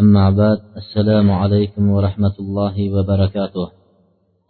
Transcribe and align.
أما 0.00 0.30
بعد 0.30 0.58
السلام 0.76 1.30
عليكم 1.30 1.90
ورحمة 1.90 2.34
الله 2.40 2.74
وبركاته 2.94 3.66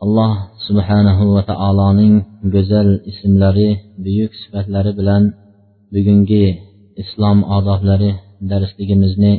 alloh 0.05 0.33
subhanahu 0.67 1.25
va 1.35 1.43
taoloning 1.51 2.15
go'zal 2.55 2.89
ismlari 3.11 3.71
buyuk 4.05 4.33
sifatlari 4.43 4.93
bilan 4.99 5.23
bugungi 5.95 6.47
islom 7.03 7.39
odoblari 7.57 8.11
darsligimizni 8.51 9.35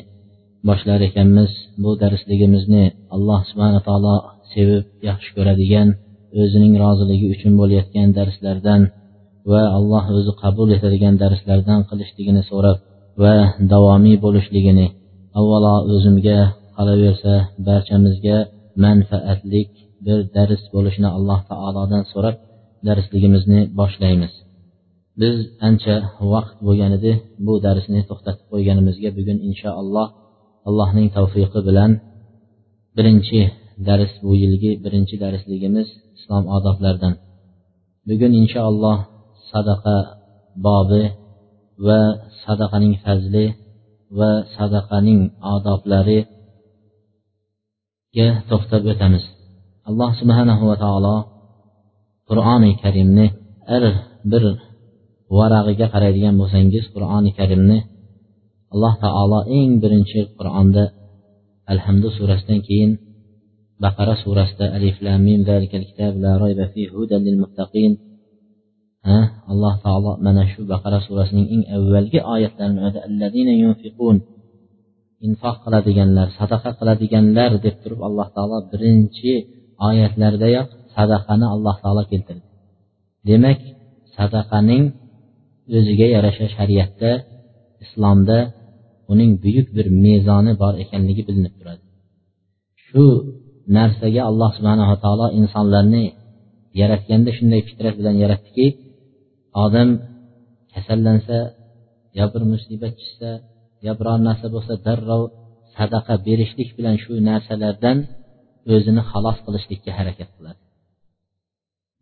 boshlar 0.68 1.00
ekanmiz 1.10 1.52
bu 1.84 1.92
darsligimizni 2.04 2.84
alloh 3.16 3.40
subhana 3.50 3.80
taolo 3.88 4.16
sevib 4.54 4.86
yaxshi 5.10 5.30
ko'radigan 5.38 5.88
o'zining 6.42 6.74
roziligi 6.84 7.28
uchun 7.36 7.54
bo'layotgan 7.62 8.10
darslardan 8.18 8.82
va 9.52 9.62
alloh 9.78 10.06
o'zi 10.18 10.32
qabul 10.44 10.68
etadigan 10.78 11.16
darslardan 11.24 11.80
qilishligini 11.90 12.42
so'rab 12.52 12.78
va 13.24 13.34
davomiy 13.72 14.16
bo'lishligini 14.26 14.86
avvalo 15.39 15.75
o'zimga 15.95 16.39
qolaversa 16.77 17.33
barchamizga 17.69 18.37
manfaatlik 18.85 19.71
bir 20.07 20.19
dars 20.37 20.63
bo'lishini 20.75 21.09
alloh 21.17 21.41
taolodan 21.51 22.05
so'rab 22.13 22.37
darsligimizni 22.87 23.61
boshlaymiz. 23.79 24.33
Biz 25.21 25.37
ancha 25.69 25.97
vaqt 26.33 26.57
bo'lgan 26.67 26.93
edi 26.99 27.13
bu 27.47 27.55
darsni 27.67 28.01
to'xtatib 28.09 28.47
qo'yganimizga 28.53 29.11
bugun 29.19 29.39
inshaalloh 29.49 30.09
allohning 30.69 31.09
tavfiqi 31.17 31.61
bilan 31.69 31.91
birinchi 32.97 33.41
dars 33.89 34.13
bu 34.25 34.33
yilgi 34.43 34.71
birinchi 34.85 35.17
darsligimiz 35.25 35.89
islom 36.19 36.45
odoblaridan. 36.57 37.15
Bugun 38.09 38.33
inshaalloh 38.43 38.99
sadaqa 39.51 39.97
bobi 40.67 41.05
va 41.87 42.01
sadaqaning 42.45 42.95
fazli 43.05 43.45
va 44.19 44.31
sadaqaning 44.57 45.21
odoblariga 45.55 46.27
to'xtab 48.51 48.83
o'tamiz. 48.93 49.25
Alloh 49.89 50.11
subhanahu 50.21 50.63
va 50.71 50.77
taolo 50.85 51.17
qur'oni 52.29 52.73
karimni 52.83 53.27
har 53.71 53.85
bir 54.31 54.45
varag'iga 55.37 55.87
qaraydigan 55.95 56.35
bo'lsangiz 56.41 56.85
qur'oni 56.95 57.31
karimni 57.39 57.79
alloh 58.75 58.95
taolo 59.05 59.41
eng 59.59 59.71
birinchi 59.83 60.21
qur'onda 60.39 60.85
alhamdu 61.73 62.09
surasidan 62.17 62.61
keyin 62.69 62.91
baqara 63.85 64.15
surasida 64.23 64.67
alif 64.77 64.97
lam 65.05 65.21
mim 65.27 65.41
kitob 65.73 66.15
la 66.25 66.33
rayba 66.43 66.65
fi 66.73 66.83
hudan 66.95 67.21
lil 67.27 67.37
muttaqin 67.43 67.93
alloh 69.53 69.75
taolo 69.85 70.13
mana 70.25 70.43
shu 70.53 70.61
baqara 70.73 70.99
surasining 71.07 71.47
eng 71.55 71.63
avvalgi 71.77 72.19
oyatlarini 72.35 73.57
infoq 75.27 75.57
qiladiganlar 75.65 76.29
sadaqa 76.39 76.71
qiladiganlar 76.79 77.51
deb 77.65 77.75
turib 77.83 78.01
alloh 78.09 78.29
taolo 78.37 78.59
birinchi 78.73 79.33
oyatlardayoq 79.89 80.69
sadaqani 80.95 81.47
alloh 81.55 81.77
taolo 81.83 82.03
keltirdi. 82.11 82.47
Demak 83.29 83.61
sadaqaning 84.17 84.85
o'ziga 85.77 86.07
yarasha 86.15 86.47
shariatda 86.57 87.11
islomda 87.85 88.39
uning 89.13 89.31
buyuk 89.43 89.67
bir 89.77 89.87
mezoni 90.05 90.53
bor 90.63 90.75
ekanligi 90.85 91.23
bilinib 91.29 91.55
turadi. 91.59 91.83
Shu 92.85 93.05
narsaga 93.77 94.23
alloh 94.31 94.51
subhanava 94.57 94.97
taolo 95.05 95.27
insonlarni 95.41 96.05
yaratganda 96.81 97.31
shunday 97.39 97.61
fitrat 97.69 97.95
bilan 98.01 98.17
yaratdiki 98.23 98.67
odam 99.65 99.91
kasallansa 100.73 101.39
yo 102.19 102.25
bir 102.33 102.43
musibat 102.53 102.93
tushsa 103.01 103.31
yo 103.87 103.93
biror 103.99 104.19
narsa 104.29 104.47
bo'lsa 104.55 104.75
darrov 104.87 105.23
sadaqa 105.77 106.15
berishlik 106.27 106.71
bilan 106.79 106.97
shu 107.03 107.13
narsalardan 107.31 107.99
o'zini 108.75 109.03
xalos 109.11 109.39
qilishlikka 109.45 109.91
harakat 109.99 110.29
qiladi. 110.37 110.61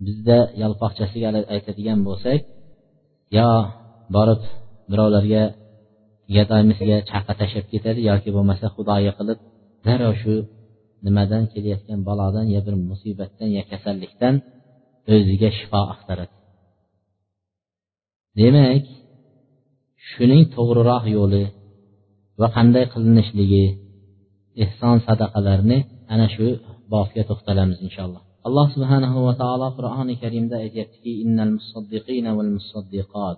Bizda 0.07 0.39
yalpoqchasiga 0.63 1.29
aytadigan 1.55 2.01
bo'lsak 2.09 2.41
yo 3.37 3.49
borib 4.17 4.43
birovlarga 4.91 5.43
gadoymisiga 6.37 6.99
chaqa 7.11 7.33
tashlab 7.41 7.67
ketadi 7.73 8.01
yoki 8.11 8.31
bo'lmasa 8.37 8.67
xudoyi 8.77 9.13
qilib 9.19 9.39
darrov 9.87 10.15
shu 10.23 10.35
nimadan 11.07 11.43
kelayotgan 11.53 12.01
balodan 12.09 12.47
yo 12.55 12.61
bir 12.67 12.75
musibatdan 12.91 13.49
yo 13.57 13.63
kasallikdan 13.71 14.35
o'ziga 15.15 15.49
shifo 15.59 15.81
axtaradi. 15.95 16.35
demak 18.40 18.84
shuning 20.10 20.44
to'g'riroq 20.56 21.06
yo'li 21.16 21.44
va 22.42 22.48
qanday 22.56 22.86
qilinishligi 22.94 23.66
ehson 24.64 24.98
sadaqalarni 25.08 25.78
ana 26.14 26.28
shu 26.36 26.48
bobga 26.92 27.24
to'xtalamiz 27.30 27.78
inshaalloh 27.88 28.22
alloh 28.48 28.68
subhanahu 28.76 29.18
va 29.28 29.34
taolo 29.42 29.68
qur'oni 29.78 30.14
karimda 30.24 30.56
aytyaptiki 30.66 31.12
innal 31.24 31.52
musaddiqina 31.58 32.30
val 32.38 32.52
musaddiqat 32.58 33.38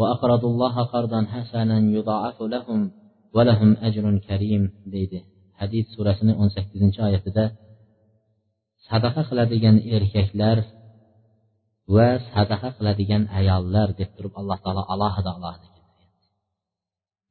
وأقرضوا 0.00 0.50
الله 0.52 0.76
قرضا 0.82 1.20
حسنا 1.32 1.78
يضاعف 1.96 2.38
لهم 2.54 2.80
ولهم 3.36 3.70
أجر 3.88 4.04
كريم 4.28 4.62
deydi 4.94 5.18
hadid 5.60 5.86
surasini 5.94 6.32
o'n 6.40 6.48
sakkizinchi 6.56 7.00
oyatida 7.08 7.44
sadaqa 8.88 9.22
qiladigan 9.28 9.76
erkaklar 9.96 10.58
va 11.95 12.07
sadaqa 12.31 12.69
qiladigan 12.77 13.23
ayollar 13.39 13.87
deb 13.99 14.09
turib 14.15 14.33
alloh 14.39 14.57
taolo 14.63 14.83
alohida 14.93 15.29
alohida 15.37 15.67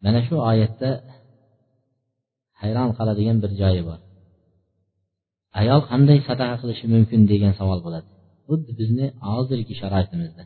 mana 0.04 0.20
shu 0.26 0.36
oyatda 0.50 0.90
hayron 2.62 2.90
qoladigan 2.98 3.36
bir 3.42 3.52
joyi 3.60 3.82
bor. 3.88 3.98
Ayol 5.60 5.80
qanday 5.90 6.18
sadaqa 6.28 6.56
qilishi 6.62 6.86
mumkin 6.94 7.20
degan 7.32 7.52
savol 7.60 7.80
bo'ladi. 7.86 8.08
Xuddi 8.46 8.70
bizni 8.80 9.06
hozirgi 9.28 9.74
sharoitimizda. 9.80 10.44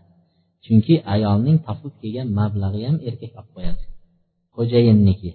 Chunki 0.65 0.95
ayolning 1.15 1.59
topib 1.66 1.93
kelgan 2.00 2.28
mablag'i 2.41 2.83
ham 2.89 2.97
erkak 3.09 3.33
olib 3.39 3.50
qo'yadi. 3.56 3.84
Xo'jayinniki 4.56 5.31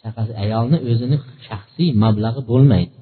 chaqasi 0.00 0.32
ayolni 0.44 0.78
o'zini 0.90 1.16
shaxsiy 1.46 1.90
mablag'i 2.04 2.42
bo'lmaydi. 2.50 2.96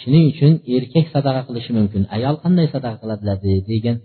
Shuning 0.00 0.24
uchun 0.32 0.52
erkak 0.76 1.06
sadaqa 1.14 1.40
qilishi 1.48 1.72
mumkin 1.78 2.02
ayol 2.16 2.36
qanday 2.42 2.66
sadaqa 2.74 2.96
qiladi 3.02 3.52
degan 3.70 3.96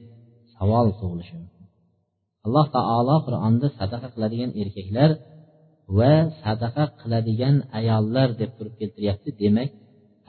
savol 0.55 0.87
tug'ilishi 0.99 1.33
mumkin. 1.39 1.63
Alloh 2.45 2.65
taolo 2.75 3.15
qur'onda 3.25 3.67
sadaqa 3.79 4.07
qiladigan 4.13 4.51
erkaklar 4.61 5.11
va 5.97 6.13
sadaqa 6.43 6.83
qiladigan 7.01 7.55
ayollar 7.79 8.29
deb 8.41 8.51
turib 8.57 8.75
keltiryapti. 8.79 9.29
Demak 9.41 9.69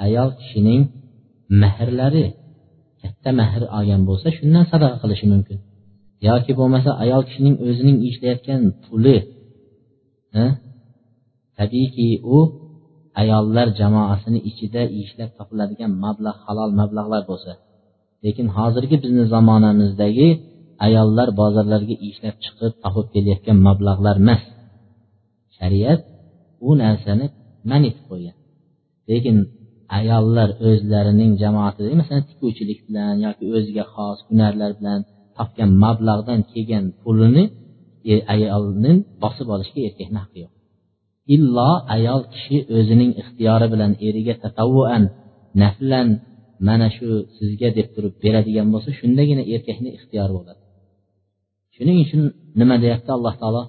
ayol 0.07 0.31
kishining 0.41 0.83
mahrlari 1.63 2.27
katta 3.03 3.31
mahr 3.41 3.63
olgan 3.79 4.03
bo'lsa 4.09 4.29
shundan 4.37 4.65
sadaqa 4.73 4.97
qilishi 5.03 5.27
mumkin. 5.33 5.59
Yoki 6.29 6.53
bo'lmasa 6.61 6.91
ayol 7.05 7.23
kishining 7.29 7.55
o'zining 7.67 7.99
ishlayotgan 8.09 8.61
puli 8.85 9.17
tabiiyki 11.59 12.09
u 12.37 12.39
ayollar 13.21 13.69
jamoasini 13.81 14.39
ichida 14.51 14.83
ishlab 15.03 15.31
topiladigan 15.39 15.93
mablag' 16.05 16.38
halol 16.47 16.70
mablag'lar 16.81 17.23
bo'lsa. 17.31 17.53
Lekin 18.25 18.47
hozirgi 18.56 18.97
bizni 19.03 19.25
zamonamizdagi 19.35 20.29
ayollar 20.87 21.29
bozorlarga 21.41 21.94
ishlab 22.09 22.37
chiqib 22.44 22.73
topib 22.85 23.06
kelayotgan 23.15 23.59
mablag'lar 23.69 24.17
emas. 24.23 24.43
Shariat 25.56 26.00
u 26.69 26.70
narsani 26.82 27.26
man 27.70 27.82
etib 27.88 28.05
qo'ygan. 28.11 28.37
Lekin 29.11 29.37
ayollar 29.99 30.49
o'zlarining 30.69 31.32
jamoatida 31.43 31.94
masalan 32.00 32.25
tikuvchilik 32.31 32.81
bilan 32.87 33.15
yoki 33.26 33.44
o'ziga 33.56 33.85
xos 33.94 34.19
hunarlar 34.29 34.70
bilan 34.79 35.00
topgan 35.37 35.70
mablag'dan 35.85 36.41
kelgan 36.50 36.85
pulini 37.03 37.44
e, 38.12 38.15
ayolni 38.35 38.93
bosib 39.23 39.47
olishga 39.55 39.81
erkakni 39.88 40.19
haqqi 40.23 40.38
yo'q. 40.44 40.53
Illo 41.35 41.71
ayol 41.97 42.23
kishi 42.33 42.57
o'zining 42.77 43.13
ixtiyori 43.23 43.67
bilan 43.73 43.93
eriga 44.09 44.35
tatavvuan 44.43 45.03
naflan 45.63 46.09
mana 46.69 46.89
shu 46.97 47.09
sizga 47.37 47.69
deb 47.79 47.89
turib 47.95 48.15
beradigan 48.25 48.67
bo'lsa 48.73 48.91
shundagina 49.01 49.43
erkakni 49.55 49.91
ixtiyori 49.99 50.33
bo'ladi. 50.39 50.61
Shuning 51.75 51.99
uchun 52.05 52.23
nima 52.61 52.77
deyapti 52.85 53.11
alloh 53.17 53.35
taolo? 53.43 53.63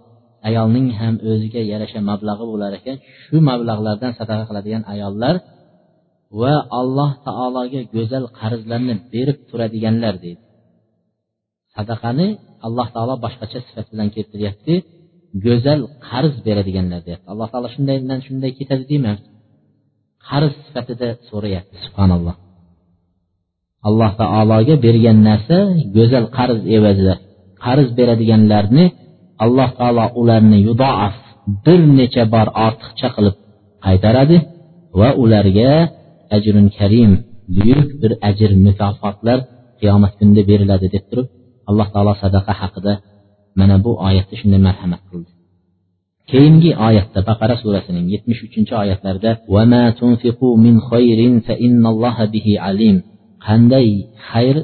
Ayolning 0.49 0.87
ham 0.99 1.15
o'ziga 1.31 1.61
yarasha 1.71 1.99
mablag'i 2.09 2.45
bo'lar 2.51 2.71
ekan. 2.79 2.95
Shu 3.23 3.35
mablag'lardan 3.49 4.11
sadaqa 4.19 4.43
qiladigan 4.49 4.83
ayollar 4.93 5.35
va 6.41 6.53
alloh 6.79 7.11
taologa 7.27 7.81
go'zal 7.95 8.25
qarzlarni 8.39 8.95
berib 9.13 9.37
turadiganlar 9.49 10.15
deydi. 10.23 10.41
Sadaqani 11.75 12.27
alloh 12.67 12.87
taolo 12.95 13.15
boshqacha 13.25 13.59
sifat 13.67 13.85
bilan 13.91 14.07
keltiryapti. 14.15 14.73
Go'zal 15.45 15.79
qarz 16.09 16.33
beradiganlar 16.47 16.99
deyapti. 17.05 17.27
Alloh 17.33 17.47
taolo 17.51 17.67
shundaydan 17.75 18.19
shunday 18.25 18.51
ketadi 18.59 18.83
demayapti 18.91 19.29
qarz 20.29 20.53
sifatida 20.65 21.07
so'rayapti 21.29 21.75
subhanalloh. 21.85 22.35
Alloh 23.87 24.11
taologa 24.21 24.75
bergan 24.85 25.17
narsa 25.29 25.57
go'zal 25.97 26.25
qarz 26.37 26.59
evazida 26.77 27.15
qarz 27.65 27.87
beradiganlarni 27.99 28.85
alloh 29.45 29.69
taolo 29.79 30.05
ularni 30.21 30.59
yudoaf 30.67 31.15
bir 31.65 31.79
necha 31.99 32.23
bor 32.33 32.47
ortiqcha 32.65 33.07
qilib 33.15 33.35
qaytaradi 33.85 34.37
va 34.99 35.09
ularga 35.23 35.71
ajrun 36.35 36.67
karim 36.77 37.11
buyuk 37.55 37.89
bir 38.01 38.11
ajr 38.29 38.51
mukofotlar 38.65 39.39
qiyomat 39.79 40.13
kunida 40.19 40.41
beriladi 40.49 40.87
deb 40.95 41.03
turib 41.09 41.27
alloh 41.69 41.87
taolo 41.93 42.13
sadaqa 42.23 42.53
haqida 42.61 42.93
mana 43.59 43.75
bu 43.85 43.91
oyatda 44.07 44.35
shunday 44.39 44.61
marhamat 44.67 45.01
qildi. 45.09 45.31
Keyingi 46.31 46.71
oyatda 46.87 47.19
baqara 47.29 47.55
surasining 47.63 48.05
yetmish 48.13 48.41
uchinchi 48.47 48.73
oyatlarida 48.83 49.31
qanday 53.45 53.87
xayr 54.29 54.57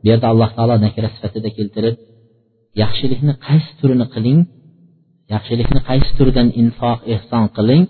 bu 0.00 0.04
yerda 0.08 0.26
alloh 0.32 0.50
taolo 0.56 0.74
nakira 0.84 1.08
sifatida 1.14 1.48
keltirib 1.56 1.96
yaxshilikni 2.82 3.32
qaysi 3.46 3.70
turini 3.80 4.06
qiling 4.14 4.40
yaxshilikni 5.34 5.80
qaysi 5.88 6.10
turidan 6.18 6.48
infoq 6.62 6.98
ehson 7.14 7.44
qiling 7.56 7.82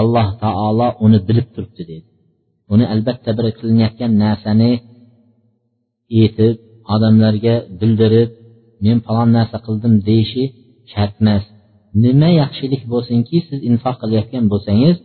alloh 0.00 0.28
taolo 0.42 0.88
uni 1.04 1.18
bilib 1.28 1.48
turibdi 1.54 1.82
deydi 1.90 2.06
uni 2.72 2.84
albatta 2.94 3.30
bir 3.38 3.46
qilinayotgan 3.58 4.12
narsani 4.24 4.72
aytib 6.20 6.56
odamlarga 6.94 7.54
bildirib 7.80 8.30
men 8.84 8.98
falon 9.06 9.30
narsa 9.36 9.58
qildim 9.66 9.94
deyishi 10.08 10.44
shart 10.92 11.14
emas. 11.22 11.44
Nima 12.04 12.30
yaxshilik 12.42 12.82
bo'lsinki 12.92 13.38
siz 13.48 13.60
infoq 13.70 13.96
qilayotgan 14.02 14.44
bo'lsangiz 14.52 14.96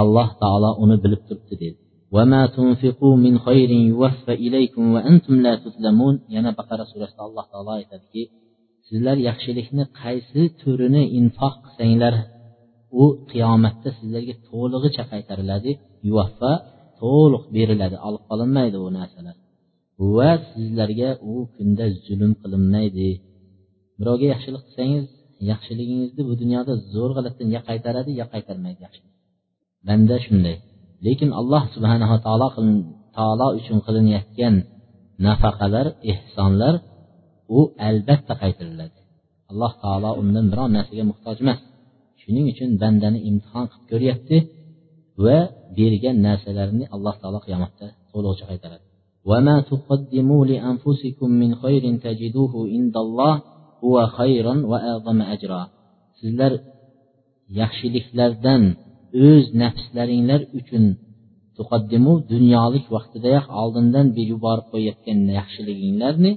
alloh 0.00 0.28
taolo 0.42 0.70
uni 0.82 0.96
bilib 1.04 1.22
turibdi 1.28 1.54
dedi. 1.62 1.78
Yana 6.34 6.50
baqara 6.58 6.84
surasida 6.92 7.22
alloh 7.28 7.44
taolo 7.52 7.72
aytadiki 7.80 8.22
sizlar 8.88 9.16
yaxshilikni 9.28 9.84
qaysi 10.00 10.42
turini 10.60 11.02
infoq 11.18 11.54
qilsanglar 11.64 12.14
u 13.02 13.04
qiyomatda 13.30 13.88
sizlarga 13.98 14.34
to'lig'icha 14.48 15.04
qaytariladi. 15.12 15.70
Yuvaffa 16.08 16.52
to'liq 17.00 17.44
beriladi 17.56 17.96
olib 18.08 18.22
qolinmaydi 18.30 18.76
u 18.86 18.88
narsalar. 18.98 19.36
Va 20.16 20.30
sizlarga 20.50 21.10
u 21.32 21.34
kunda 21.54 21.86
zulm 22.06 22.32
qilinmaydi. 22.42 23.08
Birovga 23.98 24.26
yaxshilik 24.34 24.62
qilsangiz 24.66 25.04
yaxshiligingizni 25.50 26.22
bu 26.28 26.34
dunyoda 26.42 26.72
zo'rg'alatdan 26.94 27.48
ya 27.54 27.60
qaytaradi 27.68 28.10
ya 28.20 28.26
qaytarmaydi 28.32 28.80
yaxshilik. 28.86 29.14
Banda 29.86 30.16
shunday. 30.24 30.56
Lekin 31.06 31.30
alloh 31.40 31.62
subhanava 31.74 32.16
taolo 32.26 32.48
taolo 33.16 33.46
uchun 33.58 33.78
qilinayotgan 33.86 34.54
nafaqalar 35.26 35.86
ehsonlar 36.12 36.74
u 37.58 37.60
albatta 37.88 38.34
qaytariladi. 38.42 38.98
Alloh 39.50 39.72
taolo 39.82 40.10
undan 40.20 40.46
biron 40.52 40.70
narsaga 40.76 41.04
muhtoj 41.10 41.36
emas. 41.44 41.60
Shuning 42.20 42.46
uchun 42.52 42.70
bandani 42.82 43.18
imtihon 43.30 43.64
qilib 43.70 43.86
ko'ryapti 43.90 44.36
va 45.24 45.38
bergan 45.78 46.16
narsalarini 46.26 46.84
alloh 46.94 47.14
taolo 47.22 47.38
qiyomatda 47.46 47.86
to'lig'icha 48.10 48.46
qaytaradi. 48.52 48.87
وما 49.29 49.57
تقدموا 49.71 50.45
لأنفسكم 50.51 51.29
من 51.41 51.55
خير 51.55 51.83
تجدوه 52.05 52.53
عند 52.73 52.95
الله 52.97 53.41
هو 53.83 53.95
خيرا 54.07 54.55
وأعظم 54.69 55.21
أجرا 55.21 55.63
sizlar 56.23 56.53
yaxshiliklardan 57.59 58.63
o'z 59.27 59.45
nafslaringlar 59.61 60.41
uchun 60.59 60.83
tuqaddimu 61.57 62.13
dunyolik 62.33 62.85
vaqtidayoq 62.95 63.45
oldindan 63.61 64.07
yuborib 64.31 64.67
qo'yayotgan 64.73 65.17
yaxshiliginglarni 65.39 66.31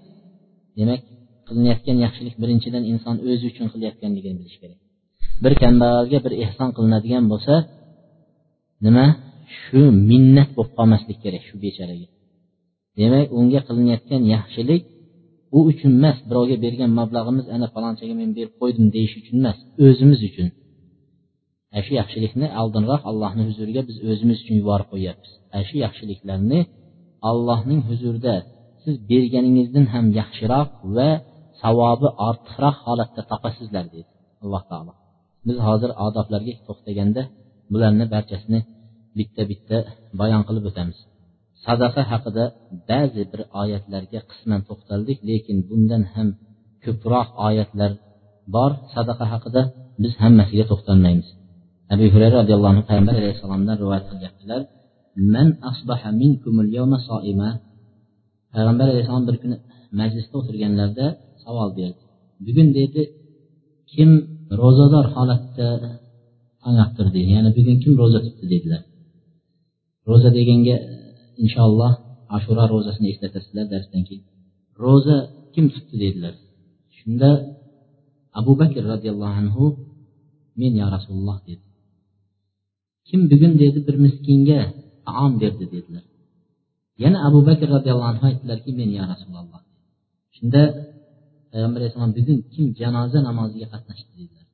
demak 0.79 1.01
qilinayotgan 1.47 1.97
yaxshilik 2.07 2.35
birinchidan 2.43 2.83
inson 2.93 3.17
o'zi 3.31 3.45
uchun 3.53 3.67
qilayotganligini 3.73 4.37
bilish 4.41 4.59
kerak 4.63 4.79
bir 5.45 5.53
kambag'alga 5.63 6.19
bir 6.25 6.33
ehson 6.45 6.69
qilinadigan 6.77 7.25
bo'lsa 7.33 7.55
nima 8.87 9.07
shu 9.61 9.81
minnat 10.11 10.51
bo'lib 10.57 10.73
qolmaslik 10.79 11.19
kerak 11.25 11.43
shu 11.49 11.57
bechoraga 11.65 12.07
demak 13.00 13.28
unga 13.40 13.60
qilinayotgan 13.68 14.22
yaxshilik 14.36 14.84
u 15.58 15.60
uchun 15.72 15.92
emas 16.00 16.18
birovga 16.30 16.58
bergan 16.66 16.92
mablag'imiz 17.00 17.46
ana 17.56 17.68
falonchaga 17.74 18.14
men 18.22 18.30
berib 18.38 18.54
qo'ydim 18.62 18.86
deyish 18.96 19.16
uchun 19.22 19.36
emas 19.42 19.58
o'zimiz 19.86 20.20
uchun. 20.30 20.48
Ana 21.74 21.82
shu 21.86 21.94
yaxshilikni 22.02 22.48
oldinroq 22.62 23.02
allohni 23.10 23.44
huzuriga 23.50 23.82
biz 23.90 23.98
o'zimiz 24.10 24.38
uchun 24.44 24.56
yuborib 24.62 24.88
qo'yyapmiz. 24.94 25.32
Ana 25.54 25.64
shu 25.70 25.76
yaxshiliklarni 25.86 26.60
allohning 27.30 27.82
huzurida 27.90 28.36
siz 28.84 28.96
berganingizdan 29.10 29.86
ham 29.94 30.06
yaxshiroq 30.20 30.70
va 30.96 31.10
savobi 31.62 32.08
ortiqroq 32.28 32.78
holatda 32.86 33.22
topasizlar 33.32 33.86
deydi 33.94 34.10
alloh 34.44 34.64
taolo. 34.72 34.94
Biz 35.48 35.58
hozir 35.68 35.92
odoblarga 36.08 36.54
to'xtaganda 36.68 37.22
bularni 37.72 38.06
barchasini 38.14 38.60
bitta 39.18 39.42
bitta 39.52 39.78
bayon 40.20 40.42
qilib 40.48 40.66
o'tamiz. 40.70 40.98
Sadaqa 41.66 42.02
haqida 42.12 42.44
ba'zi 42.90 43.24
bir 43.32 43.42
oyatlarga 43.62 44.20
qisman 44.32 44.62
to'xtaldik 44.68 45.20
lekin 45.30 45.58
bundan 45.70 46.04
ham 46.14 46.28
ko'proq 46.86 47.28
oyatlar 47.48 47.92
bor 48.56 48.72
sadaqa 48.96 49.26
haqida 49.34 49.62
biz 50.02 50.14
hammasiga 50.24 50.66
to'xtalmaymiz. 50.72 51.28
Abu 51.94 52.06
hurayra 52.14 52.36
roziyallohu 52.42 52.72
anhu 52.74 52.84
payg'ambar 52.90 53.16
alayhissalomdan 53.22 53.76
rivoyat 53.82 54.06
qilyaptilar 54.12 54.62
man 55.34 55.48
asbaha 55.72 56.10
minkumul 56.22 56.70
yawma 56.78 56.98
soima 57.10 57.50
payg'ambar 58.54 58.88
alayhissalom 58.92 59.26
bir 59.30 59.36
kuni 59.42 59.56
majlisda 60.00 60.36
o'tirganlarida 60.42 61.06
savol 61.44 61.70
berdi. 61.80 62.02
Bugun 62.46 62.68
deydi 62.78 63.02
kim 63.94 64.10
ro'zador 64.62 65.06
holatda 65.16 65.68
tong 66.64 66.78
ottirdi 66.86 67.20
ya'ni 67.34 67.50
bugun 67.58 67.78
kim 67.84 67.94
ro'za 68.02 68.20
tutdi? 68.26 68.46
dedilar. 68.54 68.82
Ro'za 70.10 70.30
deganga 70.38 70.76
inshaalloh 71.44 71.94
ashura 72.36 72.64
ro'zasini 72.74 73.08
eslatasizlar 73.14 73.66
darsdan 73.74 74.02
keyin. 74.08 74.26
Ro'za 74.84 75.18
kim 75.54 75.66
tutdi 75.74 75.96
dedilar. 76.04 76.36
Shunda 76.98 77.30
abu 78.40 78.52
bakr 78.62 78.84
roziyallohu 78.94 79.36
anhu 79.42 79.64
men 80.60 80.74
yo 80.82 80.88
rasululloh 80.96 81.38
dedi. 81.48 81.66
Kim 83.08 83.22
bugun 83.32 83.54
dedi 83.62 83.80
bir 83.88 83.96
miskinga 84.06 84.60
taom 85.06 85.32
berdi 85.42 85.66
dedilar. 85.74 86.06
Yana 87.04 87.18
abu 87.28 87.40
bakr 87.50 87.68
roziyallohu 87.76 88.10
anhu 88.14 88.24
aytdilarki 88.30 88.72
men 88.80 88.90
yo 88.98 89.04
rasululloh 89.14 89.62
shunda 90.36 90.62
payg'ambar 91.52 91.80
alayhissalom 91.82 92.14
bugun 92.18 92.38
kim 92.54 92.66
janoza 92.80 93.20
namoziga 93.28 93.68
qatnashdi 93.74 94.12
dedilar. 94.20 94.48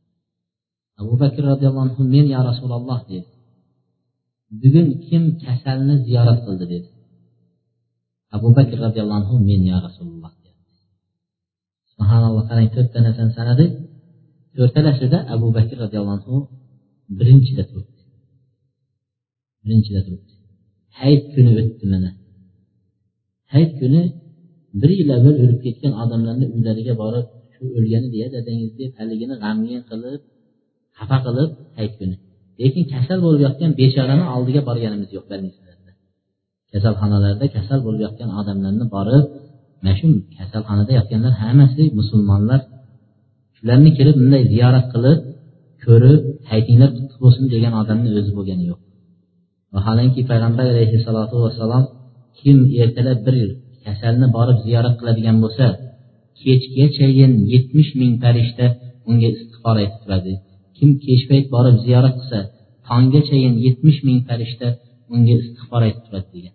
Abu 1.01 1.13
bakr 1.21 1.41
roziyallohu 1.51 1.85
anhu 1.87 2.01
men 2.13 2.25
yo 2.33 2.39
rasululloh 2.49 2.99
dedi. 3.11 3.29
Bugun 4.61 4.87
kim 5.07 5.23
kasalni 5.43 5.95
ziyorat 6.05 6.39
qildi 6.45 6.65
dedi. 6.73 6.89
Abu 8.35 8.47
bakr 8.57 8.77
roziyallohu 8.85 9.19
anhu 9.21 9.35
men 9.49 9.61
yo 9.71 9.77
rasululloh 9.87 10.31
dedi. 10.43 10.59
Subhanalloh 11.91 12.43
qarang 12.49 12.69
to'rtta 12.75 12.99
narsani 13.05 13.31
sanadi. 13.37 13.65
To'rtalasida 14.55 15.17
abu 15.35 15.47
bakr 15.57 15.75
roziyallohu 15.83 16.15
anhu 16.17 16.35
birinchida 17.19 17.63
turibdi. 17.69 18.01
Birinchida 19.63 19.99
turibdi. 20.05 20.33
Hayit 20.99 21.23
kuni 21.33 21.51
o'tdi 21.61 21.85
mana. 21.93 22.09
Hayit 23.53 23.71
kuni 23.79 24.01
bir 24.81 24.91
yil 24.99 25.09
avval 25.17 25.35
o'lib 25.43 25.59
ketgan 25.65 25.93
odamlarni 26.03 26.45
uylariga 26.55 26.93
borib 27.03 27.27
shu 27.53 27.63
o'lgani 27.77 28.07
deya 28.15 28.27
dadangiz 28.35 28.71
deb 28.79 28.91
haligini 28.99 29.35
g'amgin 29.43 29.81
qilib 29.89 30.21
xafa 30.97 31.17
qilib 31.25 31.49
hayit 31.77 31.93
kuni. 31.99 32.15
Lekin 32.61 32.83
kasal 32.93 33.17
bo'lib 33.25 33.41
yotgan 33.47 33.71
bechorani 33.79 34.25
oldiga 34.35 34.61
borganimiz 34.69 35.09
yo'q 35.17 35.25
kasalxonalarda 36.71 37.45
kasal 37.55 37.79
bo'lib 37.85 38.01
yotgan 38.05 38.29
odamlarni 38.39 38.85
borib 38.95 39.25
mana 39.81 39.93
shu 39.99 40.07
kasalxonada 40.37 40.91
yotganlar 40.99 41.33
hammasi 41.43 41.83
musulmonlar. 41.99 42.61
Shularni 43.57 43.91
kirib 43.97 44.15
bunday 44.21 44.43
ziyorat 44.53 44.85
qilib 44.93 45.19
ko'rib 45.85 46.21
haytinglar 46.51 46.89
qutlug' 46.95 47.21
bo'lsin 47.23 47.45
degan 47.53 47.73
odamni 47.81 48.09
o'zi 48.19 48.31
bo'lgani 48.37 48.65
yo'q. 48.71 48.79
Vaholanki 49.75 50.21
payg'ambar 50.29 50.65
alayhissalotu 50.73 51.35
vassalom 51.45 51.83
kim 52.39 52.57
ertalab 52.83 53.19
bir 53.27 53.37
kasalni 53.85 54.27
borib 54.37 54.57
ziyorat 54.65 54.95
qiladigan 54.99 55.37
bo'lsa 55.43 55.65
kechgachayin 56.41 57.33
yetmish 57.53 57.91
ming 57.99 58.13
farishta 58.23 58.65
unga 59.09 59.27
istig'for 59.33 59.75
aytib 59.81 59.99
turadi. 60.03 60.33
Kim 60.77 60.89
kech 61.05 61.23
payt 61.29 61.45
borib 61.55 61.75
ziyorat 61.85 62.15
qilsa 62.19 62.39
tonggachayin 62.87 63.53
yetmish 63.65 63.99
ming 64.07 64.19
farishta 64.27 64.67
unga 65.13 65.33
istig'for 65.41 65.81
aytib 65.87 66.03
turadi 66.07 66.29
degan. 66.35 66.53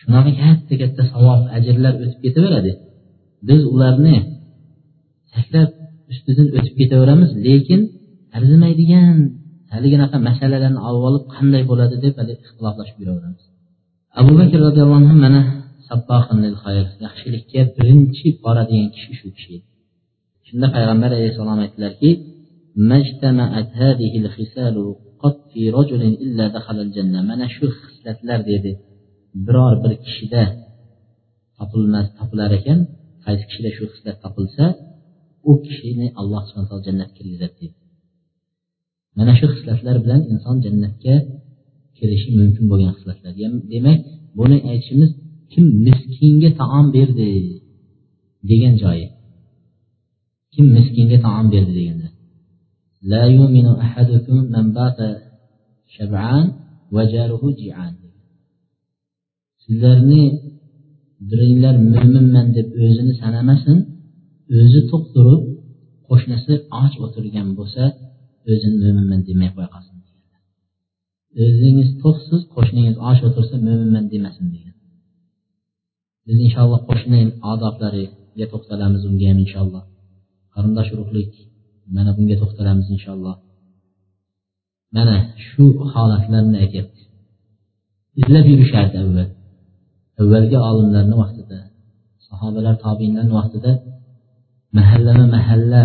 Shunaqa 0.00 0.32
katta 0.42 0.74
katta 0.82 1.02
savob 1.12 1.40
ajrlar 1.56 1.94
o'tib 2.04 2.20
ketaveradi. 2.24 2.72
Biz 3.48 3.60
ularni 3.74 4.16
sakrab 5.34 5.70
ustidan 6.12 6.48
o'tib 6.56 6.74
ketaveramiz 6.80 7.30
lekin 7.46 7.80
arzimaydigan 8.36 9.16
haliginaqa 9.74 10.16
masalalarni 10.28 10.80
olib 10.88 11.02
olib 11.08 11.24
qanday 11.34 11.62
bo'ladi 11.70 11.96
deb 12.04 12.14
hali 12.20 12.32
ixtiloflashib 12.44 12.96
yuraveramiz. 13.02 13.44
Abu 14.20 14.32
bakr 14.40 14.58
roziyallohu 14.66 15.00
anhu 15.02 15.16
mana 15.24 15.42
yaxshilikka 17.04 17.60
birinchi 17.76 18.26
boradigan 18.44 18.88
kishi 18.94 19.12
shu 19.20 19.28
kishi 19.36 19.50
edi. 19.56 19.66
Shunda 20.46 20.66
payg'ambar 20.74 21.10
alayhissalom 21.16 21.58
aytdilarki 21.64 22.10
mana 27.30 27.46
shu 27.54 27.66
xislatlar 27.80 28.40
dedi 28.50 28.70
biror 29.46 29.74
bir 29.82 29.92
kishida 30.04 30.42
topilmas 31.58 32.06
topilar 32.18 32.50
ekan 32.58 32.78
qaysi 33.24 33.44
kishida 33.48 33.70
shu 33.76 33.84
xislat 33.92 34.16
topilsa 34.24 34.64
u 35.50 35.52
kishini 35.66 36.06
alloh 36.20 36.42
subhana 36.48 36.66
taolo 36.70 36.84
jannatga 36.88 37.14
kirgizadi 37.16 37.54
deydi 37.60 37.78
mana 39.18 39.32
shu 39.38 39.46
xislatlar 39.54 39.96
bilan 40.04 40.20
inson 40.32 40.56
jannatga 40.64 41.14
kirishi 41.96 42.28
mumkin 42.38 42.64
bo'lgan 42.70 42.92
xislatlar 42.98 43.32
demak 43.72 43.98
buni 44.38 44.58
aytishimiz 44.70 45.10
kim 45.52 45.66
miskinga 45.86 46.50
taom 46.60 46.86
berdi 46.96 47.28
degan 48.50 48.74
joyi 48.82 49.06
kim 50.54 50.66
miskinga 50.76 51.18
taom 51.26 51.46
berdi 51.54 51.72
degan 51.80 51.96
La 53.10 53.22
yuminu 53.36 53.72
ahadukum 53.84 54.38
man 54.54 54.66
bata 54.78 55.08
shab'an 55.94 56.44
va 56.94 57.02
jaruhu 57.14 57.48
ji'an. 57.60 57.92
Sizlarni 59.62 60.22
biringlar 61.30 61.74
mo'minman 61.92 62.46
deb 62.56 62.68
o'zini 62.84 63.14
sanamasin, 63.22 63.78
o'zi 64.58 64.80
to'q 64.90 65.04
turib, 65.14 65.42
qo'shnisi 66.08 66.54
och 66.80 66.94
o'tirgan 67.04 67.48
bo'lsa, 67.58 67.84
o'zini 68.50 68.76
mo'minman 68.82 69.20
demay 69.28 69.50
qo'ya 69.54 69.68
qolsin. 69.74 69.96
O'zingiz 71.44 71.88
to'qsiz, 72.02 72.40
qo'shningiz 72.54 72.96
och 73.08 73.20
o'tirsa, 73.28 73.56
mo'minman 73.66 74.04
demasin 74.12 74.46
degan. 74.54 74.74
Biz 76.26 76.38
inshaalloh 76.46 76.80
qo'shni 76.88 77.20
odoblarga 77.52 78.46
to'xtalamiz 78.52 79.02
unga 79.10 79.26
ham 79.30 79.38
inshaalloh. 79.44 79.84
Qarindosh 80.54 80.90
urug'lik 80.94 81.32
mana 81.96 82.10
bunga 82.16 82.36
to'xtalamiz 82.42 82.86
inshaalloh. 82.94 83.36
Mana 84.96 85.16
shu 85.46 85.64
holatlarni 85.92 86.56
aytyapti. 86.64 87.02
Izlab 88.20 88.46
yurishardi 88.52 88.96
avval. 89.04 89.28
Avvalgi 90.20 90.56
olimlarni 90.68 91.16
vaqtida 91.22 91.58
sahobalar 92.28 92.74
tobiinlarni 92.84 93.34
vaqtida 93.40 93.72
mahallama 94.78 95.26
mahalla 95.36 95.82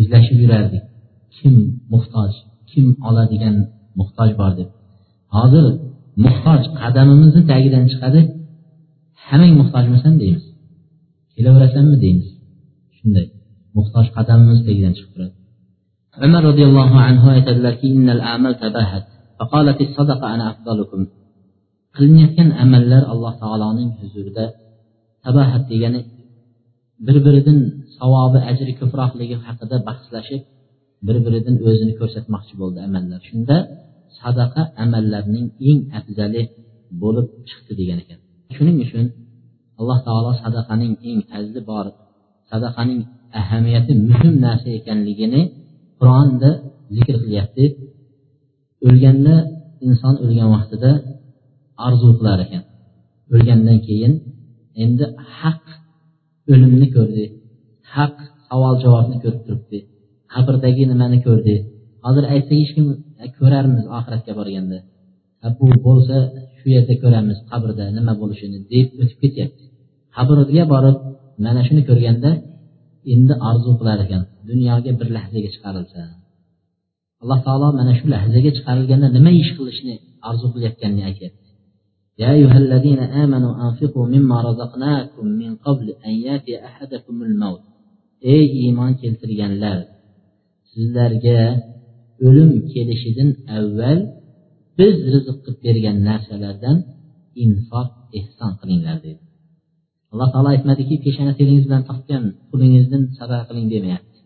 izlashib 0.00 0.38
yurardik. 0.44 0.84
Kim 1.36 1.54
muhtoj 1.92 2.32
kim 2.70 2.86
oladigan 3.08 3.56
muhtoj 3.98 4.30
bor 4.40 4.52
deb. 4.58 4.68
Hozir 5.36 5.64
muhtoj 6.24 6.62
qadamimizni 6.80 7.42
tagidan 7.52 7.84
chiqadi 7.90 8.20
hammang 9.26 9.54
muhtojmisan 9.60 10.14
deymiz. 10.22 10.44
Kelaverasanmi 11.34 11.96
deymiz. 12.04 12.28
Shunday. 12.96 13.26
Muhtoj 13.76 14.06
qadamimiz 14.16 14.60
tagidan 14.68 14.92
chiqib 14.96 15.12
turadi. 15.14 15.34
Umar 16.26 16.42
roziyallohu 16.48 16.96
anhu 17.08 17.26
aytadilarki 17.36 17.88
qilinayotgan 21.96 22.48
amallar 22.64 23.02
alloh 23.12 23.32
taoloning 23.42 23.90
huzurida 24.00 24.44
tabahat 25.24 25.64
degani 25.72 26.00
bir 27.06 27.16
biridan 27.26 27.58
savobi 27.98 28.38
ajri 28.50 28.72
ko'proqligi 28.80 29.36
haqida 29.46 29.76
bahslashib 29.88 30.42
bir 31.06 31.16
biridan 31.24 31.56
o'zini 31.68 31.94
ko'rsatmoqchi 32.00 32.54
bo'ldi 32.60 32.78
amallar. 32.88 33.20
Shunda 33.28 33.56
sadaqa 34.20 34.62
amallarning 34.84 35.46
eng 35.68 35.80
afzali 35.98 36.42
bo'lib 37.02 37.26
chiqdi 37.48 37.72
degan 37.80 37.98
ekan. 38.04 38.18
Shuning 38.56 38.76
uchun 38.86 39.06
alloh 39.80 39.98
taolo 40.06 40.32
sadaqaning 40.42 40.92
eng 41.08 41.20
fazli 41.30 41.60
bor 41.70 41.86
sadaqaning 42.50 43.00
ahamiyati 43.40 43.92
muhim 44.08 44.34
narsa 44.46 44.68
ekanligini 44.78 45.42
qur'onda 45.98 46.50
zikr 46.96 47.16
qilyapti. 47.24 47.64
O'lganda 48.86 49.34
inson 49.86 50.14
o'lgan 50.24 50.48
vaqtida 50.56 50.90
orzu 51.86 52.08
qilar 52.18 52.38
ekan. 52.46 52.62
O'lgandan 53.34 53.78
keyin 53.86 54.12
endi 54.84 55.04
haq 55.38 55.64
o'limni 56.52 56.86
ko'rdi 56.96 57.24
haq 57.94 58.14
savol 58.48 58.74
javobni 58.84 59.16
ko'rib 59.22 59.42
turibdi 59.46 59.78
qabrdagi 60.34 60.82
nimani 60.92 61.18
ko'rdi. 61.26 61.54
Hozir 62.04 62.24
aytsak 62.32 62.56
hech 62.62 62.72
kim 62.76 62.86
ko'rarmiz 63.38 63.84
oxiratga 63.98 64.32
borganda. 64.40 64.78
Bu 65.58 65.66
bo'lsa 65.86 66.16
shu 66.58 66.66
yerda 66.74 66.94
ko'ramiz 67.02 67.38
qabrda 67.50 67.84
nima 67.96 68.12
bo'lishini 68.20 68.58
deb 68.72 68.86
o'tib 69.02 69.18
ketyapti. 69.22 69.64
Qabrga 70.16 70.64
borib 70.74 70.96
mana 71.44 71.60
shuni 71.66 71.82
ko'rganda 71.90 72.30
endi 73.13 73.33
orzu 73.49 73.71
qilar 73.79 73.97
ekan 74.05 74.23
dunyoga 74.49 74.91
bir 74.99 75.07
lahzaga 75.17 75.49
chiqarilsa 75.55 76.01
alloh 77.21 77.39
taolo 77.47 77.67
mana 77.79 77.91
shu 77.99 78.05
lahzaga 78.13 78.49
chiqarilganda 78.57 79.07
nima 79.17 79.31
ish 79.41 79.51
qilishni 79.57 79.95
orzu 80.29 80.45
qilayotganini 80.53 81.03
aytyapti 81.11 81.41
يا 82.21 82.29
أيها 82.37 82.57
الذين 82.65 83.01
آمنوا 83.23 83.53
أنفقوا 83.65 84.05
مما 84.13 84.37
رزقناكم 84.49 85.25
من 85.41 85.51
قبل 85.65 85.87
أن 86.07 86.13
يأتي 86.27 86.53
أحدكم 86.69 87.15
الموت 87.27 87.61
ey 88.33 88.45
iymon 88.61 88.91
keltirganlar 89.01 89.77
sizlarga 90.71 91.41
o'lim 92.27 92.51
kelishidan 92.71 93.29
avval 93.57 93.99
biz 94.77 94.95
rizq 95.13 95.37
qilib 95.43 95.59
bergan 95.65 95.97
narsalardan 96.09 96.77
infoq 97.43 97.89
ehson 98.19 98.51
qilinglar 98.59 98.97
dedi 99.05 99.21
Alloh 100.16 100.28
taolo 100.34 100.48
aytmadiki 100.54 100.94
peshona 101.04 101.32
teringiz 101.38 101.64
bilan 101.68 101.82
topgan 101.90 102.24
pulingizdan 102.50 103.02
sadaqa 103.18 103.44
qiling 103.48 103.66
demayapti. 103.74 104.18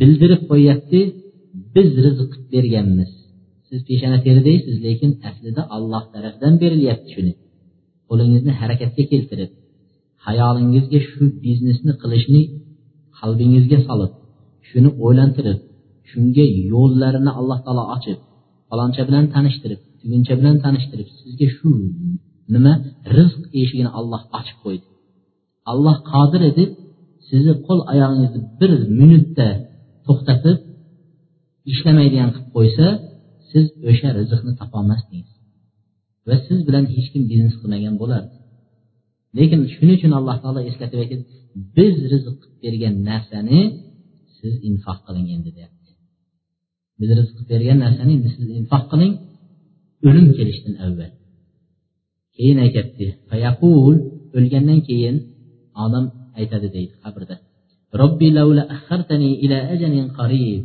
Bildirib 0.00 0.42
qo'yyapti 0.50 0.98
biz 1.74 1.88
rizq 2.04 2.32
berganmiz. 2.52 3.10
Siz 3.68 3.80
peshona 3.88 4.18
teri 4.24 4.40
deysiz 4.48 4.76
lekin 4.86 5.10
aslida 5.28 5.62
alloh 5.76 6.04
tarafdan 6.14 6.52
berilyapti 6.62 7.08
shuni. 7.14 7.32
Qo'lingizni 8.08 8.52
harakatga 8.60 9.04
keltirib 9.12 9.50
hayolingizga 10.26 11.00
shu 11.08 11.22
biznesni 11.44 11.92
qilishni 12.02 12.42
qalbingizga 13.18 13.78
solib 13.88 14.12
shuni 14.68 14.90
o'ylantirib 15.04 15.58
shunga 16.10 16.44
yo'llarini 16.72 17.32
alloh 17.40 17.58
taolo 17.66 17.84
ochib 17.96 18.18
faloncha 18.68 19.02
bilan 19.08 19.24
tanishtirib 19.34 19.80
tuguncha 20.00 20.34
bilan 20.40 20.56
tanishtirib 20.64 21.08
sizga 21.18 21.46
shu 21.56 21.68
nima? 22.54 22.72
Rizq 23.16 23.42
eshigini 23.60 23.90
olloh 23.98 24.22
ochib 24.38 24.56
qo'ydi. 24.64 24.86
Alloh 25.72 25.96
qodir 26.12 26.42
edi 26.50 26.64
sizni 27.28 27.54
qo'l 27.66 27.80
oyog'ingizni 27.92 28.40
bir 28.60 28.70
minutda 29.00 29.48
to'xtatib 30.06 30.58
ishlamaydigan 31.72 32.30
qilib 32.34 32.50
qo'ysa 32.56 32.86
siz 33.50 33.64
o'sha 33.90 34.08
rizqni 34.18 34.52
topolmasdingiz. 34.60 35.34
Va 36.28 36.36
siz 36.46 36.58
bilan 36.68 36.84
hech 36.94 37.08
kim 37.12 37.22
biznes 37.30 37.54
qilmagan 37.60 37.94
bo'lardi. 38.02 38.34
Lekin 39.38 39.60
shuning 39.74 39.96
uchun 39.98 40.12
alloh 40.18 40.36
taolo 40.42 40.60
eslatib 40.70 40.98
aytadi 41.04 41.24
biz 41.76 41.94
rizq 42.12 42.36
qilib 42.40 42.58
bergan 42.64 42.94
narsani 43.10 43.60
siz 44.38 44.54
infoq 44.68 44.98
qiling 45.06 45.26
endi 45.34 45.50
deyapti. 45.56 45.90
Biz 47.00 47.10
rizq 47.18 47.32
qilib 47.36 47.48
bergan 47.52 47.78
narsani 47.84 48.12
endi 48.16 48.28
siz 48.36 48.46
infoq 48.60 48.84
qiling 48.92 49.12
o'lim 50.08 50.26
kelishdan 50.38 50.74
avval. 50.86 51.12
Keyin 52.38 52.58
aytyapti. 52.64 53.06
O'lgandan 54.38 54.80
keyin 54.88 55.16
odam 55.84 56.04
aytadi 56.40 56.68
deydi 56.76 56.94
qabrda. 57.04 57.34
Robbi 58.00 58.28
laula 58.36 58.62
akhartani 58.76 59.30
ila 59.44 59.58
ajalin 59.74 60.06
qarib. 60.18 60.62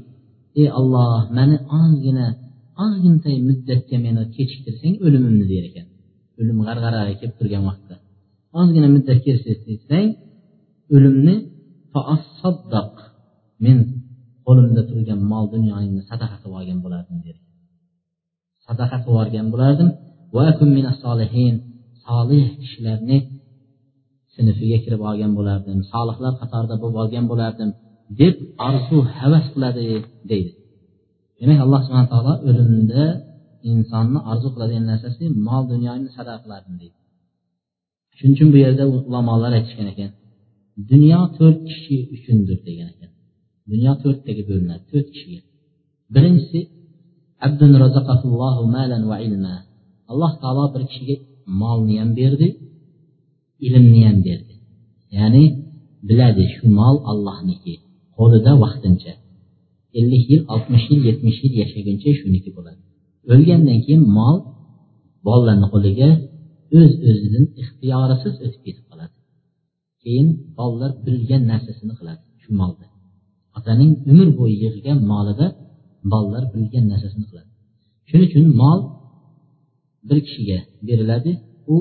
Ey 0.60 0.68
olloh 0.80 1.22
mani 1.38 1.58
ozgina 1.80 2.26
ozginday 2.86 3.38
muddatga 3.50 3.98
meni 4.06 4.22
kechiktirsang 4.36 4.96
o'limimni 5.06 5.46
der 5.52 5.64
ekan. 5.70 5.88
O'lim 6.40 6.58
g'arg'araga 6.68 7.14
kelib 7.20 7.36
turgan 7.40 7.64
vaqtda. 7.70 7.96
Ozgina 8.60 8.88
muddat 8.96 9.20
kechiktirsang 9.26 10.08
o'limni 10.96 11.36
men 13.64 13.78
qo'limda 14.46 14.82
turgan 14.90 15.20
mol 15.32 15.46
dunyoyimni 15.54 16.02
sadaqa 16.10 16.36
qilib 16.42 16.56
olgan 16.60 16.80
bo'lardim 16.86 17.18
dedi 17.28 17.40
sadaqa 18.68 18.98
qilib 19.04 19.08
yuborgan 19.14 19.48
bo'lardim 19.54 19.90
solih 22.06 22.46
kishilarni 22.62 23.18
sinfiga 24.36 24.78
kirib 24.84 25.02
olgan 25.10 25.32
bo'lardim 25.38 25.80
solihlar 25.94 26.34
qatorida 26.42 26.76
bo'lib 26.82 26.98
olgan 27.04 27.26
bo'lardim 27.32 27.70
deb 28.22 28.36
orzu 28.68 28.98
havas 29.20 29.46
qiladi 29.54 29.84
deydi. 30.32 30.52
Demak 31.40 31.60
alloh 31.66 31.82
subhana 31.86 32.08
taolo 32.14 32.34
o'limda 32.50 33.04
insonni 33.72 34.20
orzu 34.32 34.48
qiladigan 34.54 34.86
narsasi 34.92 35.24
mol 35.48 35.64
dunyoni 35.74 36.08
sadaqa 36.18 36.40
qilardim 36.46 36.76
deydi. 36.82 36.98
Shuning 38.18 38.34
uchun 38.36 38.50
bu 38.54 38.58
yerda 38.66 38.84
ulamolar 39.10 39.52
aytishgan 39.60 39.88
ekan 39.94 40.12
dunyo 40.92 41.22
to'rt 41.38 41.60
kishi 41.70 41.98
uchundir 42.16 42.58
degan 42.68 42.88
ekan. 42.94 43.12
Dunyo 43.72 43.92
to'rttaga 44.04 44.44
bo'linadi 44.50 44.84
to'rt 44.92 45.08
kishiga. 45.14 45.42
Birinchisi 46.14 46.60
alloh 50.14 50.34
taolo 50.42 50.66
bir 50.74 50.84
kishiga 50.90 51.16
molni 51.62 51.96
ham 52.02 52.12
berdi 52.20 52.48
ilmni 53.68 54.02
ham 54.08 54.18
berdi. 54.28 54.54
Ya'ni 55.18 55.44
biladi 56.08 56.44
shu 56.54 56.66
mol 56.80 56.96
allohniki 57.12 57.74
qo'lida 58.18 58.52
vaqtincha. 58.64 59.14
ellik 60.00 60.24
yil 60.32 60.42
oltmish 60.54 60.86
yil 60.92 61.02
yetmish 61.10 61.40
yil 61.44 61.54
yashaguncha 61.62 62.10
shuniki 62.20 62.50
bo'ladi. 62.58 62.82
O'lgandan 63.34 63.80
keyin 63.86 64.04
mol 64.18 64.38
bolalarni 65.28 65.68
qo'liga 65.74 66.10
o'z 66.80 66.92
o'zidan 67.10 67.46
ixtiyorisiz 67.62 68.34
o'tib 68.46 68.62
ketib 68.66 68.86
qoladi. 68.92 69.14
Keyin 70.04 70.28
bolalar 70.58 70.92
bilgan 71.06 71.44
narsasini 71.52 71.94
qiladi 72.00 72.24
shu 72.44 72.50
molda. 72.60 72.86
Otaning 73.58 73.92
umr 74.12 74.28
bo'yi 74.40 74.56
yig'gan 74.66 75.00
molida 75.12 75.48
bolalar 76.12 76.44
bilgan 76.54 76.86
narsasini 76.92 77.26
qiladi. 77.30 77.50
Shuning 78.10 78.28
uchun 78.30 78.46
mol 78.62 78.80
bir 80.10 80.18
kishiga 80.26 80.58
beriladi 80.88 81.32
u 81.74 81.78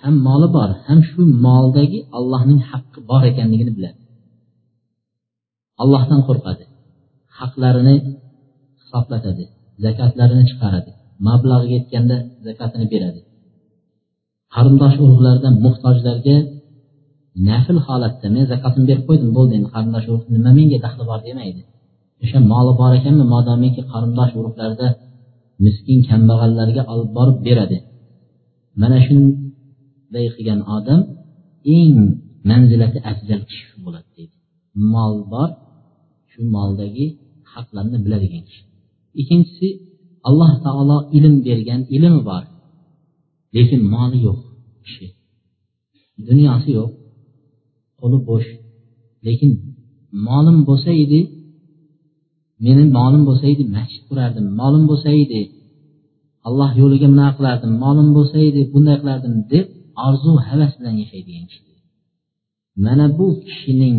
ham 0.00 0.14
moli 0.28 0.48
bor 0.56 0.70
ham 0.86 0.98
shu 1.10 1.20
moldagi 1.46 1.98
allohning 2.18 2.60
haqqi 2.70 3.00
bor 3.10 3.22
ekanligini 3.30 3.72
biladi. 3.78 3.98
Allohdan 5.82 6.20
qo'rqadi 6.28 6.64
haqlarini 7.38 7.96
hisoblatadi 8.80 9.44
zakotlarini 9.84 10.44
chiqaradi 10.50 10.90
mablag'i 11.28 11.68
yetganda 11.76 12.16
zakotini 12.46 12.86
beradi. 12.92 13.20
Qarindosh 14.54 14.96
urug'lardan 15.04 15.54
muhtojlarga 15.64 16.36
nafl 17.48 17.76
holatda 17.86 18.26
men 18.34 18.44
zakotini 18.52 18.84
berib 18.90 19.04
qo'ydim 19.08 19.30
bo'ldi 19.36 19.52
endi 19.58 19.68
qarindosh 19.74 20.06
urug' 20.12 20.26
nima 20.34 20.50
menga 20.58 20.78
daxli 20.86 21.04
bor? 21.10 21.20
demaydi. 21.28 21.62
O'sha 22.22 22.38
moli 22.52 22.72
bor 22.80 22.92
ekanmi 22.98 23.24
modomiki 23.34 23.82
qarindosh 23.92 24.32
urug'larda 24.40 24.88
miskin 25.64 25.98
kambag'allarga 26.08 26.82
olib 26.92 27.10
borib 27.16 27.38
beradi. 27.46 27.78
Mana 28.80 28.98
shunday 29.06 30.26
qilgan 30.34 30.60
odam 30.76 31.00
eng 31.76 31.96
manzilati 32.48 32.98
afzal 33.10 33.40
kishi 33.48 33.64
bo'ladi 33.84 34.08
deydi. 34.16 34.36
Mol 34.92 35.14
bor 35.32 35.48
shu 36.30 36.40
moldagi 36.56 37.06
haqlarni 37.52 37.98
biladigan 38.04 38.42
kishi. 38.48 38.62
Ikkinchisi 39.20 39.68
alloh 40.28 40.52
taolo 40.64 40.98
ilm 41.16 41.34
bergan 41.46 41.80
ilmi 41.96 42.20
bor 42.28 42.44
lekin 43.56 43.80
moli 43.94 44.18
yo'q 44.26 44.40
kishi. 44.84 45.06
Dunyosi 46.28 46.70
yo'q 46.78 46.90
qo'li 48.00 48.18
bo'sh 48.28 48.48
lekin 49.26 49.50
molim 50.26 50.58
bo'lsa 50.68 50.90
edi 51.04 51.20
meni 52.64 52.82
molim 52.96 53.22
bo'lsa 53.28 53.44
edi 53.54 53.64
masjid 53.76 54.02
qurardim 54.08 54.46
molim 54.60 54.84
bo'lsa 54.90 55.10
edi 55.24 55.40
alloh 56.48 56.70
yo'liga 56.80 57.06
bunaqa 57.12 57.34
qilardim 57.38 57.72
molim 57.84 58.08
bo'lsa 58.16 58.36
edi 58.48 58.60
bunday 58.72 58.96
qilardim 59.02 59.34
deb 59.52 59.66
orzu 60.06 60.32
havas 60.48 60.72
bilan 60.78 60.94
yashaydigan 61.02 61.44
kishi. 61.50 61.72
Mana 62.84 63.06
bu 63.18 63.26
kishining 63.46 63.98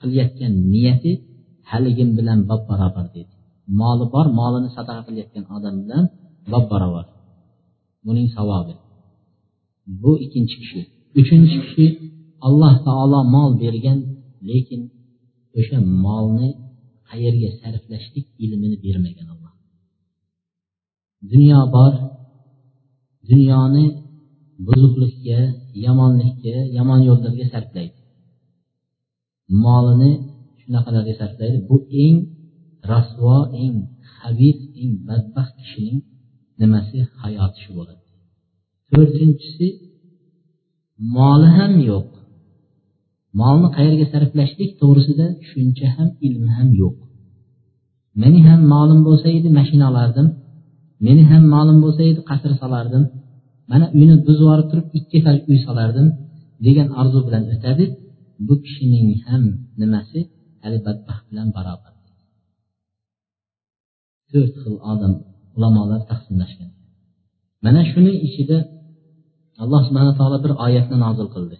qilayotgan 0.00 0.52
niyati 0.72 1.12
haligim 1.70 2.10
bilan 2.18 2.38
bob 2.48 2.62
barobar 2.70 3.06
dedi. 3.16 3.32
Moli 3.80 4.04
bor 4.14 4.26
molini 4.38 4.70
sadaqa 4.76 5.02
qilayotgan 5.08 5.44
odam 5.56 5.74
bilan 5.82 6.04
bob 6.52 6.64
barobar 6.72 7.06
buning 8.06 8.28
savobi. 8.36 8.74
Bu 10.02 10.12
ikkinchi 10.24 10.56
kishi. 10.62 10.80
Uchinchi 11.20 11.56
kishi 11.64 11.86
alloh 12.46 12.74
taolo 12.86 13.20
mol 13.34 13.50
bergan 13.62 13.98
lekin 14.48 14.80
o'sha 15.58 15.78
molni 16.04 16.48
qayerga 17.14 17.50
sarflashlik 17.60 18.26
ilmini 18.44 18.76
bermagan 18.84 19.26
alloh. 19.34 19.52
Dunyo 21.32 21.60
bor 21.74 21.92
dunyoni 23.30 23.84
buzuqlikka 24.66 25.40
yomonlikka 25.84 26.54
yomon 26.76 27.00
yo'llarga 27.08 27.46
sarflaydi. 27.54 27.98
Molini 29.64 30.12
shunaqalarga 30.60 31.14
sarflaydi. 31.20 31.58
Bu 31.68 31.76
eng 32.04 32.16
rasvo 32.92 33.36
eng 33.62 33.74
habis 34.18 34.58
eng 34.80 34.92
badbaxt 35.08 35.54
kishining 35.60 36.00
nimasi? 36.60 36.98
Hayoti 37.22 37.58
shu 37.64 37.70
bo'ladi. 37.78 38.02
To'rtinchisi 38.90 39.68
moli 41.16 41.48
ham 41.56 41.72
yo'q. 41.90 42.08
Molni 43.40 43.68
qayerga 43.76 44.06
sarflashlik 44.12 44.70
to'g'risida 44.80 45.26
tushuncha 45.40 45.86
ham 45.96 46.08
ilm 46.26 46.46
ham 46.56 46.68
yo'q. 46.82 46.96
Meni 48.22 48.38
ham 48.46 48.60
molim 48.72 49.00
bo'lsa 49.08 49.28
edi 49.38 49.48
mashina 49.58 49.84
olardim 49.92 50.26
meni 51.06 51.22
ham 51.30 51.42
molim 51.54 51.78
bo'lsa 51.84 52.02
edi 52.10 52.20
qasr 52.30 52.52
solardim 52.62 53.04
mana 53.70 53.86
uyni 53.98 54.14
buzib 54.26 54.42
yuborib 54.44 54.66
turib 54.70 54.86
ikki 54.98 55.14
etaj 55.20 55.36
uy 55.50 55.58
solardim 55.66 56.08
degan 56.66 56.88
orzu 57.00 57.18
bilan 57.26 57.44
o'tadi. 57.54 57.84
Bu 58.46 58.54
kishining 58.64 59.08
ham 59.26 59.42
nimasi? 59.80 60.20
Hali 60.62 60.78
badbaxt 60.86 61.24
bilan 61.30 61.48
barobar. 61.56 61.92
To'rt 64.30 64.54
xil 64.62 64.76
odam 64.92 65.12
ulamolar 65.56 66.00
taqsimlashgan. 66.10 66.70
Mana 67.64 67.82
shuni 67.90 68.12
ichida 68.26 68.58
alloh 69.62 69.80
subhana 69.88 70.12
taolo 70.18 70.38
bir 70.44 70.52
oyatni 70.66 70.96
nozil 71.04 71.28
qildi 71.34 71.56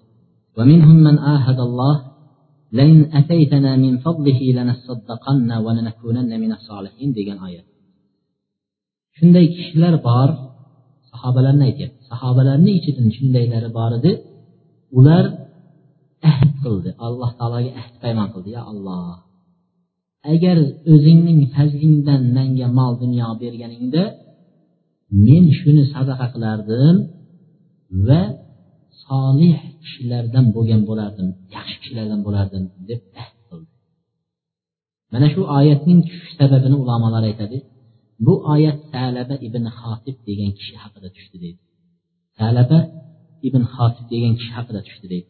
لئن 2.78 2.98
أتيتنا 3.20 3.72
من 3.84 3.94
فضله 4.06 4.40
لنصدقن 4.58 5.52
ولنكونن 5.66 6.32
من 6.44 6.52
الصالحين 6.58 7.10
degan 7.18 7.38
oyat 7.48 7.66
shunday 9.18 9.46
kishilar 9.56 9.96
bor 10.08 10.30
sahobalarni 11.12 11.64
aytyapti 11.70 12.02
sahobalarni 12.12 12.72
ichidan 12.80 13.08
shundaylari 13.18 13.70
bor 13.78 13.92
edi 14.00 14.12
ular 14.98 15.26
ahd 16.32 16.52
qildi 16.64 16.90
alloh 17.06 17.30
taologa 17.40 17.72
ahd 17.82 17.94
paymon 18.04 18.28
qildi 18.34 18.50
ya 18.58 18.62
alloh 18.72 19.16
agar 20.34 20.58
o'zingning 20.94 21.42
fazlingdan 21.56 22.22
menga 22.38 22.68
mol 22.80 22.94
dunyo 23.04 23.28
berganingda 23.42 24.04
men 25.26 25.44
shuni 25.60 25.84
sadaqa 25.94 26.26
qilardim 26.34 26.96
va 28.08 28.22
solih 29.07 29.57
kishilardan 29.83 30.47
bo'lgan 30.55 30.81
bo'lardim 30.89 31.29
yaxshi 31.57 31.77
kishilardan 31.83 32.21
bo'lardim 32.27 32.65
deb 32.89 33.01
ahd 33.23 33.37
qildi. 33.49 33.73
Mana 35.13 35.27
shu 35.33 35.41
oyatning 35.59 36.01
tushish 36.09 36.35
sababini 36.41 36.77
ulamolar 36.83 37.23
aytadi. 37.31 37.59
Bu 38.27 38.35
oyat 38.55 38.79
talaba 38.95 39.35
ibn 39.49 39.65
xotib 39.81 40.17
degan 40.29 40.51
kishi 40.59 40.75
haqida 40.83 41.09
tushdi 41.17 41.37
deydi. 41.45 41.61
Talaba 42.39 42.79
ibn 43.49 43.63
xotib 43.75 44.07
degan 44.13 44.33
kishi 44.39 44.53
haqida 44.57 44.81
tushdi 44.87 45.07
deydi. 45.13 45.29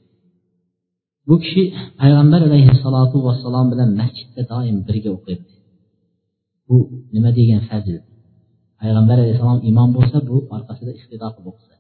Bu 1.28 1.34
kishi 1.44 1.62
payg'ambar 2.00 2.40
alayhissalotu 2.48 3.16
vassalom 3.26 3.66
bilan 3.72 3.90
masjidda 4.00 4.42
doim 4.52 4.76
birga 4.88 5.10
o'qiydi. 5.16 5.44
Bu 6.68 6.76
nima 7.14 7.30
degan 7.38 7.62
fazil? 7.70 7.96
Payg'ambar 8.80 9.16
alayhissalom 9.22 9.60
imom 9.70 9.90
bo'lsa 9.96 10.18
bu 10.28 10.37
orqasida 10.56 10.92
iqtido 10.98 11.28
qilib 11.34 11.48
o'qisa. 11.52 11.73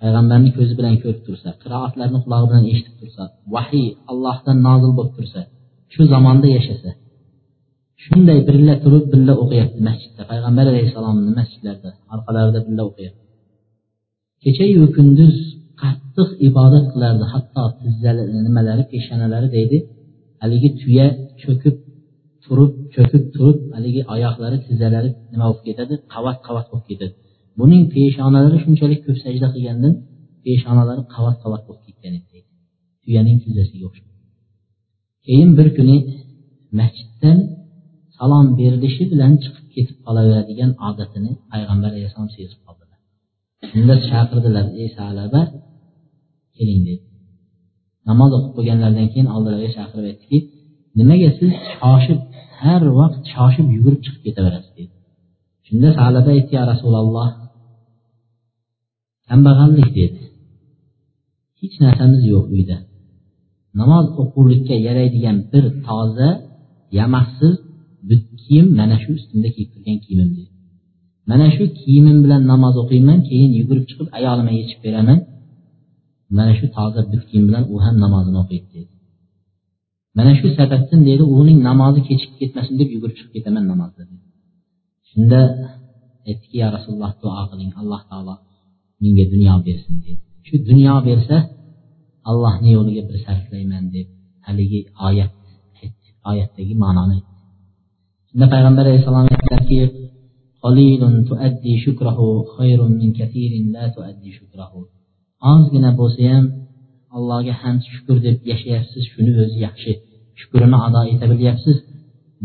Payg'ambarni 0.00 0.50
ko'zi 0.56 0.72
bilan 0.78 0.94
ko'rib 1.02 1.20
tursa 1.26 1.48
qiroatlarni 1.62 2.18
qulog'i 2.24 2.46
bilan 2.50 2.64
eshitib 2.72 2.94
tursa 3.00 3.22
vahiy 3.54 3.88
allohdan 4.10 4.58
nozil 4.68 4.92
bo'lib 4.98 5.14
tursa 5.18 5.40
shu 5.94 6.02
zamonda 6.12 6.48
yashasa 6.56 6.90
shunday 8.04 8.38
birga 8.48 8.74
turib 8.84 9.04
birga 9.12 9.34
o'qiyapti 9.42 9.80
masjidda. 9.88 10.22
Payg'ambar 10.30 10.64
alayhissalomni 10.72 11.32
masjidlarda 11.40 11.90
orqalarida 12.14 12.60
birga 12.66 12.82
o'qiyapti. 12.90 13.22
Kechayu 14.44 14.84
kunduz 14.96 15.34
qattiq 15.82 16.28
ibodat 16.48 16.84
qilardi 16.92 17.24
hatto 17.32 17.62
tizzalari 17.80 18.32
nimalari 18.46 18.84
peshanalari 18.92 19.48
deydi 19.56 19.78
haligi 20.42 20.70
tuya 20.80 21.06
cho'kib 21.42 21.76
turib 22.44 22.72
cho'kib 22.94 23.24
turib 23.34 23.58
haligi 23.76 24.02
oyoqlari 24.14 24.56
tizzalari 24.66 25.10
nima 25.32 25.44
bo'lib 25.48 25.64
ketadi? 25.68 25.94
Qavat 26.14 26.38
qavat 26.46 26.66
bo'lib 26.70 26.86
ketadi. 26.90 27.14
Buning 27.58 27.82
peshonalari 27.94 28.58
shunchalik 28.64 29.00
ko'p 29.06 29.18
sajda 29.24 29.46
qilgandan 29.54 29.94
peshonalari 30.44 31.02
qavat 31.14 31.36
qavat 31.44 31.62
bo'lib 31.66 31.82
ketgan 31.88 32.12
edi 32.20 32.38
tuyaning 33.04 33.38
tizzasiga 33.44 33.84
o'xshab 33.88 34.08
keyin 35.26 35.50
bir 35.58 35.68
kuni 35.76 35.96
masjiddan 36.80 37.38
salom 38.18 38.46
berilishi 38.58 39.04
bilan 39.12 39.32
chiqib 39.42 39.66
ketib 39.74 39.96
qolaveradigan 40.06 40.70
odatini 40.88 41.30
payg'ambar 41.50 41.90
alayhissalom 41.92 42.30
sezib 42.36 42.60
qoldilar. 42.66 42.98
Shunda 43.70 43.94
chaqirdilar 44.08 44.66
ey 44.80 44.88
salaba 44.98 45.42
keling 46.56 46.80
dedi. 46.88 47.04
Namoz 48.08 48.30
o'qib 48.36 48.52
bo'lganlaridan 48.58 49.08
keyin 49.12 49.28
oldilariga 49.34 49.70
chaqirib 49.78 50.06
aytdiki 50.10 50.38
nimaga 50.98 51.30
siz 51.38 51.50
shoshib 51.74 52.20
har 52.60 52.82
vaqt 53.00 53.22
shoshib 53.34 53.66
yugurib 53.76 54.00
chiqib 54.04 54.22
ketaverasiz? 54.26 54.72
dedi. 54.78 54.94
Shunda 55.66 55.88
salaba 56.00 56.30
aytdi 56.36 56.52
ya 56.58 56.62
rasululloh 56.72 57.28
kambag'allik 59.28 59.88
dedi. 59.98 60.22
Hech 61.60 61.76
narsamiz 61.84 62.22
yo'q 62.32 62.46
uyda. 62.56 62.76
Namoz 63.80 64.06
o'quvlikka 64.22 64.76
yaraydigan 64.86 65.36
bir 65.52 65.64
toza 65.86 66.30
yamaksiz 66.98 67.54
kiyim 68.40 68.66
mana 68.80 68.96
shu 69.02 69.10
ustimda 69.18 69.48
kiyib 69.54 69.70
turgan 69.74 69.98
kiyimim 70.04 70.30
dedi. 70.38 70.52
Mana 71.30 71.46
shu 71.54 71.64
kiyimim 71.80 72.18
bilan 72.24 72.42
namoz 72.52 72.74
o'qiyman 72.82 73.18
keyin 73.28 73.50
yugurib 73.60 73.84
chiqib 73.90 74.08
ayolimga 74.18 74.54
yechib 74.60 74.80
beraman. 74.86 75.18
Mana 76.36 76.52
shu 76.58 76.66
toza 76.76 77.00
bit 77.12 77.22
kiyim 77.28 77.44
bilan 77.48 77.64
u 77.74 77.76
ham 77.84 77.96
namozini 78.04 78.38
o'qiydi 78.42 78.68
dedi. 78.76 78.92
Mana 80.18 80.32
shu 80.38 80.46
sababdan 80.58 81.00
deydi 81.08 81.24
uning 81.38 81.58
namozi 81.68 82.00
kechikib 82.08 82.36
ketmasin 82.40 82.74
deb 82.80 82.88
yugurib 82.94 83.16
chiqib 83.18 83.32
ketaman 83.36 83.64
namozga 83.72 84.02
shunda 85.10 85.40
aytdiki 86.28 86.56
ya 86.62 86.68
rasululloh 86.76 87.12
duo 87.22 87.42
qiling 87.50 87.72
alloh 87.80 88.00
taolo 88.10 88.34
menga 89.02 89.24
dunyo 89.32 89.54
bersin 89.66 89.94
deydi 90.04 90.22
shu 90.46 90.54
dunyo 90.70 90.94
bersa 91.08 91.36
allohni 92.30 92.70
yo'liga 92.76 93.02
bir 93.08 93.16
sarflayman 93.26 93.84
deb 93.94 94.06
haligi 94.46 94.80
oyat 95.08 95.32
oyatdagi 96.30 96.74
ma'noni 96.84 97.14
aytdi. 97.16 97.34
Shunda 98.28 98.46
payg'ambar 98.54 98.84
alayhissalom 98.86 99.26
aytdilarki 99.32 99.76
ozgina 105.52 105.90
bo'lsa 106.00 106.22
ham 106.32 106.44
allohga 107.16 107.54
hamd 107.62 107.82
shukur 107.92 108.16
deb 108.26 108.36
yashayapsiz 108.50 109.02
shuni 109.12 109.32
o'zi 109.42 109.58
yaxshi 109.66 109.92
shukrini 110.40 110.78
ado 110.86 111.00
eta 111.12 111.24
bilyapsiz. 111.32 111.76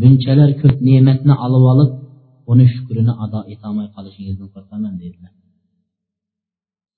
Bunchalar 0.02 0.50
ko'p 0.62 0.78
ne'matni 0.88 1.34
olib 1.46 1.64
olib 1.74 1.92
uni 2.52 2.66
shukrini 2.74 3.14
ado 3.24 3.40
etolmay 3.54 3.88
qolishingizdan 3.96 4.48
qo'rqaman 4.56 4.94
dedilar. 5.04 5.34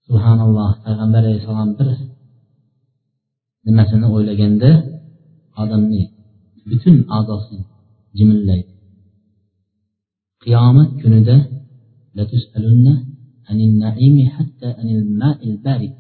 Subhanalloh 0.08 0.72
payg'ambar 0.86 1.22
alayhissalom 1.24 1.70
bir 1.78 1.90
nimasini 3.68 4.08
o'ylaganda 4.16 4.70
odamni 5.62 6.02
butun 6.70 6.96
a'zosi 7.18 7.58
jimillaydi 8.18 8.72
qiyomat 10.44 10.90
kunida 11.02 11.36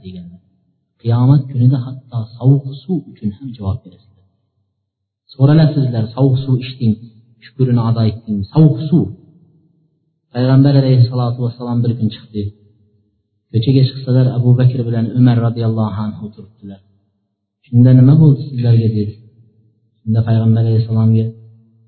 degan 0.03 0.27
qiyomat 1.05 1.43
kunida 1.51 1.77
hatto 1.85 2.19
sovuq 2.37 2.65
suv 2.83 2.99
uchun 3.11 3.29
ham 3.37 3.47
javob 3.57 3.77
berasizlar. 3.83 4.27
So'ralasizlar 5.33 6.03
sovuq 6.15 6.35
suv 6.43 6.55
ichding 6.65 6.93
shukrini 7.45 7.81
ado 7.89 8.01
etding 8.11 8.39
sovuq 8.53 8.77
suv. 8.89 9.05
Payg'ambar 10.33 10.73
alayhissalotu 10.81 11.39
vassalom 11.45 11.79
bir 11.83 11.91
kun 11.97 12.07
chiqdi. 12.15 12.41
Ko'chaga 13.55 13.81
chiqsalar 13.89 14.25
abu 14.37 14.49
bakr 14.59 14.79
bilan 14.87 15.05
umar 15.19 15.37
roziyallohu 15.45 15.97
anhu 16.05 16.25
turibdilar. 16.35 16.79
Shunda 17.65 17.91
nima 17.99 18.13
bo'ldi 18.21 18.41
sizlarga 18.49 18.87
dedi. 18.97 19.13
Shunda 19.99 20.19
payg'ambar 20.27 20.63
alayhissalomga 20.65 21.25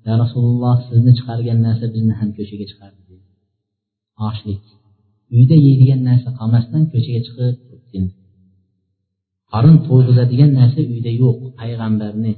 ya 0.06 0.14
rasululloh 0.22 0.76
sizni 0.88 1.12
chiqargan 1.18 1.58
narsa 1.66 1.86
bizni 1.94 2.14
ham 2.20 2.28
ko'chaga 2.38 2.64
chiqardi 2.70 3.00
dedi. 3.10 3.24
Ochlik 4.28 4.62
uyda 5.36 5.56
yeydigan 5.66 6.00
narsa 6.08 6.28
qolmasdan 6.38 6.82
ko'chaga 6.92 7.20
chiqib 7.26 7.56
qorin 9.52 9.76
to'yg'izadigan 9.86 10.50
narsa 10.58 10.80
uyda 10.92 11.10
yo'q 11.22 11.38
payg'ambarni 11.60 12.32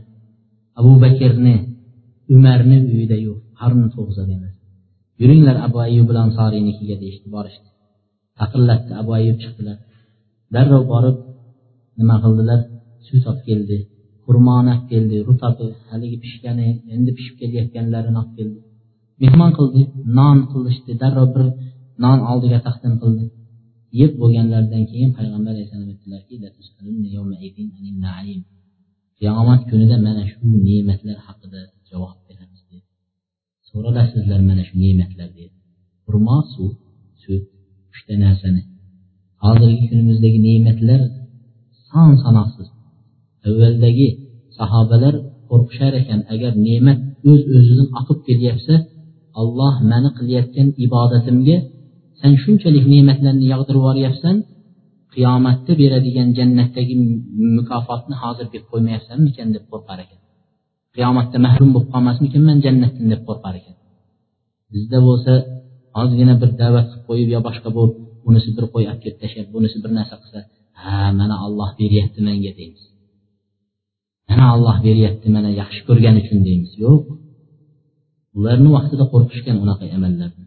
abu 0.79 0.93
bakrni 1.05 1.57
umarni 2.35 2.79
uyida 2.95 3.17
yo'q 3.27 3.39
qorin 3.61 3.85
to'yg'izadi 3.95 4.33
emas. 4.39 4.55
Yuringlar 5.21 5.57
abu 5.67 5.79
ayub 5.87 6.09
ansoriynikiga 6.25 6.97
deyishdi 7.03 7.29
borishdi. 7.37 7.70
Taqillatdi 8.41 8.93
abu 9.01 9.11
ayub 9.19 9.37
chiqdilar. 9.43 9.79
Darrov 10.55 10.85
borib 10.93 11.17
nima 11.99 12.17
qildilar? 12.25 12.61
Sut 13.07 13.25
olib 13.31 13.43
keldi 13.49 13.77
xurmoni 14.25 14.71
olib 14.75 14.85
keldi 14.93 15.17
rutabi 15.29 15.67
haligi 15.91 16.17
pishgani 16.25 16.69
endi 16.95 17.11
pishib 17.17 17.37
kelayotganlarini 17.41 18.19
olib 18.23 18.33
keldi. 18.39 18.59
Mehmon 19.23 19.51
qildi 19.59 19.81
non 20.19 20.37
qilishdi 20.53 20.93
darrov 21.03 21.29
bir 21.35 21.47
non 22.05 22.19
oldiga 22.31 22.59
taqdim 22.67 22.95
qildi. 23.03 23.25
Yeb 24.01 24.13
bo'lganlaridan 24.21 24.83
keyin 24.91 25.11
payg'ambar 25.19 25.53
alayhissalom 25.55 25.89
aytdilarki 25.93 26.35
qiyomat 29.21 29.61
kunida 29.71 29.97
mana 30.07 30.23
shu 30.31 30.39
ne'matlar 30.69 31.19
haqida 31.27 31.61
javob 31.89 32.19
beramiz 32.27 32.63
dedi. 32.71 32.87
So'ralasizlar 33.69 34.41
mana 34.49 34.63
shu 34.69 34.75
ne'matlar 34.85 35.29
dedi. 35.39 35.55
Xurmo 36.05 36.37
suv 36.53 36.71
sut 37.23 37.45
uchta 38.01 38.15
narsani. 38.25 38.63
Hozirgi 39.45 39.85
kunimizdagi 39.91 40.39
ne'matlar 40.49 41.01
son 41.89 42.11
sanoqsiz. 42.25 42.69
Avvaldagi 43.47 44.09
sahobalar 44.59 45.15
qo'rqishar 45.51 45.93
ekan 46.01 46.21
agar 46.35 46.53
ne'mat 46.67 46.99
o'z 47.31 47.41
öz 47.55 47.59
o'zidan 47.59 47.89
oqib 48.01 48.19
kelyapsa 48.29 48.75
olloh 49.41 49.75
mani 49.91 50.11
qilayotgan 50.19 50.69
ibodatimga 50.87 51.57
san 52.21 52.33
shunchalik 52.43 52.85
ne'matlarni 52.93 53.47
yog'dirib 53.53 53.81
yuboryapsan 53.81 54.37
qiyomatda 55.15 55.73
beradigan 55.83 56.29
jannatdagi 56.39 56.95
mukofotni 57.59 58.17
hozir 58.23 58.47
berib 58.53 58.67
qo'ymayapsanmikan 58.73 59.49
deb 59.55 59.65
qo'rqar 59.73 59.99
ekan. 60.05 60.21
Qiyomatda 60.97 61.39
mahrum 61.47 61.71
bo'lib 61.75 61.91
qolmasmikinman 61.95 62.59
jannatdan 62.67 63.07
deb 63.13 63.23
qo'rqar 63.29 63.55
ekan. 63.61 63.77
Bizda 64.73 64.99
bo'lsa 65.09 65.33
ozgina 66.01 66.35
bir 66.43 66.51
da'vat 66.61 66.87
qilib 66.91 67.05
qo'yib 67.09 67.29
yo 67.35 67.41
boshqa 67.49 67.69
bo'lib 67.77 67.95
unisi 68.29 68.51
bir 68.57 68.65
qo'y 68.73 68.85
olib 68.91 69.01
kelib 69.05 69.19
tashlab 69.23 69.47
bunisi 69.55 69.77
bir 69.85 69.91
narsa 69.99 70.15
qilsa 70.23 70.41
ha 70.83 70.97
mana 71.21 71.37
olloh 71.47 71.71
beryapti 71.81 72.21
manga 72.29 72.53
deymiz. 72.59 72.83
Mana 74.29 74.45
olloh 74.55 74.77
beryapti 74.87 75.29
mana 75.37 75.51
yaxshi 75.61 75.81
ko'rgani 75.89 76.19
uchun 76.25 76.39
deymiz. 76.49 76.73
Yo'q. 76.85 77.03
Ularni 78.39 78.71
vaqtida 78.77 79.05
qo'rqishgan 79.13 79.57
unaqa 79.65 79.85
amallardan 79.97 80.45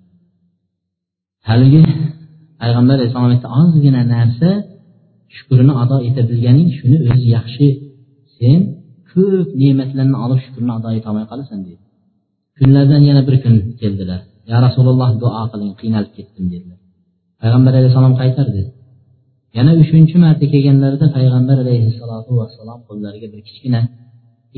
haligi 1.49 1.81
payg'ambar 2.61 2.95
alayhissalom 2.97 3.31
aytdi 3.35 3.49
ozgina 3.61 4.01
narsa 4.15 4.49
shukrini 5.35 5.73
ado 5.83 5.97
eta 6.09 6.21
bilganing 6.29 6.69
shuni 6.77 6.97
o'zi 7.11 7.27
yaxshi. 7.37 7.67
Sen 8.37 8.59
ko'p 9.11 9.49
ne'matlarni 9.61 10.17
olib 10.25 10.39
shukrini 10.45 10.71
ado 10.77 10.89
etolmay 10.99 11.25
qolasan 11.31 11.59
deydi. 11.65 11.83
Kunlardan 12.57 13.01
yana 13.09 13.21
bir 13.27 13.35
kun 13.43 13.55
keldilar. 13.81 14.21
Ya 14.51 14.57
rasululloh 14.65 15.09
duo 15.21 15.43
qiling 15.51 15.73
qiynalib 15.81 16.11
ketdim 16.17 16.45
dedilar. 16.53 16.79
Payg'ambar 17.41 17.73
alayhissalom 17.79 18.15
qaytardi 18.21 18.63
yana 19.57 19.71
uchinchi 19.83 20.15
marta 20.23 20.45
kelganlarida 20.53 21.07
payg'ambar 21.17 21.57
alayhissalotu 21.63 22.31
vassalom 22.39 22.79
qo'llariga 22.87 23.27
bir 23.33 23.41
kichkina 23.47 23.81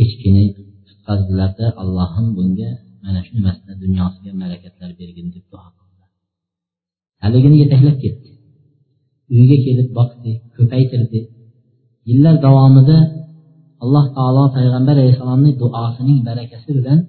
echkini 0.03 0.43
tutqazdilarda 0.87 1.65
allohim 1.81 2.27
bunga 2.37 2.69
mana 3.03 3.19
shu 3.25 3.31
nimasida 3.37 3.73
dunyosiga 3.83 4.31
barakatlar 4.43 4.89
bergin 4.99 5.27
deb 5.35 5.45
duo 5.51 5.67
qildilar 5.75 6.09
haligini 7.23 7.57
yetaklab 7.63 7.97
ketdi. 8.03 8.29
Uyiga 9.33 9.57
kelib 9.65 9.89
boqdi 9.97 10.31
ko'paytirdi. 10.55 11.19
Yillar 12.09 12.35
davomida 12.45 12.97
alloh 13.83 14.05
taolo 14.17 14.43
payg'ambar 14.57 14.95
alayhissalomni 14.97 15.51
duosining 15.61 16.19
barakasi 16.29 16.69
bilan 16.77 16.99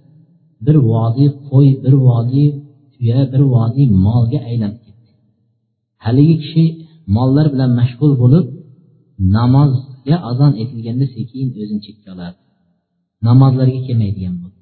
bir 0.66 0.76
vodiy 0.90 1.28
qo'y 1.50 1.68
bir 1.84 1.94
vodiy 2.08 2.48
tuya 2.96 3.20
bir 3.32 3.42
vodiy 3.54 3.86
molga 4.06 4.40
aylanib 4.50 4.80
ketdi. 4.84 5.10
Haligi 6.04 6.34
kishi 6.42 6.64
mollar 7.16 7.46
bilan 7.54 7.70
mashg'ul 7.80 8.12
bo'lib 8.22 8.46
namozga 9.36 10.16
azon 10.30 10.52
etilganda 10.62 11.06
sekin 11.14 11.46
o'zini 11.60 11.80
chetga 11.86 12.08
olardi. 12.14 12.40
Namozlarga 13.28 13.80
kelmaydigan 13.86 14.34
bo'ldi. 14.42 14.60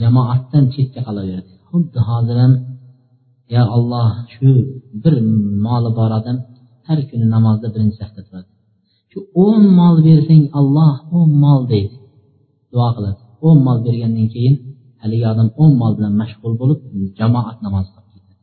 Jamoatdan 0.00 0.64
chetga 0.74 1.00
qolaverdi. 1.08 1.52
Xuddi 1.70 1.98
hozir 2.08 2.36
ham 2.42 2.52
ya 3.54 3.62
olloh 3.76 4.08
shu 4.34 4.50
bir 5.02 5.14
moli 5.66 5.90
bor 5.98 6.10
odam 6.18 6.36
har 6.86 6.98
kuni 7.10 7.26
namozda 7.34 7.66
birinchi 7.74 7.96
safda 8.00 8.20
turadi. 8.26 8.50
Shu 9.10 9.18
o'n 9.46 9.62
mol 9.78 9.96
bersang 10.06 10.44
olloh 10.60 10.94
o'n 11.18 11.30
mol 11.44 11.60
deydi. 11.72 11.96
Duo 12.72 12.88
qiladi. 12.96 13.20
O'n 13.46 13.58
mol 13.66 13.78
bergandan 13.86 14.26
keyin 14.34 14.54
haligi 15.02 15.26
odam 15.32 15.48
o'n 15.62 15.72
mol 15.80 15.92
bilan 15.98 16.14
mashg'ul 16.22 16.54
bo'lib 16.60 16.80
jamoat 17.18 17.58
namozi 17.66 17.90
qilib 17.94 18.12
ketadi 18.14 18.34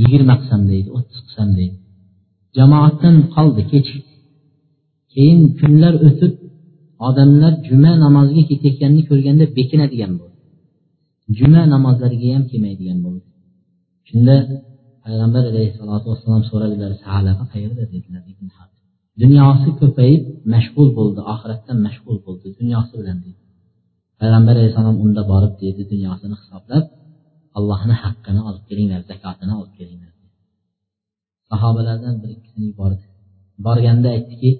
yigirma 0.00 0.34
qilsam 0.40 0.62
deydi 0.70 0.88
o'ttiz 0.96 1.18
qilsam 1.26 1.48
deydi. 1.58 1.76
Jamoatdan 2.58 3.16
qoldi 3.34 3.62
kech. 3.72 3.88
Keyin 5.12 5.40
kunlar 5.58 5.94
o'tib 6.08 6.34
odamlar 7.08 7.52
juma 7.68 7.92
namoziga 8.04 8.42
ketayotganini 8.50 9.02
ko'rganda 9.10 9.44
bekinadigan 9.58 10.12
bo'ldi. 10.20 10.38
Juma 11.38 11.62
namozlariga 11.74 12.28
ham 12.34 12.44
kelmaydigan 12.50 12.98
bo'ldi. 13.04 13.26
Shunda 14.08 14.36
payg'ambar 15.04 15.42
alayhissalotu 15.50 16.06
vassalom 16.12 16.42
so'radilar 16.50 16.90
salaba 17.04 17.44
qayerda? 17.52 17.82
dedilar 17.94 18.22
dunyosi 19.22 19.70
ko'payib 19.80 20.24
mashg'ul 20.54 20.88
bo'ldi 20.98 21.20
oxiratdan 21.32 21.78
mashg'ul 21.86 22.18
bo'ldi 22.26 22.48
dunyosi 22.60 22.92
bilan 23.00 23.18
dedi. 23.24 23.40
Payg'ambar 24.20 24.54
alayhissalom 24.58 24.96
unda 25.04 25.22
borib 25.32 25.52
dedi 25.64 25.82
dunyosini 25.92 26.36
hisoblab 26.40 26.84
allohni 27.58 27.94
haqqini 28.02 28.40
olib 28.48 28.64
kelinglar 28.68 29.00
zakotini 29.10 29.54
olib 29.60 29.74
kelinglar. 29.78 30.12
Sahobalardan 31.50 32.14
bir 32.22 32.30
ikkisini 32.36 32.64
yubordi 32.70 33.04
borganda 33.66 34.08
aytdiki 34.16 34.50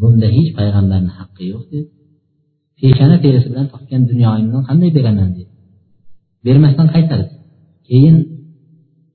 bunda 0.00 0.28
hech 0.36 0.50
payg'ambarni 0.58 1.12
haqqi 1.18 1.44
yo'q 1.52 1.64
dedi. 1.72 1.88
Peshana 2.78 3.16
terisi 3.24 3.46
bilan 3.52 3.66
topgan 3.72 4.02
dunyoyimdan 4.10 4.62
qanday 4.68 4.90
beraman 4.98 5.30
dedi. 5.38 5.50
Bermasdan 6.46 6.88
qaytardi 6.94 7.32
keyin 7.88 8.16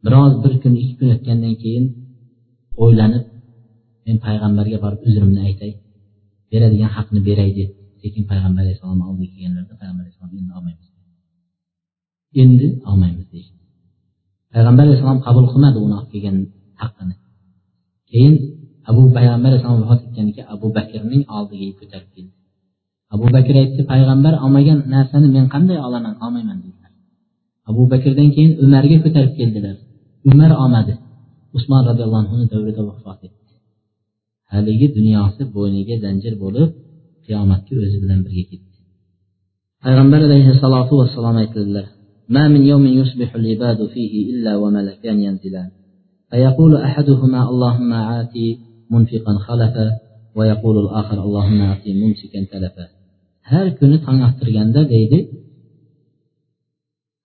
biroz 0.05 0.33
bir 0.43 0.53
kun 0.63 0.73
ikki 0.81 0.95
kun 0.99 1.09
o'tgandan 1.15 1.55
keyin 1.63 1.85
o'ylanib 2.83 3.25
men 4.05 4.17
payg'ambarga 4.25 4.77
borib 4.83 5.01
uzrimni 5.07 5.41
aytay 5.47 5.71
beradigan 6.51 6.91
haqni 6.97 7.19
beray 7.29 7.51
deb 7.59 7.69
lekin 8.03 8.23
payg'ambar 8.31 8.61
alayhissalomni 8.65 9.03
oldiga 9.09 9.31
kelganlarida 9.35 9.75
payg'ambar 9.81 10.03
alayhissalom 10.03 10.31
endi 10.39 10.51
olmaymiz. 10.57 10.89
Endi 12.41 12.67
olmaymiz 12.89 13.27
deyishdi. 13.33 13.57
Payg'ambar 14.53 14.83
alayhissalom 14.87 15.19
qabul 15.27 15.45
qilmadi 15.51 15.77
uni 15.85 15.93
olib 15.99 16.09
kelgan 16.13 16.37
haqqini. 16.81 17.15
Keyin 18.11 18.35
abu 18.89 19.01
payg'ambar 19.17 19.49
alayhissalom 19.49 19.79
vafot 19.83 20.01
etgandan 20.07 20.33
keyin 20.35 20.47
abu 20.55 20.67
bakrning 20.77 21.23
oldiga 21.37 21.65
ko'tarib 21.79 22.09
keldi. 22.15 22.33
Abu 23.13 23.25
bakr 23.35 23.53
aytdi 23.61 23.81
payg'ambar 23.91 24.33
olmagan 24.43 24.79
narsani 24.93 25.27
men 25.35 25.45
qanday 25.53 25.77
olaman 25.87 26.15
olmayman 26.25 26.57
dedilar. 26.63 26.91
Abu 27.69 27.81
bakrdan 27.93 28.29
keyin 28.35 28.51
umarga 28.63 28.97
ko'tarib 29.05 29.33
keldilar. 29.39 29.75
Umar 30.31 30.51
olmadi. 30.63 30.93
Usmon 31.57 31.81
roziyallohu 31.89 32.21
anhuni 32.23 32.45
davrida 32.53 32.81
vafot 32.89 33.19
etdi. 33.27 33.53
Haligi 34.51 34.87
dunyosi 34.97 35.41
bo'yniga 35.55 35.95
zanjir 36.05 36.33
bo'lib 36.43 36.69
qiyomatga 37.26 37.74
o'zi 37.84 37.98
bilan 38.02 38.20
birga 38.26 38.44
ketdi 38.50 38.78
payg'ambar 39.84 40.20
alayhissalotu 40.28 40.92
vassalom 41.00 41.36
aytadilar 41.44 41.86
ما 42.36 42.44
من 42.48 42.62
يوم 42.72 42.84
يصبح 43.00 43.34
العباد 43.40 43.86
فيه 43.86 44.12
إلا 44.30 44.52
وملكان 44.56 45.18
ينزلان 45.26 45.70
فيقول 46.30 46.72
أحدهما 46.88 47.40
اللهم 47.50 47.92
آتي 47.92 48.58
منفقا 48.90 49.34
خلفا 49.46 49.86
ويقول 50.36 50.76
الآخر 50.84 51.18
اللهم 51.26 51.60
آتي 51.72 51.90
ممسكا 52.00 52.40
تلفا 52.52 52.86
har 53.52 53.68
kuni 53.78 53.96
tong 54.04 54.20
ottirganda 54.28 54.80
deydi 54.92 55.18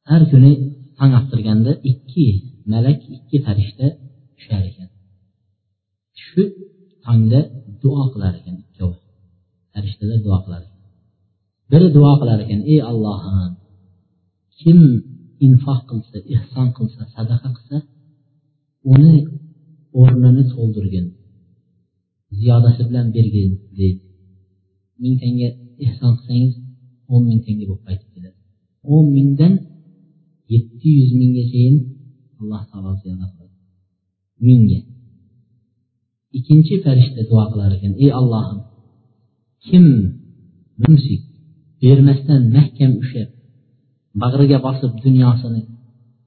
har 0.10 0.21
kuni 0.32 0.52
tong 0.97 1.13
ottirganda 1.19 1.71
ikki 1.91 2.28
malak 2.71 2.99
ikki 3.15 3.38
farishta 3.45 3.88
tushar 4.36 4.63
ekan 4.69 4.89
tushib 6.15 6.49
tongda 7.06 7.39
duo 7.82 8.04
qilar 8.13 8.34
ekan 8.39 8.56
ikkovi 8.63 8.66
Farishtalar 9.72 10.18
duo 10.26 10.38
qilar 10.44 10.62
biri 11.70 11.88
duo 11.96 12.12
qilar 12.20 12.38
ekan 12.44 12.61
ey 12.72 12.81
allohim 12.90 13.52
kim 14.61 14.81
infoq 15.46 15.81
qilsa 15.90 16.16
ehson 16.35 16.68
qilsa 16.76 17.02
sadaqa 17.14 17.48
qilsa 17.57 17.76
uni 18.92 19.16
o'rnini 20.00 20.42
to'ldirgin 20.52 21.07
ziyodasi 22.38 22.83
bilan 22.88 23.07
bergin 23.16 23.52
deydi. 23.78 24.02
Ming 25.02 25.14
tanga 25.20 25.48
ehson 25.87 26.12
qilsangiz 26.18 26.54
o'n 27.12 27.22
ming 27.28 27.40
tanga 27.46 27.64
bo'lib 27.68 27.83
qaytib 27.87 28.09
keladi. 28.14 28.38
O'n 28.94 29.07
mingdan 29.16 29.54
yetti 30.52 30.88
yuz 30.98 31.11
minggachayin 31.20 31.76
alloh 32.40 32.62
taolo 32.70 32.90
ziyoda 33.00 33.26
qiladi. 33.33 33.57
Mingga. 34.46 34.81
Ikkinchi 36.38 36.74
farishta 36.85 37.20
duo 37.31 37.44
qilar 37.50 37.70
ekan 37.76 37.92
ey 38.04 38.11
allohim 38.20 38.59
kim 39.66 39.85
mumsik 40.83 41.23
bermasdan 41.83 42.42
mahkam 42.57 42.92
ushlab 43.03 43.31
bag'riga 44.23 44.59
bosib 44.66 44.92
dunyosini 45.05 45.62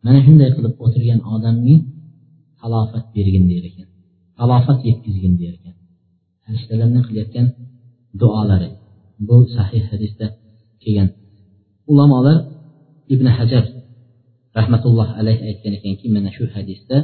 mana 0.06 0.20
shunday 0.26 0.50
qilib 0.56 0.74
o'tirgan 0.86 1.20
odamga 1.34 1.76
talofat 2.60 3.06
bergin 3.16 3.46
der 3.52 3.66
ekan 3.70 3.88
talofat 4.42 4.80
yetkazgin 4.90 5.34
der 5.42 5.54
ekan. 5.58 5.76
Farishtalarning 6.44 7.04
qilayotgan 7.08 7.48
duolari 8.22 8.70
bu 9.28 9.38
sahih 9.56 9.84
hadisda 9.92 10.28
kelgan. 10.84 11.10
Ulamolar 11.92 12.38
ibn 13.14 13.28
hajar 13.38 13.66
rahmatulloh 14.58 15.10
alayhi 15.20 15.44
aytgan 15.50 15.74
ekanki 15.80 16.06
mana 16.16 16.30
shu 16.36 16.44
hadisda 16.56 16.98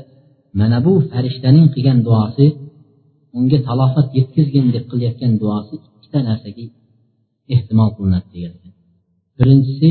mana 0.60 0.78
bu 0.86 0.94
farishtaning 1.12 1.68
qilgan 1.74 2.00
duosi 2.08 2.46
unga 3.38 3.58
talofat 3.68 4.08
yetkazgin 4.18 4.66
deb 4.76 4.84
qilayotgan 4.92 5.34
duosi 5.42 5.76
ikkita 6.08 6.20
narsaga 6.30 6.65
ehtimol 7.56 7.89
qilinadi 7.96 8.28
degan 8.36 8.54
ekan 8.58 8.74
birinchisi 9.38 9.89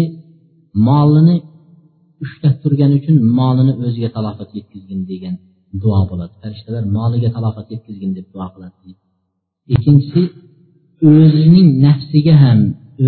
molini 0.88 1.37
ushlab 2.24 2.55
turgani 2.62 2.94
uchun 3.00 3.16
molini 3.38 3.72
o'ziga 3.85 4.09
talofat 4.16 4.50
yetkazgin 4.59 5.00
degan 5.11 5.35
duo 5.83 6.00
bo'ladi. 6.11 6.35
Farishtalar 6.42 6.85
moliga 6.96 7.29
talofat 7.37 7.66
yetkazgin 7.74 8.11
deb 8.18 8.26
duo 8.35 8.46
qiladi 8.55 8.90
ikkinchisi 9.74 10.22
o'zining 11.12 11.68
nafsiga 11.87 12.35
ham 12.44 12.59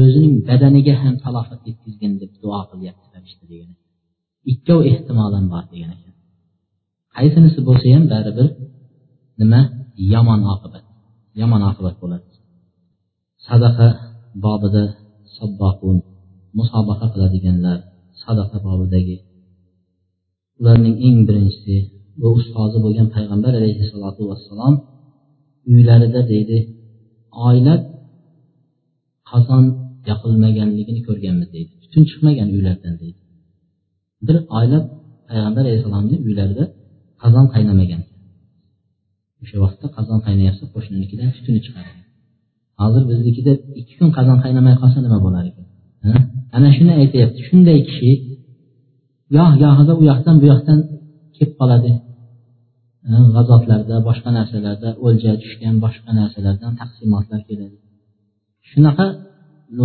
o'zining 0.03 0.35
badaniga 0.49 0.94
ham 1.03 1.14
talofat 1.25 1.61
yetkazgin 1.68 2.12
deb 2.21 2.33
duo 2.42 2.61
qilyapti 2.71 3.07
farishta 3.12 3.44
degan 3.53 3.71
ikkov 4.53 4.81
ehtimol 4.92 5.33
ham 5.37 5.47
bor 5.53 5.64
degan 5.73 5.90
ekan 5.97 6.14
qaysinisi 7.16 7.61
bo'lsa 7.68 7.87
ham 7.97 8.05
baribir 8.12 8.49
nima? 9.40 9.61
Yomon 10.12 10.40
oqibat. 10.55 10.85
Yomon 11.40 11.62
oqibat 11.71 11.97
bo'ladi. 12.03 12.28
Sadaqa 13.49 13.89
bobida 14.45 14.85
sobboqun 15.37 15.97
musobaqa 16.59 17.07
qiladiganlar 17.13 17.79
sadaqa 18.23 18.57
bobidagi. 18.67 19.17
Ularning 20.61 20.97
eng 21.07 21.19
birinchisi 21.29 21.77
bu 22.21 22.29
ustozi 22.39 22.79
bo'lgan 22.85 23.09
payg'ambar 23.15 23.53
alayhissalotu 23.61 24.23
vassalom 24.31 24.75
uylarida 25.73 26.21
deydi 26.33 26.59
oylab 27.49 27.83
qozon 29.31 29.65
yoqilmaganligini 30.11 31.01
ko'rganmiz 31.09 31.49
deydi. 31.55 31.73
Tutun 31.83 32.03
chiqmagan 32.11 32.49
uylardan 32.57 32.95
deydi. 33.03 33.21
Bir 34.27 34.37
oylab 34.59 34.85
payg'ambar 35.31 35.63
alayhissalomni 35.67 36.17
uylarida 36.27 36.65
qozon 37.23 37.47
qaynamagan. 37.55 38.03
O'sha 39.43 39.57
vaqtda 39.65 39.87
qozon 39.97 40.19
qaynayapsa 40.27 40.65
qo'shninikidan 40.75 41.31
tutuni 41.37 41.61
chiqadi. 41.67 41.91
Hozir 42.83 43.03
biznikida 43.11 43.53
ikki 43.81 43.95
kun 43.99 44.11
qozon 44.17 44.38
qaynamay 44.45 44.75
qolsa 44.83 44.99
nima 45.07 45.19
bo'lar 45.25 45.45
ekan? 45.51 45.67
Ana 46.57 46.69
shuni 46.77 46.93
aytyapti. 47.03 47.41
Shunday 47.49 47.79
kishi 47.88 48.11
goh 49.37 49.51
gohida 49.62 49.93
u 50.01 50.03
yoqdan 50.11 50.37
bu 50.41 50.47
yoqdan 50.53 50.79
kelib 51.37 51.55
qoladi. 51.61 51.93
G'azotlarda 53.35 53.97
boshqa 54.09 54.31
narsalarda 54.38 54.91
o'lja 55.07 55.33
tushgan 55.43 55.75
boshqa 55.85 56.11
narsalardan 56.21 56.73
taqsimotlar 56.81 57.41
keladi. 57.49 57.77
Shunaqa 58.71 59.07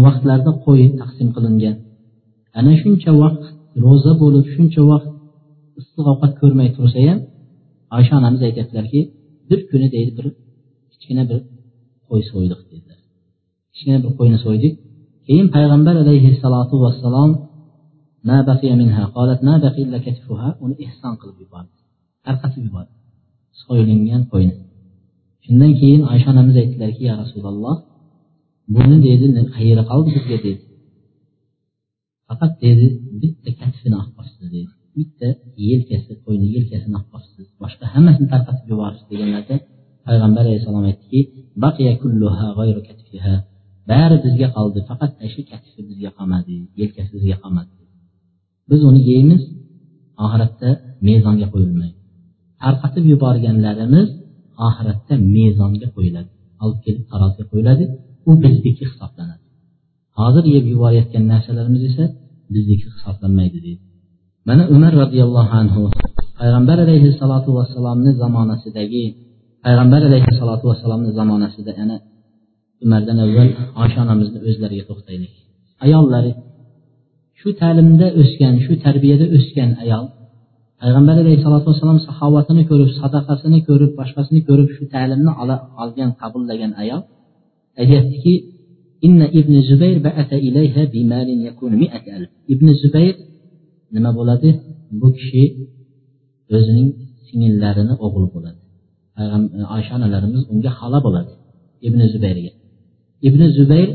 vaqtlarda 0.06 0.52
qo'y 0.66 0.84
taqsim 1.02 1.30
qilingan. 1.36 1.76
Ana 2.60 2.74
shuncha 2.82 3.12
vaqt 3.24 3.44
ro'za 3.86 4.12
bo'lib 4.22 4.46
shuncha 4.56 4.82
vaqt 4.92 5.10
issiq 5.82 6.06
ovqat 6.14 6.34
ko'rmay 6.42 6.70
tursa 6.78 7.00
ham 7.08 7.20
oysha 7.98 8.14
onamiz 8.20 8.42
aytyaptilarki 8.48 9.00
bir 9.50 9.60
kuni 9.70 9.88
deydi 9.96 10.12
bir 10.18 10.28
kichkina 10.92 11.24
bir 11.30 11.40
qo'y 12.10 12.22
so'ydik 12.32 12.60
kichkina 13.74 13.98
bir 14.04 14.12
qo'yni 14.20 14.38
so'ydik. 14.46 14.74
Keyin 15.28 15.48
payg'ambar 15.56 15.96
alayhissalotu 16.04 16.76
vassalom 16.84 17.32
uni 20.64 20.76
ehson 20.86 21.14
qilib 21.22 21.38
yubordi. 21.44 21.76
Tarqatib 22.26 22.64
yubordi. 22.68 22.94
So'yilgan 23.62 24.24
qo'yni. 24.34 24.56
Shundan 25.46 25.72
keyin 25.80 26.02
oysha 26.12 26.28
onamiz 26.34 26.56
aytdilarki 26.62 27.04
ya 27.10 27.14
rasululloh 27.22 27.76
buni 28.76 28.98
dedi 29.08 29.26
qayeri 29.56 29.84
qoldi 29.92 30.10
bizga 30.16 30.38
dedi. 30.46 30.62
Faqat 32.28 32.54
dedi 32.66 32.86
bitta 33.22 33.50
katfini 33.62 33.96
olib 34.02 34.14
qolibsiz 34.18 34.48
dedi. 34.56 34.70
Bitta 34.98 35.28
yelkasi 35.70 36.12
qo'yni 36.26 36.48
yelkasini 36.56 36.96
olib 37.00 37.10
qolibsiz 37.14 37.46
boshqa 37.62 37.86
hammasini 37.94 38.28
tarqatib 38.34 38.66
yuboribsiz 38.72 39.08
deganlarda 39.12 39.56
payg'ambar 40.08 40.44
alayhissalom 40.46 40.86
aytdiki 40.90 41.20
bari 43.90 44.18
bizga 44.26 44.48
qoldi 44.58 44.80
faqat 44.90 45.12
shu 45.34 45.42
kaksi 45.52 45.80
bizga 45.90 46.10
qolmadi 46.18 46.54
yelkasi 46.80 47.12
bizga 47.18 47.38
qolmadi. 47.44 47.72
Biz 48.70 48.82
uni 48.90 49.02
yeymiz 49.12 49.42
oxiratda 50.26 50.70
mezonga 51.08 51.48
qo'yilmaydi. 51.54 51.98
Tarqatib 52.62 53.06
yuborganlarimiz 53.12 54.08
oxiratda 54.68 55.14
mezonga 55.36 55.88
qo'yiladi 55.96 56.32
olib 56.64 56.80
kelib 56.86 57.04
taroziga 57.12 57.46
qo'yiladi 57.52 57.84
u 58.30 58.32
bizniki 58.44 58.84
hisoblanadi. 58.90 59.44
Hozir 60.20 60.44
yeb 60.56 60.66
yuborayotgan 60.74 61.24
narsalarimiz 61.34 61.84
esa 61.90 62.06
bizniki 62.54 62.86
hisoblanmaydi 62.96 63.58
deydi. 63.66 63.84
Mana 64.48 64.64
umar 64.76 64.94
roziyallohu 65.02 65.54
anhu 65.62 65.82
payg'ambar 66.40 66.78
alayhissalotu 66.86 67.50
vassalomni 67.58 68.12
zamonasidagi 68.22 69.06
payg'ambar 69.66 70.02
alayhissalotu 70.10 70.66
vassalomni 70.70 71.12
zamonasida 71.20 71.72
yana 71.80 71.96
umardan 72.86 73.18
avval 73.26 73.50
oysha 73.82 74.00
onamizni 74.06 74.40
o'zlariga 74.50 74.84
to'xtaylik. 74.90 75.34
Ayollari 75.86 76.32
shu 77.40 77.50
ta'limda 77.62 78.08
o'sgan 78.22 78.54
shu 78.66 78.74
tarbiyada 78.86 79.26
o'sgan 79.38 79.72
ayol 79.84 80.06
payg'ambar 80.82 81.16
alayhisalotu 81.24 81.66
vassalom 81.72 82.00
saxovatini 82.08 82.64
ko'rib 82.70 82.90
sadaqasini 83.00 83.60
ko'rib 83.70 83.92
boshqasini 84.00 84.40
ko'rib 84.48 84.70
shu 84.76 84.84
ta'limni 84.96 85.32
olgan 85.84 86.10
qabullagan 86.22 86.72
ayol 86.82 87.02
aytyaptiki 87.82 88.34
ibn 89.40 89.54
zubayr 89.70 89.98
ibn 92.54 92.68
zubayr 92.82 93.16
nima 93.96 94.12
bo'ladi? 94.20 94.50
Bu 95.02 95.08
kishi 95.18 95.44
o'zining 96.58 96.90
singillarini 97.28 97.94
o'g'li 98.06 98.28
bo'ladi. 98.36 98.60
Oysha 99.76 99.92
onalarimiz 99.98 100.42
unga 100.54 100.72
xola 100.80 101.00
bo'ladi. 101.06 101.32
Ibn 101.88 102.00
zubayrga. 102.14 102.52
Ibn 103.28 103.42
zubayr 103.58 103.90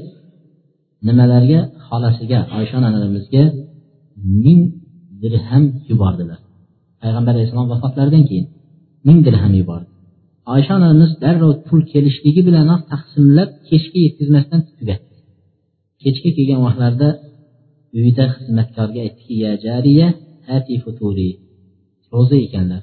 nimalarga 1.07 1.61
xolasiga 1.87 2.38
oysha 2.59 2.75
onalarimizga 2.81 3.45
ming 4.45 4.61
dirham 5.23 5.64
yubordilar. 5.91 6.41
Payg'ambar 7.03 7.33
alayhissalom 7.37 7.69
vafotlaridan 7.73 8.25
keyin 8.29 8.47
ming 9.07 9.19
dirham 9.27 9.53
yubordi. 9.61 9.88
Oysha 10.55 10.73
onamiz 10.79 11.11
darrov 11.25 11.53
pul 11.67 11.81
kelishligi 11.93 12.41
bilanoq 12.49 12.81
taqsimlab 12.93 13.51
kechga 13.69 13.99
yetkazmasdan 14.07 14.61
tugatdi. 14.79 15.14
Kechga 16.03 16.31
kelgan 16.37 16.61
vaqtlarida 16.67 17.09
uyida 17.97 18.25
xizmatkorga 18.35 19.01
aytdiki 19.07 19.35
ya 19.45 19.53
jariya 19.67 20.09
ati 20.57 20.75
futuri. 20.85 21.31
Ro'za 22.12 22.37
ekanlar. 22.47 22.83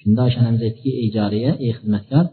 Shunda 0.00 0.20
oysha 0.26 0.38
onamiz 0.42 0.62
aytdiki 0.66 0.90
ey 1.02 1.08
jariya 1.16 1.50
ey 1.64 1.72
xizmatkor 1.78 2.24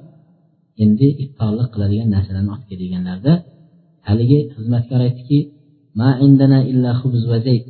endi 0.83 1.07
iftorlik 1.23 1.67
qiladigan 1.73 2.09
narsalarni 2.15 2.51
olib 2.55 2.65
kel 2.69 2.79
deganlarida 2.83 3.33
haligi 4.07 4.39
xizmatkor 4.55 4.99
aytdiki 5.07 5.39
ma 5.99 6.09
indana 6.25 6.59
illa 6.71 6.91
va 7.31 7.37
zayt 7.47 7.65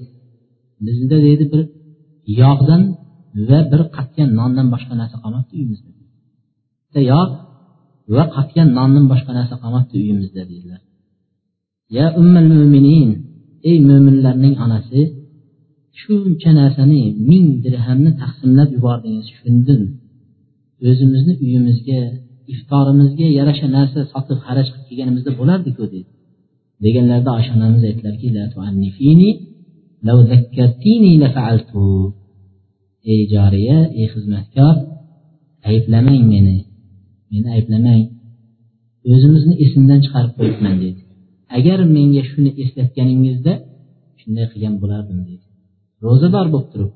bizda 0.86 1.17
deydi 1.26 1.46
bir 1.52 1.62
yog'dan 2.41 2.82
va 3.50 3.60
bir 3.72 3.82
qatgan 3.96 4.30
nondan 4.39 4.67
boshqa 4.74 4.93
narsa 5.02 5.17
qolmabdi 5.24 5.52
uyimizda. 5.60 5.89
Yog' 7.12 7.34
va 8.15 8.24
qatgan 8.36 8.67
nondan 8.78 9.06
boshqa 9.12 9.32
narsa 9.39 9.56
qolmabdi 9.63 9.93
uyimizda 10.04 10.41
deydilar 10.52 10.82
ya 11.98 12.06
ummal 12.22 12.48
mo'minin 12.58 13.10
ey 13.70 13.78
mo'minlarning 13.89 14.56
onasi 14.65 15.02
shuncha 16.02 16.52
narsani 16.62 17.02
ming 17.30 17.48
dirhamni 17.65 18.12
taqsimlab 18.22 18.70
yubordingiz 18.76 19.26
tushundim 19.30 19.82
o'zimizni 20.88 21.34
uyimizga 21.46 22.00
iftorimizga 22.53 23.27
yarasha 23.39 23.67
narsa 23.77 23.99
sotib 24.13 24.39
xaraj 24.45 24.67
qilib 24.71 24.86
kelganimizda 24.89 25.31
bo'lardiku 25.39 25.83
dedi. 25.93 26.10
Deganlarida 26.86 27.31
oysha 27.38 27.51
onamiz 27.57 27.81
aytdilarki 27.89 28.27
ey 33.12 33.21
joriya 33.33 33.77
ey 33.99 34.07
xizmatkor 34.13 34.75
ayblamang 35.69 36.23
meni 36.33 36.57
meni 37.31 37.47
ayblamang. 37.57 38.03
O'zimizni 39.13 39.53
esimdan 39.63 39.99
chiqarib 40.05 40.33
qo'yibman 40.39 40.75
dedi. 40.83 41.01
Agar 41.57 41.79
menga 41.95 42.21
shuni 42.29 42.51
eslatganingizda 42.63 43.53
shunday 44.19 44.45
qilgan 44.51 44.75
bo'lardim 44.83 45.19
deydi 45.27 45.45
ro'zador 46.05 46.47
bo'lib 46.53 46.69
turib 46.73 46.91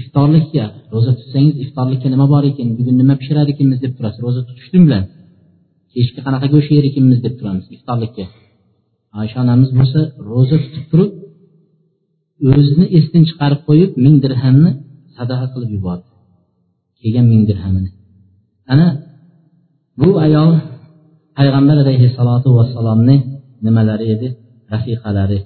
iftorlikka 0.00 0.64
ro'za 0.94 1.12
tutsangiz 1.18 1.54
iftorlikka 1.64 2.08
nima 2.14 2.26
bor 2.32 2.44
ekan 2.50 2.68
bugun 2.78 2.96
nima 3.00 3.14
pishirar 3.20 3.46
ekanmiz 3.52 3.78
deb 3.84 3.92
turasiz. 3.96 4.20
Ro'za 4.26 4.40
tutishlik 4.48 4.82
bilan. 4.86 5.04
Kechki 5.92 6.20
qanaqa 6.26 6.46
go'sht 6.54 6.70
yer 6.76 6.84
ekanmiz 6.90 7.18
deb 7.26 7.34
turamiz 7.38 7.64
iftorlikka. 7.76 8.24
Oysha 9.20 9.38
onamiz 9.44 9.70
bo'lsa 9.78 10.00
ro'za 10.30 10.56
tutib 10.64 10.84
turib 10.90 11.10
o'zini 12.52 12.86
esdan 12.98 13.22
chiqarib 13.28 13.60
qo'yib 13.68 13.90
ming 14.04 14.16
dirhamni 14.24 14.70
sadaqa 15.16 15.46
qilib 15.54 15.70
yubordi. 15.76 16.08
Kelgan 17.00 17.26
ming 17.32 17.42
dirhamini. 17.50 17.90
Ana 18.72 18.88
bu 20.00 20.08
ayol 20.26 20.50
payg'ambar 21.38 21.76
alayhissalotu 21.84 22.48
vassalomni 22.58 23.16
nimalari 23.66 24.06
edi? 24.14 24.28
Rafiqalari. 24.72 25.38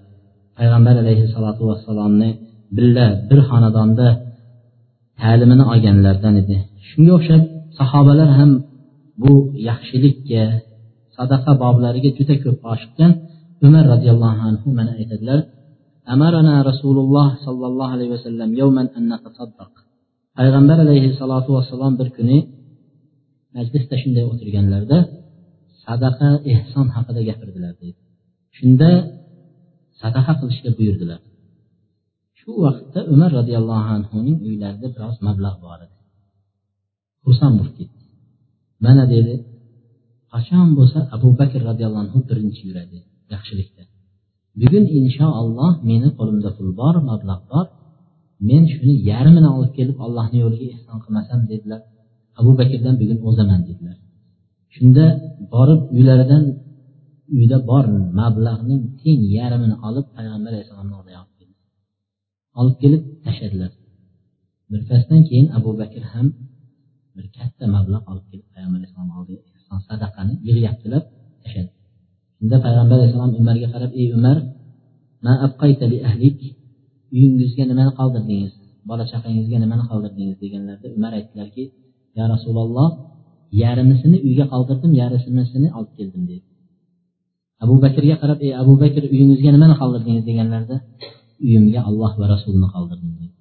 Payg'ambar 0.58 0.94
alayhissalotu 1.02 1.62
vassalomni 1.70 2.28
birga 2.76 3.06
bir 3.28 3.38
xonadonda 3.48 4.06
ta'limini 5.21 5.63
olganlardan 5.73 6.35
edi 6.41 6.57
shunga 6.89 7.11
o'xshab 7.17 7.43
sahobalar 7.79 8.29
ham 8.39 8.51
bu 9.21 9.33
yaxshilikka 9.69 10.43
sadaqa 11.17 11.51
boblariga 11.63 12.09
juda 12.17 12.35
ko'p 12.43 12.59
oshiqqan 12.73 13.11
umar 13.67 13.83
roziyallohu 13.93 14.41
anhu 14.49 14.67
mana 14.77 14.91
aytadilar 15.01 15.39
أمرنا 16.15 16.55
رسول 16.69 16.97
الله 17.03 17.29
صلى 17.45 17.65
الله 17.69 17.87
عليه 17.95 18.09
وسلم 18.15 18.49
يوما 18.61 18.83
أن 18.97 19.03
نتصدق 19.13 19.71
payg'ambar 20.37 20.77
alayhissalotu 20.85 21.49
vassalom 21.57 21.93
bir 21.99 22.09
kuni 22.17 22.37
majlisda 23.55 23.95
shunday 24.01 24.23
o'tirganlarida 24.31 24.97
sadaqa 25.85 26.29
ehson 26.53 26.87
haqida 26.95 27.21
gapirdilar 27.29 27.73
deydi 27.81 27.99
shunda 28.57 28.89
sadaqa 30.01 30.33
qilishga 30.39 30.71
buyurdilar 30.77 31.19
Shu 32.50 32.56
vaqtda 32.66 33.00
umar 33.12 33.30
roziyallohu 33.38 33.88
anhuning 33.96 34.38
uylarida 34.48 34.88
biroz 34.94 35.16
mablag' 35.26 35.58
bor 35.64 35.78
edi. 35.86 35.96
Xursand 37.24 37.54
bo'lib 37.58 37.74
ketdi. 37.80 38.00
Mana 38.84 39.04
dedi 39.14 39.34
qachon 40.32 40.68
bo'lsa 40.78 40.98
abu 41.16 41.28
bakr 41.40 41.60
roziyallohu 41.70 42.02
anhu 42.06 42.18
birinchi 42.28 42.60
yuradi 42.68 42.98
yaxshilikda. 43.32 43.82
Bugun 44.60 44.84
inshaalloh 44.98 45.72
meni 45.90 46.08
qo'limda 46.18 46.50
pul 46.56 46.68
bor 46.80 46.94
mablag' 47.10 47.44
bor. 47.52 47.66
Men 48.48 48.62
shuni 48.72 48.94
yarmini 49.10 49.48
olib 49.56 49.72
kelib 49.78 49.96
allohni 50.04 50.38
yo'liga 50.44 50.66
ehson 50.76 50.98
qilmasam 51.04 51.40
dedilar. 51.50 51.80
Abu 52.40 52.50
bakrdan 52.60 52.94
bugun 53.00 53.18
o'zaman 53.28 53.60
dedilar. 53.68 53.96
Shunda 54.74 55.04
borib 55.54 55.80
uylaridan 55.96 56.44
uyda 57.36 57.58
bor 57.70 57.84
mablag'ning 58.20 58.82
teng 59.00 59.20
yarmini 59.38 59.76
olib 59.88 60.06
payg'ambar 60.16 60.50
alayhissalomni 60.52 60.94
oldiga 61.00 61.29
olib 62.60 62.76
kelib 62.82 63.02
tashladilar. 63.24 63.72
Birpasdan 64.70 65.20
keyin 65.28 65.46
abu 65.58 65.70
bakr 65.80 66.02
ham 66.12 66.26
bir 67.16 67.26
katta 67.36 67.64
mablag' 67.74 68.04
olib 68.10 68.26
kelib 68.30 68.46
payg'ambar 68.54 68.78
alayhissalom 68.80 69.10
oldiga 69.18 69.42
sadaqani 69.88 70.34
yig'yaptilar 70.46 71.02
tashladi. 71.42 71.70
Shunda 72.36 72.56
payg'ambar 72.66 72.96
alayhissalom 72.98 73.32
umarga 73.40 73.68
qarab 73.74 73.92
ey 74.00 74.06
umar 74.18 74.38
uyingizga 77.14 77.64
nimani 77.70 77.92
qoldirdingiz? 77.98 78.52
Bola 78.88 79.04
chaqangizga 79.12 79.56
nimani 79.64 79.84
qoldirdingiz? 79.90 80.36
deganlarida 80.44 80.88
umar 80.98 81.12
aytdilarki 81.18 81.64
ya 82.18 82.24
rasululloh 82.32 82.88
yarmisini 83.62 84.16
uyga 84.26 84.44
qoldirdim 84.52 84.92
yarmisini 85.02 85.68
olib 85.78 85.92
keldim 85.98 86.22
dedi. 86.30 86.44
Abu 87.64 87.74
bakrga 87.84 88.16
qarab 88.22 88.38
ey 88.46 88.52
abu 88.62 88.72
bakr 88.82 89.02
uyingizga 89.14 89.50
nimani 89.56 89.74
qoldirdingiz? 89.80 90.24
deganlarida 90.30 90.76
uyimga 91.46 91.80
alloh 91.88 92.12
va 92.20 92.26
rasulini 92.34 92.68
qoldirdim 92.74 93.10
dedi. 93.20 93.34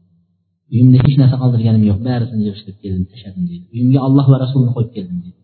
Uyimda 0.74 0.98
hech 1.06 1.18
narsa 1.22 1.36
qoldirganim 1.44 1.84
yo'q 1.90 2.00
barisini 2.08 2.42
yig'ishtirib 2.48 2.80
keldim 2.84 3.06
tashladim 3.12 3.44
deydi 3.52 3.66
uyimga 3.76 4.00
alloh 4.08 4.26
va 4.32 4.38
rasulini 4.44 4.72
qo'yib 4.76 4.92
keldim 4.98 5.20
deydi 5.26 5.40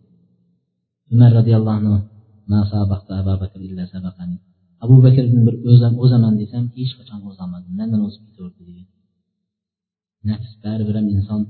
umar 1.14 1.32
roziyallohu 1.40 1.78
anhu 1.80 1.96
abu 4.84 4.96
bakrni 5.06 5.40
bir 5.48 5.56
o'zaman 6.04 6.34
desam 6.42 6.64
hech 6.78 6.92
qachon 6.98 7.20
o'zolmadim 7.30 7.74
mandan 7.80 8.02
o'zib 8.08 8.22
ketaverdi 8.28 8.62
degan 8.70 8.88
nafs 10.30 10.52
baribir 10.64 10.96
ham 11.00 11.08
inson 11.16 11.42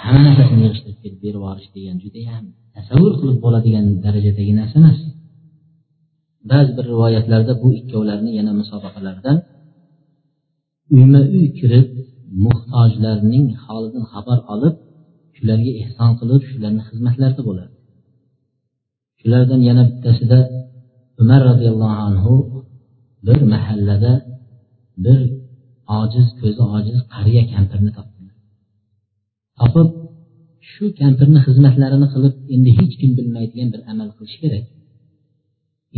hamma 0.00 0.20
narsasini 0.26 0.62
yig'ishtirib 0.66 0.98
kelib 1.02 1.18
berib 1.24 1.38
yuborish 1.38 1.68
degan 1.76 1.96
judayam 2.04 2.44
tasavvur 2.76 3.12
qilib 3.20 3.38
bo'ladigan 3.44 3.86
darajadagi 4.04 4.52
narsa 4.60 4.76
emas. 4.82 4.98
Ba'zi 6.50 6.70
bir 6.76 6.84
rivoyatlarda 6.92 7.52
bu 7.62 7.68
ikkovlarini 7.80 8.32
yana 8.38 8.52
musobaqalardan 8.60 9.36
uyma 10.94 11.20
uy 11.36 11.46
kirib 11.58 11.88
muhtojlarning 12.44 13.46
holidan 13.64 14.04
xabar 14.12 14.38
olib 14.54 14.74
shularga 15.36 15.72
ehson 15.82 16.10
qilib 16.20 16.42
shularni 16.50 16.82
xizmatlarida 16.88 17.42
bo'ladi. 17.48 17.74
Shulardan 19.20 19.60
yana 19.68 19.82
bittasida 19.90 20.38
umar 21.22 21.40
roziyallohu 21.50 21.98
anhu 22.08 22.34
bir 23.26 23.38
mahallada 23.52 24.12
bir 25.04 25.18
ojiz 26.00 26.26
ko'zi 26.40 26.62
ojiz 26.76 26.98
qariya 27.14 27.42
kampirni 27.54 27.90
topdilar 27.96 28.16
topib 29.60 29.88
shu 30.70 30.84
kampirni 31.00 31.40
xizmatlarini 31.46 32.08
qilib 32.14 32.34
endi 32.54 32.70
hech 32.78 32.94
kim 33.00 33.10
bilmaydigan 33.18 33.68
bir 33.74 33.80
amal 33.92 34.08
qilish 34.16 34.36
kerak. 34.42 34.64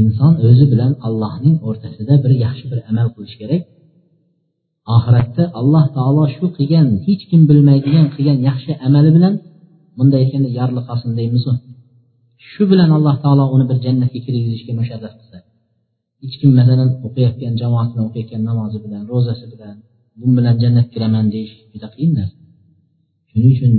Inson 0.03 0.32
o'zi 0.49 0.64
bilan 0.72 0.93
allohning 1.07 1.57
o'rtasida 1.68 2.14
bir 2.24 2.32
yaxshi 2.45 2.66
bir 2.72 2.80
amal 2.91 3.09
qilish 3.14 3.36
kerak. 3.41 3.62
Oxiratda 4.97 5.45
alloh 5.61 5.84
taolo 5.97 6.24
shu 6.34 6.47
qilgan 6.57 6.89
hech 7.07 7.22
kim 7.30 7.41
bilmaydigan 7.51 8.07
qilgan 8.14 8.39
yaxshi 8.49 8.72
amali 8.86 9.11
bilan 9.16 9.34
bunday 9.99 10.22
yorliq 10.26 10.53
yarliqosin 10.59 11.11
deymizu 11.18 11.53
shu 12.51 12.62
bilan 12.70 12.91
alloh 12.97 13.16
taolo 13.24 13.45
uni 13.55 13.64
bir 13.70 13.78
jannatga 13.84 14.18
kirgizishga 14.26 14.72
musharraf 14.80 15.14
qilsa. 15.18 15.39
Hech 16.22 16.34
kim 16.41 16.51
masalan 16.59 16.89
o'qiyotgan 17.07 17.55
jamoat 17.62 17.89
bilan 17.93 18.05
o'qiyotgan 18.09 18.43
namozi 18.51 18.78
bilan 18.84 19.03
ro'zasi 19.12 19.45
bilan 19.53 19.76
bu 20.20 20.26
bilan 20.39 20.55
jannatga 20.62 20.91
kiraman 20.95 21.26
deyish 21.34 21.55
juda 21.72 21.89
qiyin 21.95 22.12
narsa. 22.18 22.39
Shuning 23.28 23.53
uchun 23.55 23.72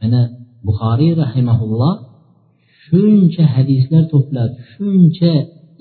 mana 0.00 0.20
buxoriy 0.66 1.12
rahimaulloh 1.22 1.94
shuncha 2.82 3.44
hadislar 3.54 4.02
to'plab 4.12 4.50
shuncha 4.70 5.32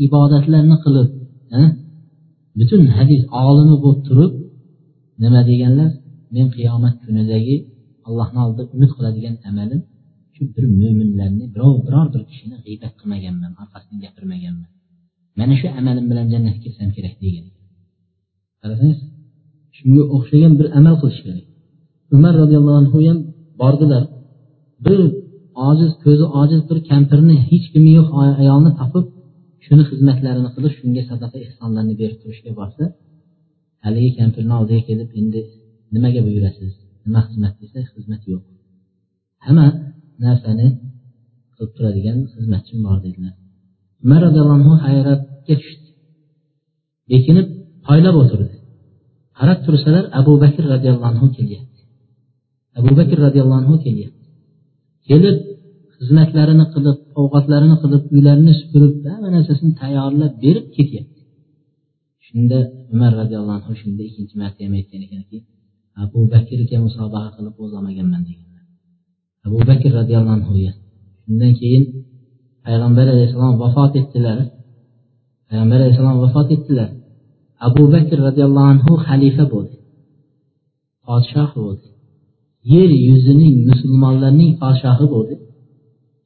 ibodatlarni 0.06 0.78
qilib 0.84 1.10
butun 2.60 2.82
hadis 2.98 3.22
olimi 3.46 3.76
bo'lib 3.84 4.02
turib 4.08 4.32
nima 5.24 5.42
deganlar? 5.50 5.92
Men 6.36 6.48
qiyomat 6.56 6.96
kunidagi 7.06 7.56
allohni 8.08 8.40
oldida 8.46 8.64
umid 8.76 8.92
qiladigan 8.98 9.36
amalim 9.50 9.82
shu 10.36 10.42
bir 10.56 10.66
mo'minlarni 10.82 11.46
birov 11.56 11.76
biror 11.88 12.08
bir 12.14 12.22
kishini 12.30 12.58
g'iybat 12.66 12.94
qilmaganman 13.00 13.52
orqasidan 13.62 14.00
gapirmaganman. 14.06 14.70
Mana 15.40 15.54
shu 15.62 15.68
amalim 15.80 16.06
bilan 16.12 16.28
jannatga 16.34 16.60
kirsam 16.66 16.90
kerak 16.98 17.16
degan. 17.24 17.46
Qarasangiz 18.62 19.00
shunga 19.78 20.04
o'xshagan 20.16 20.54
bir 20.60 20.68
amal 20.80 20.96
qilish 21.02 21.22
kerak. 21.26 21.46
Umar 22.16 22.34
roziyallohu 22.42 22.78
anhu 22.82 22.98
ham 23.08 23.18
bordilar. 23.62 24.04
Bir 24.86 25.00
ojiz 25.70 25.92
ko'zi 26.04 26.26
ojiz 26.42 26.62
bir 26.70 26.78
kampirni 26.90 27.36
hech 27.50 27.66
kimi 27.74 27.90
yo'q 27.98 28.10
ayolni 28.42 28.72
topib 28.80 29.06
shuni 29.66 29.84
xizmatlarini 29.90 30.50
qilib 30.56 30.74
shunga 30.80 31.04
sadaqa 31.12 31.38
ehsonlarni 31.48 31.94
berib 32.02 32.18
turishga 32.24 32.52
borsa 32.60 32.84
haligi 33.86 34.12
kampirni 34.20 34.54
oldiga 34.60 34.82
kelib 34.90 35.10
endi 35.20 35.40
nimaga 35.94 36.22
buyurasiz? 36.28 36.74
Nima 37.06 37.22
xizmat 37.28 37.54
desa 37.62 37.80
xizmat 37.96 38.22
yo'q. 38.32 38.44
Hamma 39.46 39.68
narsani 40.26 40.68
qilib 41.56 41.72
turadigan 41.78 42.18
xizmatchim 42.34 42.80
bor 42.88 42.98
dedilar. 43.06 43.34
Umar 44.04 44.20
roziyallohu 44.28 44.58
anhu 44.60 44.74
hayratga 44.86 45.56
tushdi. 45.62 45.88
Bekinib 47.12 47.48
poylab 47.88 48.16
o'tirdi. 48.22 48.56
Qarab 49.40 49.60
tursalar 49.66 50.06
abu 50.20 50.34
bakr 50.44 50.64
roziyallohu 50.74 51.10
anhu 51.12 51.28
kelyapti. 51.38 51.82
Abu 52.80 52.92
bakr 53.00 53.18
roziyallohu 53.26 53.60
anhu 53.64 53.76
kelyapti. 53.86 54.26
Kelib 55.10 55.38
xizmatlarini 55.98 56.66
qilib 56.74 56.98
ovqatlarini 57.22 57.78
qilib 57.84 58.04
uylarini 58.16 58.54
supurib 58.60 58.94
hamma 59.12 59.30
narsasini 59.36 59.74
tayyorlab 59.82 60.34
berib 60.44 60.66
ketyapti. 60.76 61.22
Shunda 62.26 62.60
umar 62.94 63.12
roziyallohu 63.22 63.58
anhu 63.60 63.72
shunda 63.82 64.02
ikkinchi 64.10 64.36
marta 64.42 64.60
ham 64.66 64.74
aytgan 64.80 65.02
ekanki 65.08 65.38
abu 66.04 66.20
bakrga 66.34 66.78
musobaqa 66.86 67.30
qilib 67.36 67.56
o'zlamaganman 67.64 68.22
olmaganman 68.24 68.24
deganlar. 68.30 68.64
Abu 69.48 69.58
bakr 69.70 69.92
roziyallohu 70.00 70.36
anhuga 70.40 70.72
shundan 71.24 71.52
keyin 71.60 71.84
payg'ambar 72.66 73.06
alayhissalom 73.14 73.56
vafot 73.64 73.94
etdilar. 74.02 74.38
Payg'ambar 75.50 75.78
alayhissalom 75.82 76.18
vafot 76.26 76.50
etdilar. 76.56 76.90
Abu 77.68 77.84
bakr 77.96 78.18
roziyallohu 78.28 78.70
anhu 78.74 78.92
xalifa 79.08 79.44
bo'ldi. 79.54 79.76
Podshoh 81.06 81.50
bo'ldi. 81.64 81.88
Yer 82.74 82.90
yuzining 83.08 83.56
musulmonlarning 83.70 84.52
podshohi 84.62 85.06
bo'ldi. 85.14 85.36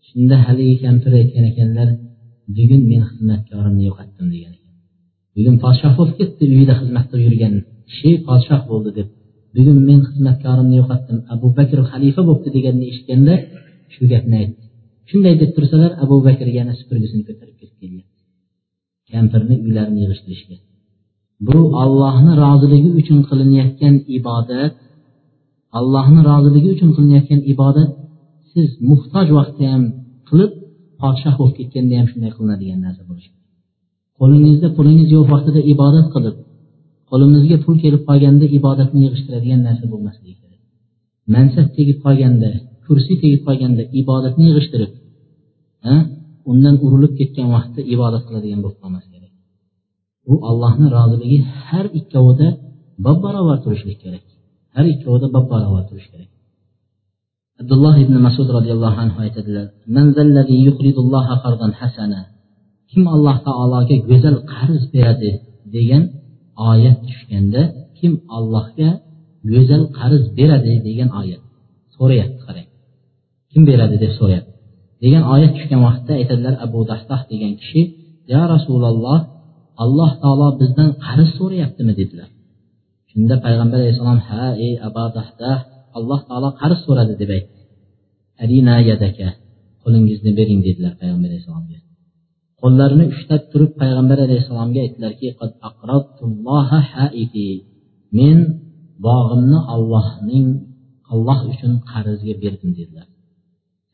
Shunda 0.08 0.36
haligi 0.46 0.76
kampir 0.86 1.12
aytgan 1.20 1.46
ekanlar 1.52 1.90
bugun 2.56 2.82
men 2.92 3.02
xizmatkorimni 3.10 3.84
yo'qotdim 3.90 4.28
degan 4.36 4.54
bugun 5.36 5.56
podshoh 5.64 5.94
bo'lib 6.00 6.16
ketdi 6.20 6.44
uyida 6.56 6.74
xizmat 6.82 7.06
qilib 7.12 7.26
yurgan 7.28 7.54
kishi 7.90 8.12
podshoh 8.28 8.62
bo'ldi 8.72 8.92
deb. 8.98 9.08
Bugun 9.56 9.78
men 9.90 10.00
xizmatkorimni 10.08 10.76
yo'qotdim. 10.82 11.18
Abu 11.34 11.48
bakr 11.58 11.78
xalifa 11.92 12.22
bo'libdi 12.28 12.50
deganni 12.58 12.84
eshitganda 12.92 13.34
shu 13.94 14.02
gapni 14.14 14.36
aytdi. 14.42 14.62
Shunday 15.10 15.34
deb 15.42 15.52
tursalar 15.56 15.92
abu 16.04 16.16
bakr 16.28 16.48
yana 16.58 16.74
supurgisini 16.80 17.24
ko'tarib 17.28 17.56
ketib 17.62 17.78
kelyapti 17.82 18.20
kampirni 19.14 19.56
uylarini 19.66 20.00
yig'ishtirishga. 20.04 20.58
Bu 21.48 21.60
ollohni 21.84 22.34
roziligi 22.44 22.90
uchun 23.02 23.20
qilinayotgan 23.30 23.96
ibodat 24.18 24.74
allohni 25.80 26.22
roziligi 26.30 26.70
uchun 26.76 26.90
qilinayotgan 26.96 27.42
ibodat 27.54 27.92
siz 28.52 28.70
muhtoj 28.90 29.28
vaqtda 29.38 29.66
ham 29.74 29.84
qilib 30.30 30.52
podshoh 31.02 31.34
bo'lib 31.40 31.56
ketganda 31.60 31.94
ham 32.00 32.08
shunday 32.12 32.32
qilinadigan 32.38 32.80
narsa 32.86 33.04
bo'lishi 33.10 33.32
qo'lingizda 34.22 34.68
pulingiz 34.78 35.10
yo'q 35.16 35.26
vaqtida 35.34 35.62
ibodat 35.74 36.08
qilib 36.14 36.36
qo'limizga 37.10 37.58
pul 37.64 37.76
kelib 37.84 38.02
qolganda 38.10 38.46
ibodatni 38.58 39.00
yig'ishtiradigan 39.06 39.62
narsa 39.68 39.86
bo'lmasligi 39.94 40.36
kerak. 40.42 40.62
Mansab 41.34 41.68
tegib 41.78 41.98
qolganda 42.06 42.50
kursiy 42.86 43.16
tegib 43.24 43.42
qolganda 43.48 43.84
ibodatni 44.02 44.44
yig'ishtirib 44.50 44.92
undan 46.52 46.76
urilib 46.86 47.14
ketgan 47.20 47.48
vaqtda 47.56 47.82
ibodat 47.96 48.24
qiladigan 48.28 48.60
bo'lib 48.64 48.80
qolmas 48.84 49.06
kerak. 49.14 49.32
Bu 50.28 50.36
allohni 50.50 50.88
roziligi 50.98 51.40
har 51.68 51.86
ikkovida 52.00 52.48
bab 53.06 53.18
barobar 53.26 53.58
turishlik 53.64 53.98
kerak. 54.04 54.26
Har 54.76 54.86
ikkovida 54.94 55.28
bab 55.36 55.46
barobar 55.54 55.84
turishi 55.90 56.10
kerak. 56.14 56.30
Abdulloh 57.62 57.96
ibn 58.04 58.16
masud 58.28 58.48
roziyallohu 58.58 58.98
anhu 59.04 59.18
aytadilar 59.26 59.66
kim 62.92 63.04
alloh 63.16 63.38
taologa 63.48 63.96
go'zal 64.10 64.38
qarz 64.54 64.82
beradi 64.94 65.32
degan 65.76 66.04
oyat 66.72 66.98
tushganda 67.08 67.62
kim 67.98 68.14
allohga 68.38 68.90
go'zal 69.52 69.84
qarz 69.98 70.24
beradi 70.38 70.74
degan 70.88 71.10
oyat. 71.22 71.42
So'rayapti 71.96 72.40
qarang. 72.48 72.68
Kim 73.52 73.62
beradi 73.70 73.96
deb 74.04 74.12
so'rayapti. 74.20 74.54
Degan 75.04 75.24
oyat 75.34 75.52
tushgan 75.56 75.82
vaqtda 75.88 76.12
aytadilar 76.20 76.56
abu 76.66 76.80
dahdah 76.92 77.22
degan 77.32 77.54
kishi 77.62 77.82
ya 78.32 78.42
rasululloh 78.54 79.20
alloh 79.84 80.12
taolo 80.22 80.48
bizdan 80.60 80.90
qarz 81.06 81.30
so'rayaptimi? 81.40 81.94
dedilar. 82.00 82.30
Shunda 83.12 83.36
payg'ambar 83.46 83.78
alayhissalom 83.82 84.20
ha 84.28 84.46
ey 84.66 84.74
abu 84.88 85.06
dahdah 85.18 85.58
alloh 85.98 86.20
taolo 86.30 86.50
qarz 86.62 86.80
so'radi 86.86 87.14
deb 87.22 87.30
aytdi. 87.38 87.60
Yadaka 88.90 89.28
qo'lingizni 89.84 90.32
bering 90.40 90.60
dedilar 90.68 90.94
payg'ambar 91.02 91.30
alayhissalomga 91.32 91.81
qo'llarini 92.62 93.06
ushlab 93.14 93.44
turib 93.52 93.72
payg'ambar 93.82 94.18
alayhissalomga 94.26 94.80
aytdilarki 94.86 95.26
men 98.18 98.38
bog'imni 99.08 99.60
ollohning 99.74 100.48
olloh 101.14 101.40
uchun 101.54 101.74
qarzga 101.92 102.34
berdim 102.44 102.72
dedilar. 102.80 103.08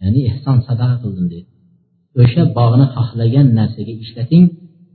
Ya'ni 0.02 0.20
ehson 0.32 0.58
sadaqa 0.68 0.96
qildim 1.04 1.28
dedi. 1.34 1.48
O'sha 2.22 2.44
bog'ni 2.60 2.86
xohlagan 2.96 3.48
narsaga 3.60 3.94
ishlating 4.04 4.44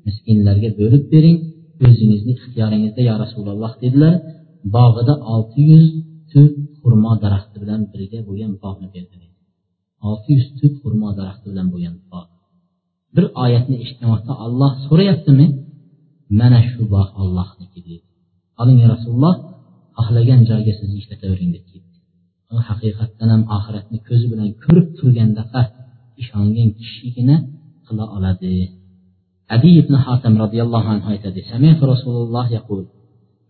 miskinlarga 0.07 0.71
bo'lib 0.81 1.05
bering 1.15 1.39
o'zingizni 1.87 2.33
ixtiyoringizda 2.39 3.01
yo 3.09 3.15
rasululloh 3.25 3.73
dedilar. 3.83 4.15
Bog'ida 4.77 5.15
olti 5.35 5.61
yuz 5.71 5.87
tup 6.31 6.53
xurmo 6.81 7.13
daraxti 7.25 7.57
bilan 7.63 7.81
birga 7.93 8.19
bo'lgan 8.29 8.53
bog'ni 8.65 8.89
berdi 8.97 9.17
olti 10.09 10.29
yuz 10.37 10.47
tup 10.59 10.73
xurmo 10.83 11.09
daraxti 11.19 11.47
bilan 11.53 11.67
bo'lgan 11.73 11.97
bog' 12.13 12.32
bir 13.16 13.26
oyatni 13.44 13.76
eshitgan 13.84 14.10
vaqtda 14.14 14.34
olloh 14.46 14.72
so'rayaptimi 14.88 15.46
mana 16.40 16.60
shu 16.70 16.82
bog' 16.94 17.12
ollohniki 17.22 17.80
deydi 17.88 18.08
oling 18.62 18.78
ya 18.84 18.88
rasululloh 18.94 19.36
xohlagan 19.98 20.42
joyga 20.50 20.74
sizni 20.80 20.98
ishlatavering 21.02 21.52
deb 21.56 21.66
ketdi 21.72 21.96
haqiqatdan 22.70 23.30
ham 23.34 23.44
oxiratni 23.58 23.98
ko'zi 24.08 24.26
bilan 24.32 24.50
ko'rib 24.64 24.88
turgandaqa 25.00 25.62
ishongan 26.22 26.70
kishigina 26.80 27.36
qila 27.88 28.06
oladi 28.16 28.56
adi 29.56 29.70
ibn 29.82 29.94
hotam 30.06 30.34
roziyallohu 30.44 30.88
anhu 30.96 31.08
aytadi 31.14 31.40
sami'tu 31.52 31.84
rasululloh 31.94 32.48
yaqul 32.58 32.82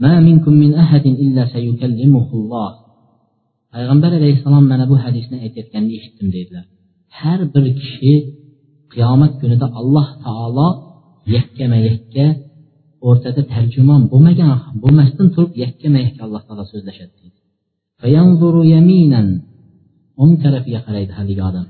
ما 0.03 0.13
منكم 0.27 0.53
من 0.63 0.71
أحد 0.83 1.05
إلا 1.23 1.43
سيكلمه 1.53 2.27
الله 2.39 2.69
payg'ambar 3.73 4.11
alayhissalom 4.19 4.65
mana 4.71 4.85
bu 4.91 4.95
hadisni 5.05 5.37
aytayotganini 5.45 5.93
eshitdim 5.99 6.27
deydilar 6.35 6.65
har 7.19 7.39
bir 7.53 7.65
kishi 7.81 8.13
qiyomat 8.92 9.32
kunida 9.40 9.66
alloh 9.80 10.08
taolo 10.24 10.68
yakkama 11.36 11.78
yakka 11.88 12.26
o'rtada 13.08 13.42
tarjimon 13.52 14.02
bo'lmagan 14.12 14.50
bo'lmasdan 14.82 15.28
turib 15.34 15.52
yakkama 15.64 15.98
yakka 16.06 16.20
alloh 16.26 16.42
taolo 16.46 16.64
so'zlashadi 16.72 17.12
deydi. 17.20 17.38
O'ng 20.22 20.34
tarafiga 20.44 20.80
qaraydi 20.86 21.12
haligi 21.18 21.42
odam. 21.50 21.66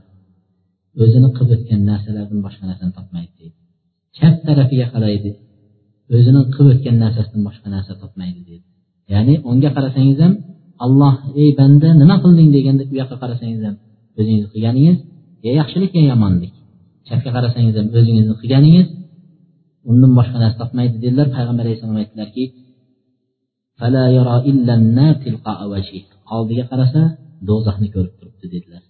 O'zini 1.02 1.28
qilib 1.36 1.52
o'tgan 1.56 1.80
narsalardan 1.90 2.40
boshqa 2.46 2.64
narsani 2.70 2.92
topmaydi 2.98 3.32
deydi. 3.40 3.56
Chap 4.16 4.34
tarafiga 4.46 4.86
qaraydi. 4.94 5.30
O'zini 6.16 6.40
qilib 6.54 6.70
o'tgan 6.74 6.96
narsasidan 7.04 7.42
boshqa 7.48 7.68
narsa 7.74 7.92
topmaydi 8.02 8.40
deydi. 8.48 8.66
Ya'ni 9.12 9.34
o'ngga 9.50 9.70
qarasangiz 9.76 10.18
ham 10.24 10.34
alloh 10.84 11.14
ey 11.42 11.50
banda 11.60 11.88
nima 12.00 12.16
qilding? 12.22 12.48
deganda 12.56 12.82
u 12.92 12.94
yoqqa 13.00 13.16
qarasangiz 13.22 13.60
ham 13.66 13.76
o'zingiz 14.18 14.46
qilganingiz 14.52 14.98
ya 15.46 15.52
yaxshilik 15.60 15.90
yo 15.98 16.02
yomonlik. 16.12 16.54
Chapga 17.08 17.30
qarasangiz 17.36 17.74
ham 17.78 17.88
o'zingizni 17.98 18.34
qilganingiz 18.40 18.88
undan 19.90 20.12
boshqa 20.18 20.36
narsa 20.42 20.56
topmaydi 20.62 20.96
dedilar. 21.04 21.26
Payg'ambar 21.36 21.62
alayhissalom 21.66 21.98
aytdilarki 22.02 22.44
oldiga 26.36 26.64
qarasa 26.70 27.02
do'zaxni 27.48 27.88
ko'rib 27.94 28.14
turibdi 28.18 28.46
dedilar. 28.54 28.82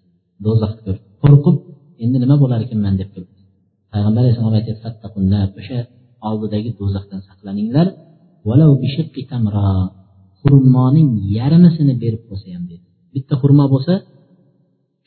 Do'zaxni 0.44 0.80
ko'rib 0.86 1.04
qo'rqib 1.22 1.56
endi 2.04 2.16
nima 2.24 2.36
bo'lar 2.42 2.60
ekanman? 2.66 2.94
deb 3.00 3.08
turibdi. 3.14 3.40
Payg'ambar 3.92 4.20
alayhissalom 4.22 4.54
aytyapti 4.60 5.06
o'sha 5.60 5.78
oldidagi 6.28 6.70
do'zaxdan 6.80 7.20
saqlaninglar. 7.28 7.86
Xurmoning 10.42 11.08
yarmisini 11.38 11.94
berib 12.02 12.22
qo'ysa 12.28 12.48
ham 12.54 12.64
dedi. 12.72 12.84
Bitta 13.14 13.34
xurmo 13.42 13.64
bo'lsa 13.74 13.94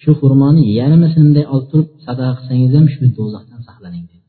shu 0.01 0.11
xurmoni 0.21 0.61
yarmisini 0.79 1.23
bunday 1.27 1.45
olib 1.53 1.67
turib 1.71 1.89
sadaqa 2.05 2.33
qilsangiz 2.39 2.71
ham 2.77 2.87
shu 2.93 3.03
do'zaxdan 3.17 3.61
saqlaning 3.67 4.05
dedi 4.11 4.23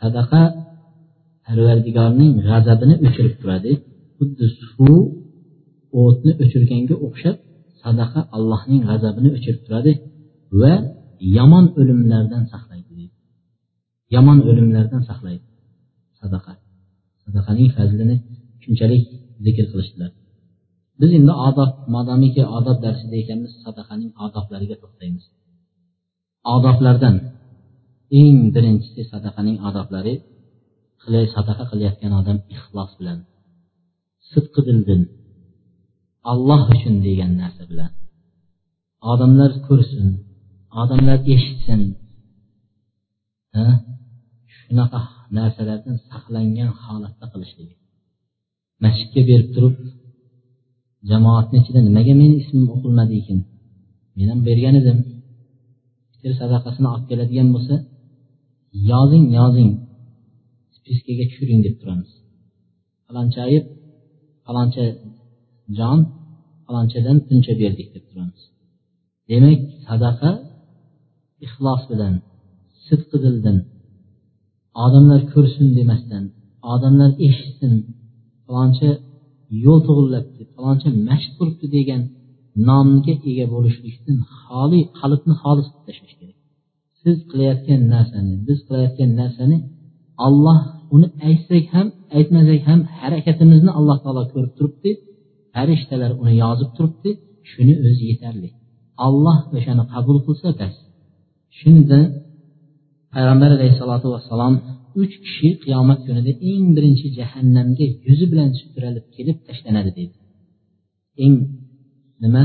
sadaqa 0.00 0.40
parvardigorning 1.46 2.32
g'azabini 2.46 2.94
o'chirib 3.06 3.34
turadi 3.40 3.72
xuddi 4.16 4.46
suv 4.58 4.98
o'tni 6.02 6.32
o'chirganga 6.42 6.94
o'xshab 7.06 7.36
sadaqa 7.82 8.20
allohning 8.36 8.80
g'azabini 8.88 9.30
o'chirib 9.36 9.62
turadi 9.66 9.92
va 10.60 10.72
yomon 11.36 11.64
o'limlardan 11.80 12.44
saqlaydi 12.52 12.90
deydi 12.98 13.16
yomon 14.14 14.38
o'limlardan 14.50 15.02
saqlaydi 15.10 15.46
sadaqa 16.20 16.52
sadaqaning 17.24 17.68
fazlini 17.76 18.16
shunchalik 18.62 19.02
zikr 19.44 19.64
qilishdilar 19.72 20.10
biz 21.00 21.10
endi 21.18 21.34
odob 21.48 21.72
modomiki 21.94 22.42
odob 22.58 22.78
darsida 22.84 23.14
ekanmiz 23.22 23.52
sadaqaning 23.64 24.10
odoblariga 24.26 24.76
to'xtaymiz. 24.82 25.24
Odoblardan 26.54 27.16
eng 28.20 28.38
birinchisi 28.54 29.02
sadaqaning 29.12 29.58
odoblari 29.68 30.14
sadaqa 31.34 31.64
qilayotgan 31.70 32.12
odam 32.20 32.38
ixlos 32.54 32.90
bilan 32.98 33.18
sidqi 34.30 34.60
dildan 34.68 35.02
alloh 36.32 36.62
uchun 36.74 36.94
degan 37.06 37.32
narsa 37.40 37.64
bilan. 37.70 37.90
Odamlar 39.12 39.52
ko'rsin 39.68 40.08
odamlar 40.82 41.18
eshitsin. 41.34 41.80
Shunaqa 44.56 45.00
narsalardan 45.36 45.96
saqlangan 46.10 46.70
holatda 46.82 47.26
qilishligi 47.32 47.74
masjidga 48.84 49.22
berib 49.30 49.48
turib 49.54 49.76
jamoatni 51.10 51.56
ichida 51.62 51.80
nimaga 51.88 52.14
meni 52.20 52.34
ismim 52.42 52.66
o'qilmadi 52.74 53.14
ekan? 53.20 53.40
Men 54.16 54.26
ham 54.32 54.40
bergan 54.48 54.74
edim. 54.80 54.98
Fitr 56.12 56.32
sadaqasini 56.40 56.88
olib 56.92 57.06
keladigan 57.10 57.48
bo'lsa 57.54 57.74
yozing 58.90 59.26
yozing. 59.38 59.70
Spiskaga 60.76 61.24
tushiring 61.30 61.60
deb 61.66 61.74
turamiz. 61.80 62.10
Falonchayib 63.06 63.64
faloncha 64.46 64.84
jon 65.78 65.98
falonchadan 66.66 67.16
buncha 67.26 67.52
berdik 67.62 67.88
deb 67.94 68.04
turamiz. 68.10 68.42
Demak 69.30 69.60
sadaqa 69.88 70.30
ixlos 71.46 71.82
bilan 71.90 72.14
sidqi 72.86 73.16
dildan 73.24 73.58
odamlar 74.84 75.20
ko'rsin 75.32 75.66
demasdan 75.78 76.24
odamlar 76.72 77.10
eshitsin. 77.26 77.72
Faloncha 78.46 78.90
yo'l 79.64 79.80
to'g'irlabdi 79.86 80.42
faloncha 80.54 80.88
mashq 81.08 81.30
qilibdi 81.38 81.66
degan 81.76 82.02
nomga 82.68 83.14
ega 83.30 83.46
bo'lishlikdan 83.54 84.18
xoli 84.40 84.80
qalbni 84.98 85.34
xolis 85.42 85.66
qilib 85.70 85.84
tashlash 85.88 86.14
kerak. 86.20 86.38
Siz 87.00 87.16
qilayotgan 87.30 87.80
narsani 87.94 88.32
biz 88.46 88.58
qilayotgan 88.66 89.10
narsani 89.20 89.56
olloh 90.26 90.58
uni 90.94 91.08
aytsak 91.28 91.64
ham 91.74 91.86
aytmasak 92.16 92.60
ham 92.68 92.80
harakatimizni 92.98 93.70
alloh 93.78 93.96
taolo 94.04 94.22
ko'rib 94.32 94.52
turibdi. 94.58 94.90
Farishtalar 95.54 96.12
uni 96.22 96.34
yozib 96.44 96.70
turibdi. 96.76 97.10
Shuni 97.50 97.74
o'zi 97.86 98.04
yetarli. 98.10 98.48
Olloh 99.06 99.38
o'shani 99.56 99.84
qabul 99.92 100.18
qilsa 100.26 100.48
bas. 100.60 100.74
Shunda 101.58 101.98
payg'ambar 103.14 103.50
alayhissalotu 103.56 104.06
vassalom 104.14 104.54
uch 105.00 105.14
kishi 105.24 105.48
qiyomat 105.62 106.00
kunida 106.06 106.32
eng 106.50 106.66
birinchi 106.76 107.06
jahannamga 107.18 107.86
yuzi 108.06 108.26
bilan 108.32 108.50
sudralib 108.60 109.06
kelib 109.16 109.38
tashlanadi 109.48 109.90
deydi. 109.98 110.16
Eng 111.24 111.36
nima? 112.22 112.44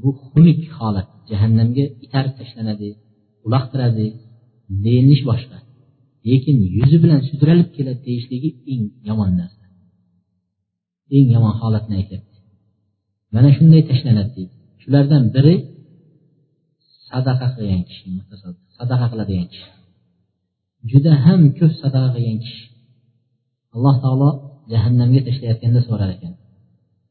Bu 0.00 0.08
xunuk 0.24 0.60
holat. 0.78 1.08
Jahannamga 1.30 1.84
itarib 2.04 2.34
tashlanadi 2.40 2.88
uloqtiradi 3.46 4.06
deyilish 4.84 5.22
boshqa. 5.30 5.58
Lekin 6.28 6.56
yuzi 6.76 6.96
bilan 7.04 7.20
sudralib 7.28 7.68
keladi 7.76 8.00
deyishligi 8.08 8.50
eng 8.72 8.82
yomon 9.08 9.30
narsa. 9.40 9.64
Eng 11.16 11.26
yomon 11.34 11.54
holatni 11.60 11.94
aytyapti. 12.00 12.36
Mana 13.34 13.48
shunday 13.56 13.82
tashlanadi 13.90 14.30
deydi. 14.36 14.54
Shulardan 14.82 15.24
biri 15.34 15.54
sadaqa 17.08 17.46
qilgan 17.54 17.82
kishi 17.88 18.06
sadaqa 18.78 19.06
qiladigan 19.12 19.48
kishi. 19.52 19.68
Juda 20.90 21.12
ham 21.24 21.40
ko'p 21.58 21.72
sadaqa 21.82 22.08
qilgan 22.14 22.38
kishi. 22.44 22.64
Alloh 23.74 23.96
taolo 24.04 24.28
jahannamga 24.72 25.20
tashlayotganda 25.26 25.80
so'rar 25.88 26.10
ekan. 26.16 26.32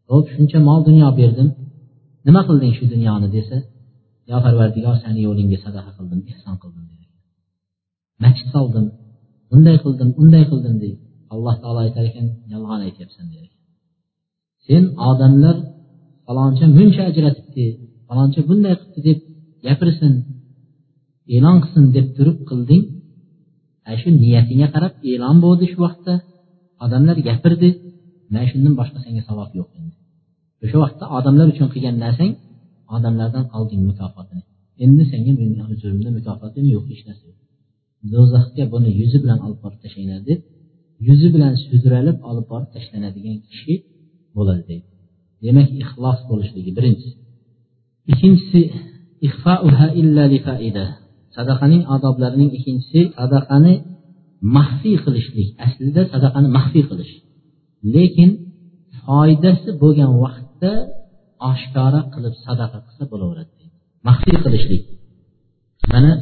Ho'p 0.09 0.25
shuncha 0.33 0.57
mol 0.67 0.79
dunyo 0.87 1.07
berdim. 1.19 1.49
Nima 2.27 2.41
qilding 2.47 2.73
shu 2.77 2.83
dunyoni 2.93 3.27
desa 3.35 3.57
yo 4.29 4.37
parvardigor 4.45 4.95
sani 5.03 5.19
yo'lingga 5.27 5.57
sadaqa 5.65 5.91
qildim 5.97 6.19
ehson 6.31 6.55
qildim 6.63 6.85
masjid 8.23 8.47
soldim 8.55 8.85
bunday 9.51 9.77
qildim 9.83 10.09
unday 10.21 10.43
qildim 10.51 10.75
deydi. 10.83 10.99
Alloh 11.33 11.55
taolo 11.61 11.79
aytar 11.85 12.03
ekan 12.09 12.27
yolg'on 12.53 12.81
aytyapsan 12.87 13.27
der 13.33 13.47
sen 14.65 14.83
odamlar 15.09 15.57
faloncha 16.25 16.65
muncha 16.77 17.01
ajratibdi 17.11 17.65
faloncha 18.07 18.41
bunday 18.49 18.73
qilibdi 18.79 19.01
deb 19.07 19.19
gapirsin 19.65 20.13
e'lon 21.35 21.57
qilsin 21.63 21.85
deb 21.95 22.07
turib 22.17 22.37
qilding 22.49 22.83
ana 23.87 23.95
shu 24.01 24.09
niyatingga 24.23 24.67
qarab 24.75 24.93
e'lon 25.11 25.37
bo'ldi 25.45 25.65
shu 25.71 25.77
vaqtda 25.85 26.13
odamlar 26.85 27.17
gapirdi. 27.27 27.69
Mana 28.31 28.45
shundan 28.51 28.73
boshqa 28.79 28.99
senga 29.05 29.21
savob 29.29 29.49
yo'q 29.59 29.69
endi. 29.79 29.95
O'sha 30.63 30.77
vaqtda 30.83 31.05
odamlar 31.17 31.47
uchun 31.53 31.67
qilgan 31.73 31.95
narsang 32.03 32.31
odamlardan 32.95 33.45
olding 33.57 33.81
mukofotini. 33.89 34.41
Endi 34.85 35.03
senga 35.11 35.31
meni 35.39 35.63
huzurimda 35.69 36.09
mukofotim 36.17 36.65
yo'q 36.75 36.85
hech 36.91 37.03
narsa 37.07 37.23
yo'q. 37.29 37.39
Do'zaxga 38.13 38.63
buni 38.73 38.89
yuzi 39.01 39.17
bilan 39.23 39.39
olib 39.45 39.59
borib 39.63 39.79
tashlanglar 39.83 40.21
deb 40.29 40.39
yuzi 41.07 41.27
bilan 41.35 41.53
sudralib 41.65 42.17
olib 42.29 42.45
borib 42.51 42.69
tashlanadigan 42.75 43.37
kishi 43.49 43.73
bo'ladi 44.35 44.63
deydi. 44.69 44.87
Demak 45.45 45.69
ixlos 45.83 46.19
bo'lishligi 46.29 46.71
birinchisi. 46.77 47.17
Ikkinchisi 48.11 48.61
sadaqaning 51.36 51.82
odoblarining 51.94 52.50
ikkinchisi 52.58 53.00
sadaqani 53.18 53.74
maxfiy 54.56 54.96
qilishlik 55.04 55.48
aslida 55.66 56.02
sadaqani 56.12 56.48
maxfiy 56.56 56.84
qilish 56.90 57.12
lekin 57.94 58.30
foydasi 59.04 59.70
bo'lgan 59.82 60.12
vaqtda 60.24 60.72
oshkora 61.50 62.00
qilib 62.14 62.34
sadaqa 62.46 62.78
qilsa 62.86 63.04
bo'laveradi 63.12 63.64
maxfiy 64.08 64.38
qilishlik 64.44 64.82
mana 65.92 66.12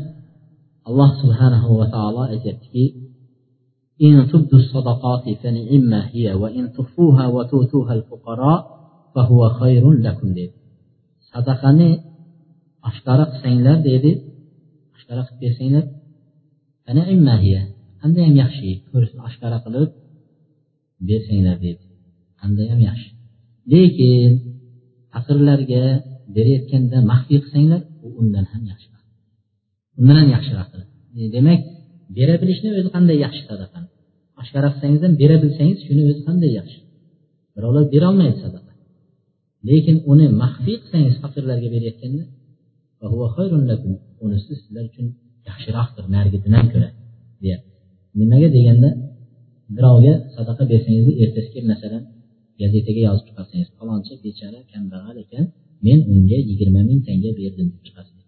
alloh 0.89 1.11
subhanahu 1.23 1.71
va 1.81 1.87
taolo 1.95 2.23
aytyaptiki 2.35 2.85
إن 4.07 4.15
تبدوا 4.33 4.59
الصدقات 4.59 5.25
فنعما 5.43 6.01
هي 6.15 6.35
وإن 6.43 6.73
تخفوها 6.73 7.27
وتؤتوها 7.27 7.95
الفقراء 7.95 8.61
فهو 9.15 9.41
خير 9.61 9.85
لكم 10.07 10.29
deydi 10.37 10.57
sadaqani 11.33 11.89
oshkora 12.89 13.25
qilsanglar 13.33 13.77
deydi 13.89 14.11
oshkora 15.10 15.24
qilib 15.30 15.48
bersanglar 15.50 15.86
qandayyam 18.02 18.36
yaxshi 18.44 18.70
oshkora 19.28 19.58
qilib 19.66 19.90
bersanglar 21.10 21.56
deydi. 21.66 21.84
Qandayyam 22.42 22.80
yaxshi. 22.90 23.10
Lekin 23.74 24.32
faqirlarga 25.14 25.84
berayotganda 26.36 26.98
maxfiy 27.12 27.40
qilsanglar 27.44 27.82
u 28.06 28.08
undan 28.22 28.46
ham 28.52 28.64
yaxshiroq. 28.72 29.04
Undan 30.00 30.16
ham 30.22 30.30
yaxshiroq 30.36 30.70
e, 31.20 31.22
demak 31.36 31.62
bera 32.18 32.34
bilishni 32.42 32.70
o'zi 32.80 32.90
qanday 32.96 33.18
yaxshi 33.26 33.44
sadaqa? 33.50 33.80
Oshkora 34.42 34.68
qilsangiz 34.74 35.02
ham 35.06 35.14
bera 35.22 35.36
bilsangiz 35.44 35.80
shuni 35.88 36.02
o'zi 36.10 36.22
qanday 36.28 36.52
yaxshi? 36.60 36.80
Birovlar 37.56 37.84
berolmaydi 37.94 38.38
sadaqa. 38.46 38.72
Lekin 39.70 39.96
uni 40.12 40.28
maxfiy 40.42 40.76
qilsangiz 40.82 41.16
faqirlarga 41.24 41.68
berayotganda 41.76 42.24
unisi 44.26 44.52
sizlar 44.62 44.84
uchun 44.92 45.08
yaxshiroqdir 45.50 46.06
narigidan 46.16 46.66
ko'ra 46.74 46.90
deyapti 47.44 47.72
nimaga 48.20 48.48
deganda 48.58 48.90
birovga 49.76 50.14
sadaqa 50.36 50.64
bersangiz 50.72 51.06
ertasi 51.24 51.50
kelib 51.54 51.68
masalan 51.74 52.04
gazetaga 52.62 53.02
yozib 53.08 53.26
chiqarsangiz 53.28 53.70
falonchi 53.78 54.14
bechora 54.26 54.60
kambag'al 54.74 55.16
ekan 55.24 55.46
men 55.86 56.00
unga 56.14 56.38
yigirma 56.50 56.82
ming 56.90 57.00
tanga 57.08 57.30
berdim 57.40 57.68
deb 57.74 57.84
chiqarsiz 57.88 58.20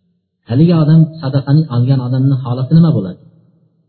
haligi 0.50 0.74
odam 0.84 1.02
sadaqani 1.22 1.62
olgan 1.76 2.00
odamni 2.08 2.36
holati 2.44 2.74
nima 2.78 2.92
bo'ladi? 2.98 3.22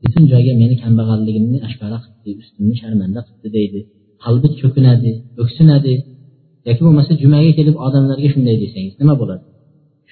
Butun 0.02 0.24
joyga 0.32 0.52
meni 0.62 0.74
kambag'alligimni 0.84 1.58
ashkora 1.68 1.98
qilibdi 2.04 2.30
ustimni 2.42 2.74
sharmanda 2.82 3.20
qilibdi 3.26 3.48
deydi 3.56 3.80
qalbi 4.24 4.48
cho'kinadi 4.60 5.10
o'ksinadi. 5.42 5.94
Yoki 6.68 6.82
bo'lmasa 6.86 7.12
jumaga 7.22 7.50
kelib 7.58 7.76
odamlarga 7.86 8.28
shunday 8.34 8.56
desangiz 8.64 8.94
nima 9.02 9.14
bo'ladi? 9.22 9.44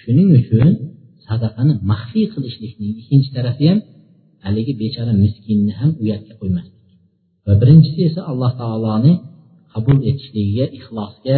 shuning 0.01 0.29
uchun 0.39 0.69
sadaqani 1.27 1.73
maxfiy 1.91 2.25
qilishlikning 2.33 2.91
ikkinchi 3.01 3.29
tarafi 3.37 3.65
ham 3.71 3.79
haligi 4.45 4.73
bechora 4.81 5.13
miskinni 5.23 5.73
ham 5.79 5.91
uyatga 6.03 6.33
qo'ymaslik 6.41 6.83
va 7.45 7.53
birinchisi 7.61 8.01
esa 8.09 8.21
alloh 8.31 8.51
taoloni 8.61 9.13
qabul 9.73 9.97
etishligiga 10.09 10.65
ixlosga 10.77 11.37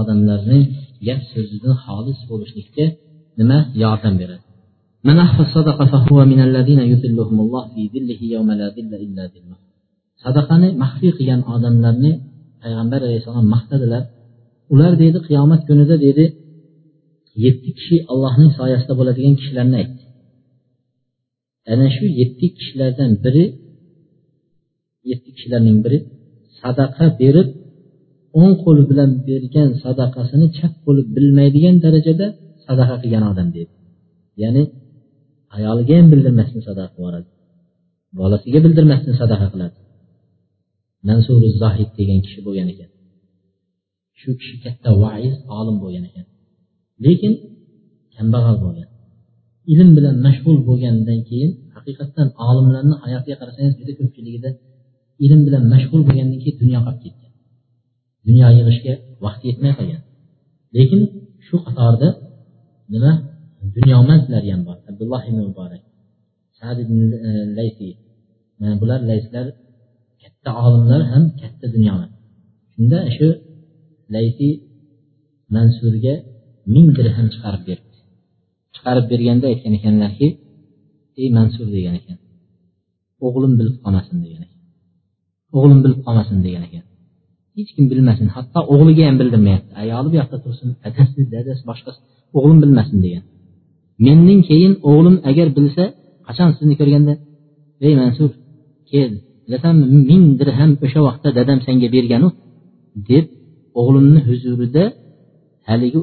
odamlarni 0.00 0.60
gap 1.06 1.20
so'zidan 1.32 1.74
xolis 1.84 2.18
bo'lishlikka 2.30 2.84
nima 3.38 3.58
yordam 3.84 4.16
beradi 4.22 4.44
من 5.08 5.18
أخفى 5.26 5.42
الصدقة 5.48 5.84
فهو 5.92 6.18
من 6.32 6.40
الذين 6.48 6.80
يذلهم 6.92 7.38
الله 7.44 7.62
في 7.74 7.82
ذله 7.94 8.20
يوم 8.34 8.48
لا 8.60 8.68
ذل 8.76 8.92
إلا 9.06 9.24
ذله 9.34 9.56
sadaqani 10.24 10.68
maxfiy 10.82 11.12
qilgan 11.18 11.40
odamlarni 11.54 12.12
payg'ambar 12.62 13.00
alayhissalom 13.06 13.46
maqtadilar 13.54 14.02
ular 14.74 14.92
deydi 15.02 15.18
qiyomat 15.28 15.60
kunida 15.68 15.96
deydi 16.04 16.24
yetti 17.45 17.69
kishi 17.77 17.95
allohning 18.11 18.51
soyasida 18.59 18.93
bo'ladigan 18.99 19.33
kishilarni 19.39 19.75
aytdi 19.81 20.03
ana 21.73 21.87
shu 21.95 22.05
yetti 22.19 22.45
kishilardan 22.57 23.11
biri 23.23 23.45
yetti 25.11 25.29
kishilarning 25.35 25.77
biri 25.85 25.97
sadaqa 26.61 27.05
berib 27.21 27.49
o'ng 28.39 28.53
qo'li 28.63 28.83
bilan 28.91 29.09
bergan 29.27 29.69
sadaqasini 29.83 30.47
chap 30.57 30.73
qo'li 30.85 31.01
bilmaydigan 31.15 31.75
darajada 31.85 32.27
sadaqa 32.67 32.95
qilgan 33.01 33.23
odam 33.31 33.47
deydi. 33.55 33.73
Ya'ni 34.41 34.63
ayoliga 35.57 35.93
ham 35.99 36.07
bildirmasdan 36.13 36.61
sadaqa 36.69 36.89
qilib 36.95 36.99
yuboradi. 36.99 37.29
Bolasiga 38.19 38.59
bildirmasdan 38.65 39.15
sadaqa 39.21 39.47
qiladi. 39.53 39.77
Mansuri 41.07 41.49
zohid 41.61 41.89
degan 41.99 42.19
kishi 42.25 42.39
bo'lgan 42.47 42.67
ekan. 42.73 42.89
Shu 44.19 44.29
kishi 44.39 44.55
katta 44.65 44.89
vaiz 45.03 45.35
olim 45.59 45.77
bo'lgan 45.83 46.05
ekan. 46.09 46.25
Lekin 47.05 47.33
kambag'al 48.15 48.57
bo'lgan 48.63 48.89
ilm 49.73 49.89
bilan 49.97 50.15
mashg'ul 50.25 50.57
bo'lgandan 50.67 51.19
keyin 51.29 51.51
haqiqatdan 51.75 52.27
olimlarni 52.47 52.95
hayotiga 53.03 53.35
qarasangiz 53.41 53.73
juda 53.79 53.93
ko'pchiligida 53.99 54.49
ilm 55.25 55.41
bilan 55.47 55.63
mashg'ul 55.73 56.01
bo'lgandan 56.07 56.39
keyin 56.43 56.57
dunyo 56.63 56.79
qolib 56.85 57.01
ketgan 57.05 57.31
dunyo 58.27 58.47
yig'ishga 58.57 58.93
vaqti 59.25 59.45
yetmay 59.49 59.73
qolgan. 59.79 60.01
Lekin 60.75 61.01
shu 61.47 61.55
qatorda 61.65 62.09
nima? 62.93 63.13
Dunyomandlar 63.77 64.43
ham 64.51 64.61
bor. 64.67 64.77
Abdulloh 64.89 65.21
ibn 65.29 65.39
muborak 65.47 65.83
sad 66.61 66.77
ibn 66.85 66.97
e, 67.27 67.31
laysi 67.57 67.89
mana 68.59 68.75
bular 68.81 68.99
layslar 69.11 69.47
katta 70.21 70.49
olimlar 70.65 71.01
ham 71.11 71.23
katta 71.41 71.65
dunyomand 71.75 72.13
shunda 72.73 72.99
shu 73.15 73.27
laysi 74.15 74.49
mansurga 75.55 76.15
ming 76.73 76.87
dirham 76.97 77.27
chiqarib 77.33 77.63
berdi 77.69 77.91
chiqarib 78.75 79.05
berganda 79.11 79.45
aytgan 79.51 79.73
ekanlarki 79.79 80.27
ey 81.21 81.27
mansur 81.37 81.67
degan 81.75 81.95
ekan. 81.99 82.17
O'g'lim 83.25 83.53
bilib 83.59 83.75
qolmasin 83.83 84.17
degan 84.25 84.41
ekan. 84.45 84.59
O'g'lim 85.57 85.79
bilib 85.83 85.99
qolmasin 86.05 86.37
degan 86.45 86.63
ekan. 86.67 86.83
Hech 87.55 87.69
kim 87.75 87.85
bilmasin. 87.91 88.27
Hatto 88.35 88.59
o'g'liga 88.73 89.03
ham 89.09 89.15
bildirmayapti. 89.21 89.71
Ayoli 89.81 90.07
bu 90.11 90.15
yoqda 90.21 90.37
tursin 90.43 90.69
adasi 90.87 91.19
dadasi 91.33 91.63
boshqasi 91.69 91.99
o'g'lim 92.37 92.57
bilmasin 92.63 92.97
degan. 93.05 93.23
Mendan 94.05 94.39
keyin 94.49 94.73
o'g'lim 94.89 95.15
agar 95.29 95.47
bilsa 95.57 95.83
qachon 96.27 96.49
sizni 96.57 96.75
ko'rganda 96.79 97.13
ey 97.85 97.93
mansur 98.01 98.29
kel 98.91 99.11
bilasanmi 99.45 99.85
ming 100.09 100.23
dirham 100.39 100.71
o'sha 100.85 100.99
vaqtda 101.07 101.29
dadam 101.37 101.59
senga 101.65 101.87
berganu 101.95 102.27
deb 103.09 103.25
o'g'limni 103.79 104.19
huzurida 104.27 104.83
haligi 105.69 105.99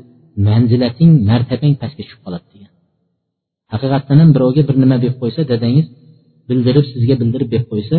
manzilating 0.47 1.11
martabang 1.30 1.74
pastga 1.82 2.03
tushib 2.07 2.20
qoladi 2.24 2.47
degan. 2.53 2.70
Haqiqatdan 3.72 4.16
ham 4.22 4.30
birovga 4.36 4.62
bir 4.68 4.76
nima 4.82 4.97
berib 5.03 5.16
qo'ysa 5.22 5.41
dadangiz 5.53 5.86
bildirib 6.49 6.84
sizga 6.93 7.14
bildirib 7.20 7.49
berib 7.55 7.68
qo'ysa 7.72 7.97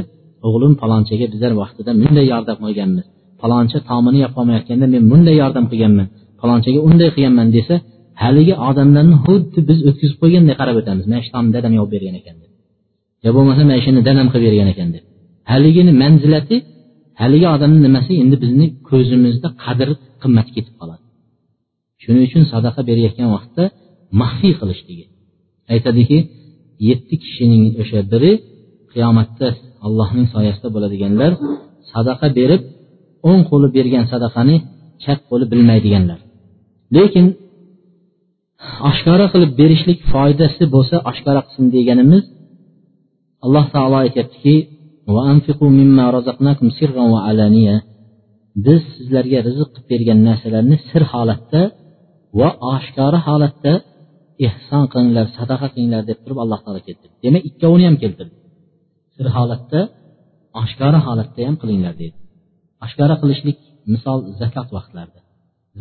o'g'lim 0.47 0.73
palonchaga 0.81 1.25
bizlar 1.33 1.51
vaqtida 1.61 1.91
bunday 2.01 2.25
yordam 2.33 2.57
qilganmiz 2.63 3.05
paloncha 3.41 3.77
tomini 3.89 4.19
yopolmayotganda 4.25 4.85
men 4.93 5.03
bunday 5.11 5.35
yordam 5.41 5.65
qilganman 5.71 6.07
palonchaga 6.41 6.79
unday 6.89 7.09
qilganman 7.15 7.47
desa 7.57 7.75
haligi 8.23 8.53
odamlarni 8.69 9.15
xuddi 9.25 9.59
biz 9.69 9.79
o'tkazib 9.89 10.17
qo'yganday 10.21 10.55
qarab 10.61 10.75
o'tamiz. 10.81 11.05
Mana 11.09 11.21
shu 11.25 11.29
tomni 11.35 11.51
dadam 11.57 11.73
yopib 11.79 11.91
bergan 11.95 12.15
ekan 12.21 12.35
deb. 12.41 12.51
Yo 13.25 13.29
bo'lmasa 13.37 13.61
mana 13.69 13.79
shuni 13.85 14.01
dadam 14.09 14.27
qilib 14.33 14.45
bergan 14.49 14.69
ekan 14.73 14.89
deb. 14.95 15.03
Haligini 15.51 15.91
manzilati 16.03 16.57
haligi 17.21 17.47
odamni 17.55 17.79
nimasi 17.87 18.11
endi 18.23 18.35
bizni 18.43 18.65
ko'zimizda 18.89 19.47
qadr 19.63 19.89
qimmati 20.21 20.51
ketib 20.57 20.75
qoladi. 20.81 21.03
Shuning 22.03 22.23
uchun 22.29 22.43
sadaqa 22.53 22.81
berayotgan 22.89 23.29
vaqtda 23.35 23.63
maxfiy 24.21 24.53
qilishligi 24.59 25.05
aytadiki 25.73 26.17
yetti 26.89 27.15
kishining 27.23 27.63
o'sha 27.81 27.99
biri 28.11 28.31
qiyomatda 28.93 29.47
allohning 29.85 30.27
soyasida 30.33 30.69
bo'ladiganlar 30.75 31.31
sadaqa 31.91 32.27
berib 32.39 32.61
o'ng 33.29 33.41
qo'li 33.49 33.67
bergan 33.77 34.05
sadaqani 34.13 34.55
chap 35.03 35.19
qo'li 35.29 35.45
bilmaydiganlar. 35.51 36.19
Lekin 36.95 37.25
oshkora 38.89 39.25
qilib 39.33 39.51
berishlik 39.61 39.99
foydasi 40.11 40.63
bo'lsa 40.75 40.95
oshkora 41.11 41.41
qilsin 41.45 41.65
deganimiz 41.75 42.23
alloh 43.45 43.65
taolo 43.75 43.97
aytyaptiki 44.05 44.55
biz 48.65 48.81
sizlarga 48.95 49.39
rizq 49.47 49.69
qilib 49.73 49.87
bergan 49.91 50.19
narsalarni 50.27 50.77
sir 50.89 51.03
holatda 51.13 51.61
va 52.39 52.49
oshkora 52.75 53.19
holatda 53.27 53.73
ehson 54.47 54.83
qilinglar 54.91 55.25
sadaqa 55.37 55.67
qilinglar 55.73 56.03
deb 56.09 56.17
turib 56.23 56.39
alloh 56.43 56.59
taolo 56.65 56.81
keltirdi. 56.87 57.15
Demak 57.25 57.43
ikkovini 57.49 57.85
ham 57.89 57.97
keltirdi. 58.03 58.35
Sir 59.15 59.25
holatda 59.37 59.79
oshkora 60.61 60.99
holatda 61.07 61.41
ham 61.47 61.55
qilinglar 61.61 61.93
dedi. 62.03 62.17
Oshkora 62.85 63.15
qilishlik 63.21 63.57
misol 63.93 64.19
zakot 64.41 64.67
vaqtlarida. 64.77 65.19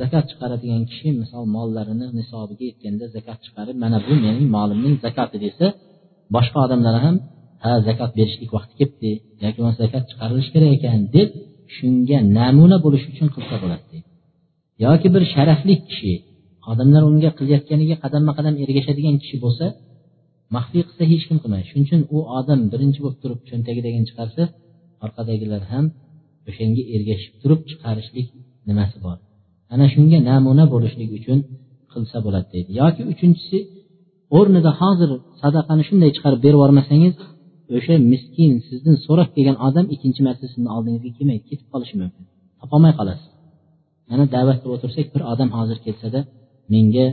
Zakot 0.01 0.25
chiqaradigan 0.31 0.83
kishi 0.91 1.09
misol 1.23 1.45
mollarini 1.57 2.07
nisobiga 2.19 2.65
yetganda 2.71 3.05
zakot 3.17 3.39
chiqarib 3.45 3.77
mana 3.85 3.99
bu 4.07 4.15
mening 4.25 4.49
molimning 4.57 4.95
zakoti 5.05 5.39
desa 5.45 5.67
boshqa 6.35 6.59
odamlar 6.67 6.95
ham 7.05 7.17
ha 7.65 7.73
zakot 7.89 8.11
berishlik 8.19 8.51
vaqti 8.57 8.75
kelibdi 8.81 9.11
yoki 9.45 9.57
bo'lmasa 9.61 9.81
zakot 9.85 10.05
chiqarilishi 10.11 10.51
kerak 10.55 10.71
ekan 10.79 11.01
deb 11.17 11.29
shunga 11.77 12.19
namuna 12.39 12.77
bo'lish 12.85 13.05
uchun 13.13 13.29
qilsa 13.35 13.55
bo'ladi 13.63 13.85
deydi 13.93 14.09
yoki 14.87 15.09
bir 15.15 15.23
sharafli 15.35 15.75
kishi 15.89 16.13
odamlar 16.71 17.03
unga 17.11 17.31
qilayotganiga 17.39 17.97
qadamma 18.05 18.33
qadam 18.39 18.55
ergashadigan 18.65 19.17
kishi 19.23 19.37
bo'lsa 19.45 19.67
maxfiy 20.57 20.83
qilsa 20.89 21.05
hech 21.13 21.25
kim 21.29 21.39
qilmaydi 21.43 21.67
shuning 21.71 21.87
uchun 21.89 22.03
u 22.17 22.19
odam 22.39 22.61
birinchi 22.73 22.99
bo'lib 23.05 23.19
turib 23.23 23.41
cho'ntagidagini 23.49 24.07
chiqarsa 24.11 24.43
orqadagilar 25.05 25.63
ham 25.73 25.85
o'shanga 26.49 26.83
ergashib 26.95 27.33
turib 27.43 27.61
chiqarishlik 27.71 28.27
nimasi 28.69 28.97
bor. 29.07 29.17
Ana 29.75 29.87
shunga 29.95 30.19
namuna 30.31 30.65
bo'lishlik 30.75 31.11
uchun 31.19 31.39
qilsa 31.93 32.17
bo'ladi 32.27 32.49
deydi. 32.55 32.71
Yoki 32.81 33.03
uchinchisi 33.13 33.59
o'rnida 34.39 34.71
hozir 34.81 35.11
sadaqani 35.43 35.83
shunday 35.89 36.11
chiqarib 36.17 36.41
berib 36.45 36.59
yubormasangiz 36.59 37.15
o'sha 37.77 37.95
miskin 38.13 38.53
sizdan 38.69 38.97
so'rab 39.07 39.29
kelgan 39.37 39.57
odam 39.69 39.87
ikkinchi 39.95 40.21
marta 40.27 40.45
sizni 40.53 40.69
oldingizga 40.77 41.11
kelmaydi 41.19 41.45
ketib 41.51 41.67
qolishi 41.73 41.95
mumkin. 42.03 42.25
Topolmay 42.61 42.93
qolasiz. 43.01 43.29
Mana 44.11 44.25
da'vat 44.35 44.57
qilib 44.61 44.75
o'tirsak 44.77 45.07
bir 45.15 45.23
odam 45.33 45.51
hozir 45.59 45.79
kelsada 45.87 46.21
menga 46.73 47.07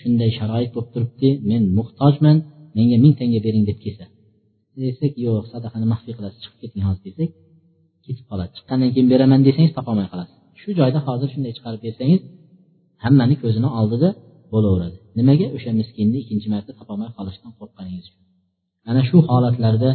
shunday 0.00 0.30
sharoit 0.38 0.70
bo'lib 0.74 0.90
turibdi 0.94 1.30
men 1.50 1.62
muhtojman 1.78 2.36
menga 2.76 2.96
ming 3.04 3.14
tanga 3.20 3.38
bering 3.46 3.64
deb 3.70 3.78
kelsa. 3.84 4.04
Desak 4.82 5.12
yo'q 5.24 5.44
sadaqani 5.52 5.86
maxfiy 5.92 6.14
qilasiz 6.18 6.38
chiqib 6.44 6.58
keting 6.62 6.82
hozir 6.88 7.02
desak 7.08 7.30
ketib 8.04 8.24
qoladi. 8.30 8.50
Chiqqandan 8.56 8.90
keyin 8.94 9.08
beraman 9.12 9.40
desangiz 9.48 9.72
topolmay 9.78 10.08
qolasiz 10.12 10.36
shu 10.60 10.68
joyda 10.78 10.98
hozir 11.06 11.28
shunday 11.34 11.52
chiqarib 11.56 11.80
bersangiz 11.86 12.20
hammani 13.04 13.34
ko'zini 13.42 13.68
oldida 13.80 14.08
bo'laveradi. 14.52 14.96
Nimaga? 15.18 15.46
O'sha 15.56 15.70
miskinni 15.80 16.18
ikkinchi 16.22 16.48
marta 16.54 16.72
topolmay 16.80 17.10
qolishdan 17.18 17.50
qo'rqqaningiz 17.58 18.04
uchun. 18.10 18.22
Ana 18.90 19.02
shu 19.08 19.16
holatlarda 19.28 19.90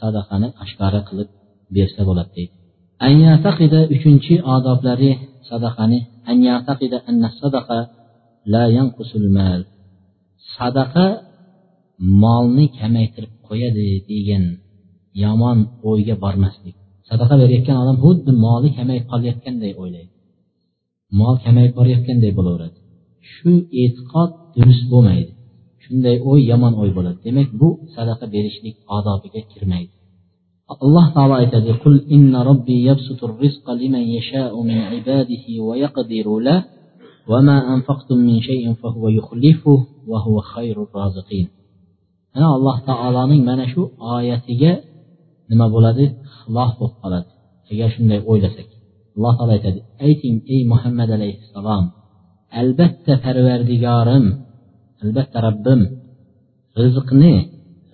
sadaqani 0.00 0.48
oshkora 0.64 1.00
qilib 1.08 1.28
bersa 1.76 2.00
bo'ladi 2.08 2.30
deydi. 2.38 2.52
Uchinchi 3.96 4.34
odoblari 4.54 5.10
sadaqani 5.50 5.98
sadaqa 7.40 7.78
sadaqa 10.56 11.06
molni 12.22 12.66
kamaytirib 12.78 13.32
qo'yadi 13.48 13.86
degan 14.10 14.44
yomon 15.24 15.58
o'yga 15.90 16.14
bormaslik 16.24 16.76
sadaqa 17.08 17.34
berayotgan 17.42 17.76
odam 17.82 17.96
xuddi 18.04 18.30
moli 18.46 18.68
kamayib 18.78 19.04
qolayotganday 19.12 19.72
o'ylaydi 19.82 20.12
mol 21.20 21.34
kamayib 21.44 21.72
borayotganday 21.78 22.32
bo'laveradi 22.38 22.78
shu 23.32 23.52
e'tiqod 23.82 24.30
durust 24.54 24.84
bo'lmaydi 24.92 25.32
shunday 25.84 26.16
o'y 26.30 26.40
yomon 26.52 26.72
o'y 26.82 26.90
bo'ladi 26.96 27.18
demak 27.26 27.48
bu 27.60 27.68
sadaqa 27.96 28.24
berishlik 28.34 28.76
odobiga 28.96 29.40
kirmaydi 29.52 29.92
alloh 30.84 31.06
taolo 31.16 31.34
aytadi 31.42 31.72
qul 31.82 31.96
inna 32.16 32.40
robbi 32.48 32.76
yabsutur 32.88 33.30
rizqa 33.42 33.72
liman 33.80 34.04
yasha'u 34.16 34.58
min 34.70 34.78
ibadihi 34.98 35.52
va 35.66 35.74
yaqdiru 35.84 36.36
lah 37.28 37.40
mana 42.34 42.46
alloh 42.56 42.76
taoloning 42.88 43.42
mana 43.50 43.64
shu 43.72 43.82
oyatiga 44.14 44.72
nima 45.50 45.66
bo'ladi? 45.74 46.04
Xilof 46.38 46.70
bo'lib 46.78 46.94
qoladi. 47.02 47.30
Agar 47.70 47.88
shunday 47.94 48.20
o'ylasak. 48.30 48.68
Alloh 49.16 49.32
taolo 49.38 49.52
aytadi 49.58 49.80
ayting 50.06 50.36
ey 50.54 50.60
muhammad 50.72 51.08
alayhissalom 51.16 51.84
albatta 52.60 53.12
parvardigorim 53.24 54.24
albatta 55.02 55.38
robbim 55.46 55.80
rizqni 56.80 57.34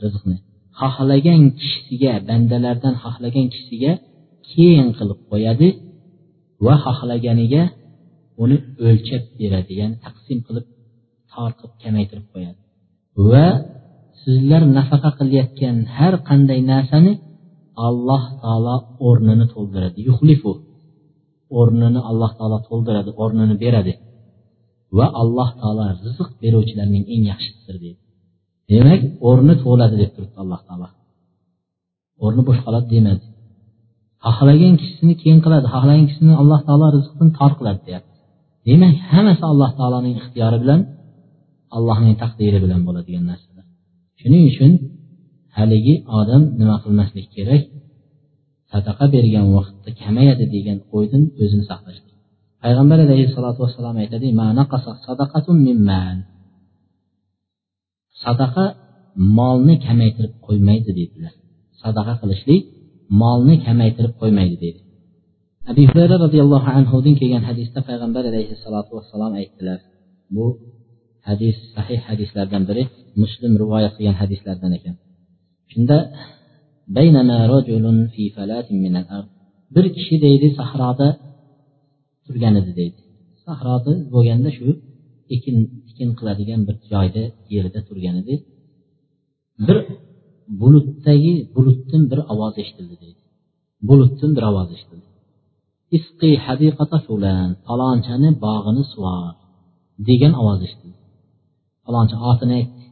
rizqni 0.03 0.37
xohlagan 0.81 1.43
kishisiga 1.59 2.13
bandalardan 2.29 2.95
xohlagan 3.03 3.47
kishisiga 3.53 3.93
keng 4.51 4.89
qilib 4.99 5.21
qo'yadi 5.31 5.69
va 6.65 6.75
xohlaganiga 6.85 7.63
uni 8.43 8.57
o'lchab 8.89 9.23
beradi 9.41 9.73
ya'ni 9.81 9.97
taqsim 10.05 10.39
qilib 10.47 10.67
tortib 11.33 11.73
kamaytirib 11.83 12.27
qo'yadi. 12.33 12.59
Va 13.31 13.47
sizlar 14.23 14.63
nafaqa 14.79 15.11
qilayotgan 15.19 15.77
har 15.97 16.15
qanday 16.29 16.61
narsani 16.73 17.13
alloh 17.89 18.23
taolo 18.43 18.77
o'rnini 19.09 19.47
to'ldiradi. 19.55 19.99
Yuhlifu 20.09 20.51
o'rnini 21.61 22.01
alloh 22.11 22.31
taolo 22.39 22.59
to'ldiradi 22.69 23.11
o'rnini 23.23 23.55
beradi. 23.65 23.93
Va 24.97 25.07
alloh 25.23 25.49
taolo 25.61 25.85
rizq 26.05 26.29
beruvchilarning 26.43 27.05
eng 27.15 27.23
yaxshisidir 27.31 27.77
deydi. 27.85 28.01
Demak 28.71 29.01
o'rni 29.29 29.55
to'ladi 29.65 29.95
deb 30.03 30.11
turibdi 30.15 30.39
alloh 30.45 30.61
taolo. 30.69 30.89
O'rni 32.25 32.43
bo'sh 32.49 32.61
qoladi 32.67 32.89
demadi. 32.95 33.25
Xohlagan 34.27 34.75
kishisini 34.81 35.15
keyin 35.23 35.41
qiladi 35.45 35.67
xohlagan 35.75 36.05
kishisini 36.09 36.35
alloh 36.43 36.61
taolo 36.69 36.87
rizqini 36.97 37.31
tor 37.39 37.53
qiladi 37.59 37.81
deyapti. 37.89 38.14
Demak 38.67 38.95
hammasi 39.13 39.45
alloh 39.53 39.71
taoloning 39.79 40.15
ixtiyori 40.21 40.59
bilan 40.63 40.81
allohning 41.77 42.17
taqdiri 42.23 42.59
bilan 42.65 42.81
bo'ladigan 42.87 43.25
narsalar. 43.31 43.65
Shuning 44.21 44.45
uchun 44.51 44.73
haligi 45.57 45.95
odam 46.21 46.43
nima 46.61 46.77
qilmaslik 46.85 47.27
kerak? 47.37 47.63
Sadaqa 48.73 49.05
bergan 49.15 49.47
vaqtda 49.57 49.91
kamayadi 50.03 50.45
degan 50.55 50.79
o'ydan 50.97 51.23
o'zini 51.43 51.65
saqlash 51.71 52.01
payg'ambar 52.65 52.99
alayhissalotu 53.07 53.59
vassalom 53.65 53.97
aytadi 54.03 54.27
sadaqa 58.25 58.65
molni 59.39 59.75
kamaytirib 59.87 60.35
qo'ymaydi 60.47 60.91
deydilar 60.99 61.35
sadaqa 61.83 62.15
qilishlik 62.21 62.63
molni 63.23 63.55
kamaytirib 63.67 64.15
qo'ymaydi 64.21 64.57
deydi 64.63 64.81
abi 65.71 65.83
hurayra 65.91 66.17
roziyallohu 66.25 66.69
anhudan 66.79 67.15
kelgan 67.21 67.45
hadisda 67.51 67.81
payg'ambar 67.89 68.25
alayhissalotu 68.31 68.91
vassalom 68.97 69.33
aytdilar. 69.41 69.79
Bu 70.35 70.47
hadis 71.29 71.57
sahih 71.75 72.01
hadislardan 72.09 72.63
biri 72.69 72.83
muslim 73.23 73.53
rivoyat 73.63 73.93
qilgan 73.97 74.17
hadislardan 74.23 74.73
ekan. 74.79 74.95
Shunda 75.73 75.99
bir 79.75 79.87
kishi 79.97 80.17
deydi 80.27 80.47
sahroda 80.59 81.09
turgan 82.27 82.55
edi 82.61 82.73
deydi. 82.81 83.01
Sahroda 83.45 83.93
bo'lganda 84.15 84.51
shu 84.59 84.69
ekin 85.35 85.57
tikin 85.87 86.09
qiladigan 86.19 86.61
bir 86.69 86.77
joyda 86.93 87.23
yerda 87.55 87.81
turgan 87.89 88.17
edi. 88.23 88.35
Bir 89.67 89.79
bulutdagi 90.61 91.35
bulutdan 91.57 92.03
bir 92.11 92.21
ovoz 92.33 92.55
eshitildi 92.63 92.97
deydi. 93.05 93.21
Bulutdan 93.89 94.31
bir 94.37 94.45
ovoz 94.53 94.71
eshitildi. 94.77 95.04
Isqi 95.97 96.31
hadiqata 96.45 96.99
fulan 97.07 97.49
falonchani 97.67 98.31
bog'ini 98.45 98.85
sug'or 98.93 99.33
degan 100.09 100.33
ovoz 100.41 100.61
eshitildi 100.67 101.01
falonchi 101.85 102.17
otini 102.31 102.55
aytdi 102.61 102.85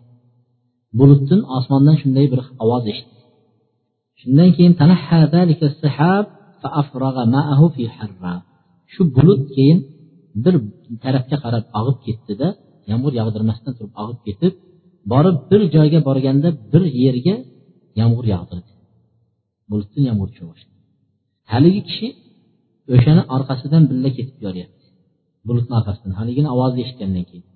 bulutdan 0.98 1.40
osmondan 1.56 1.96
shunday 2.02 2.26
bir 2.32 2.40
ovoz 2.64 2.84
eshitdi. 2.92 3.20
Shundan 4.20 4.50
keyin 4.56 4.74
shu 8.92 9.02
bulut 9.16 9.42
keyin 9.54 9.78
bir 10.44 10.54
tarafga 11.04 11.36
qarab 11.44 11.64
og'ib 11.78 11.98
ketdida 12.06 12.48
yomg'ir 12.90 13.12
yog'dirmasdan 13.20 13.72
turib 13.78 13.94
og'ib 14.02 14.20
ketib 14.26 14.52
borib 15.12 15.36
bir 15.50 15.60
joyga 15.74 16.00
borganda 16.08 16.48
bir 16.72 16.82
yerga 17.04 17.36
yomg'ir 18.00 18.26
yog'dirdi. 18.34 18.70
Bulutdan 19.70 20.02
yomg'ir 20.08 20.28
tusha 20.32 20.44
boshladi 20.50 20.72
haligi 21.52 21.80
kishi 21.88 22.08
o'shani 22.94 23.22
orqasidan 23.36 23.82
birga 23.90 24.10
ketib 24.16 24.38
boryapti 24.46 24.84
bulutni 25.48 25.74
orqasidan. 25.78 26.12
Haligini 26.20 26.48
ovozni 26.54 26.80
eshitgandan 26.84 27.24
keyin. 27.30 27.46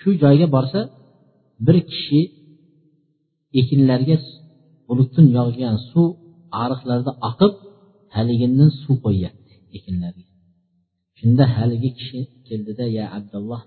Shu 0.00 0.08
joyga 0.22 0.46
borsa 0.54 0.80
bir 1.66 1.76
kishi 1.90 2.20
ekinlarga 3.60 4.16
bulutdan 4.88 5.26
yog'gan 5.38 5.76
suv 5.90 6.08
ariqlarda 6.62 7.12
oqib 7.28 7.52
haligindan 8.16 8.70
suv 8.82 8.96
qo'yyapti 9.06 9.52
ekinlarga. 9.76 10.24
Shunda 11.18 11.44
haligi 11.56 11.90
kishi 11.98 12.20
keldida 12.48 12.84
ya 12.98 13.04
abdulloh 13.16 13.62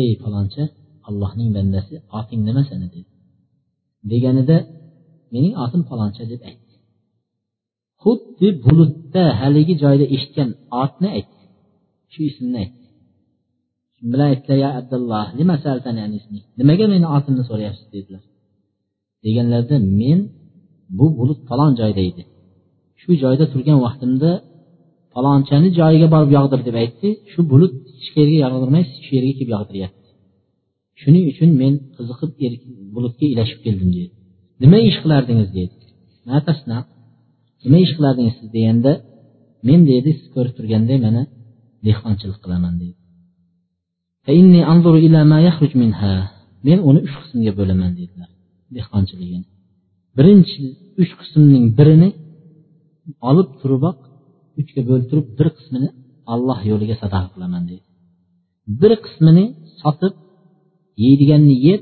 ey 0.00 0.10
falonchi 0.22 0.62
allohning 1.08 1.50
bandasi 1.56 1.94
oting 2.18 2.40
nima 2.48 2.62
seni 2.70 2.86
dedi. 2.94 3.09
Deganida 4.12 4.56
mening 5.32 5.54
otim 5.64 5.82
faloncha 5.90 6.24
deb 6.32 6.40
aytdi. 6.50 6.74
Xuddi 8.02 8.48
bulutda 8.64 9.24
haligi 9.40 9.74
joyda 9.82 10.06
eshitgan 10.14 10.50
otni 10.82 11.08
aytdi. 11.16 11.44
Shu 12.12 12.20
ismni 12.30 12.56
aytdi. 12.62 12.86
Shu 13.96 14.02
bilan 14.12 14.26
aytdilar 14.32 14.58
ya 14.64 14.70
abdulloh 14.80 15.26
nimaga 16.60 16.84
meni 16.94 17.06
otimni 17.16 17.42
so'rayapsiz? 17.50 17.86
dedilar. 17.94 18.22
Deganlarida 19.24 19.76
men 20.00 20.18
bu 20.98 21.06
bulut 21.18 21.40
falon 21.48 21.72
joyda 21.80 22.02
edi. 22.10 22.22
Shu 23.00 23.10
joyda 23.22 23.44
turgan 23.52 23.78
vaqtimda 23.86 24.30
falonchani 25.14 25.68
joyiga 25.78 26.08
borib 26.14 26.30
yog'dir 26.38 26.60
deb 26.68 26.76
aytdi. 26.82 27.08
Shu 27.30 27.40
bulut 27.52 27.72
hech 27.98 28.10
qayerga 28.14 28.38
yog'dirmay 28.44 28.84
shu 29.04 29.10
yerga 29.16 29.32
kelib 29.38 29.52
yog'diryapti 29.56 29.99
shuning 31.00 31.24
uchun 31.32 31.50
men 31.62 31.72
qiziqib 31.96 32.30
bulutga 32.94 33.26
ilashib 33.34 33.58
keldim 33.66 33.90
dedi 33.96 34.10
nima 34.62 34.78
ish 34.88 34.98
qilardingiz 35.04 35.48
dedi 35.58 35.74
nima 37.64 37.78
ish 37.84 37.92
qilardingiz 37.96 38.34
siz 38.40 38.48
deganda 38.56 38.92
men 39.68 39.80
deydi 39.90 40.10
siz 40.18 40.28
ko'rib 40.34 40.54
turganday 40.58 40.98
mana 41.06 41.22
dehqonchilik 41.86 42.38
qilaman 42.44 42.74
deydi. 42.80 42.98
Men 46.66 46.78
uni 46.88 47.00
uch 47.06 47.14
qismga 47.22 47.52
bo'laman 47.60 47.90
dedilar 48.00 48.30
dehqonchiligini. 48.76 49.46
Birinchi 50.18 50.62
uch 51.02 51.12
qismning 51.20 51.64
birini 51.78 52.10
olib 53.30 53.48
turiboq 53.60 53.98
uchga 54.60 54.80
bo'lib 54.88 55.06
turib 55.10 55.26
bir 55.38 55.48
qismini 55.56 55.88
alloh 56.34 56.60
yo'liga 56.70 56.96
sadaqa 57.02 57.28
qilaman 57.34 57.62
deydi. 57.70 57.86
Bir 58.80 58.92
qismini 59.04 59.44
sotib 59.82 60.14
yeydiganni 61.04 61.54
yeb 61.66 61.80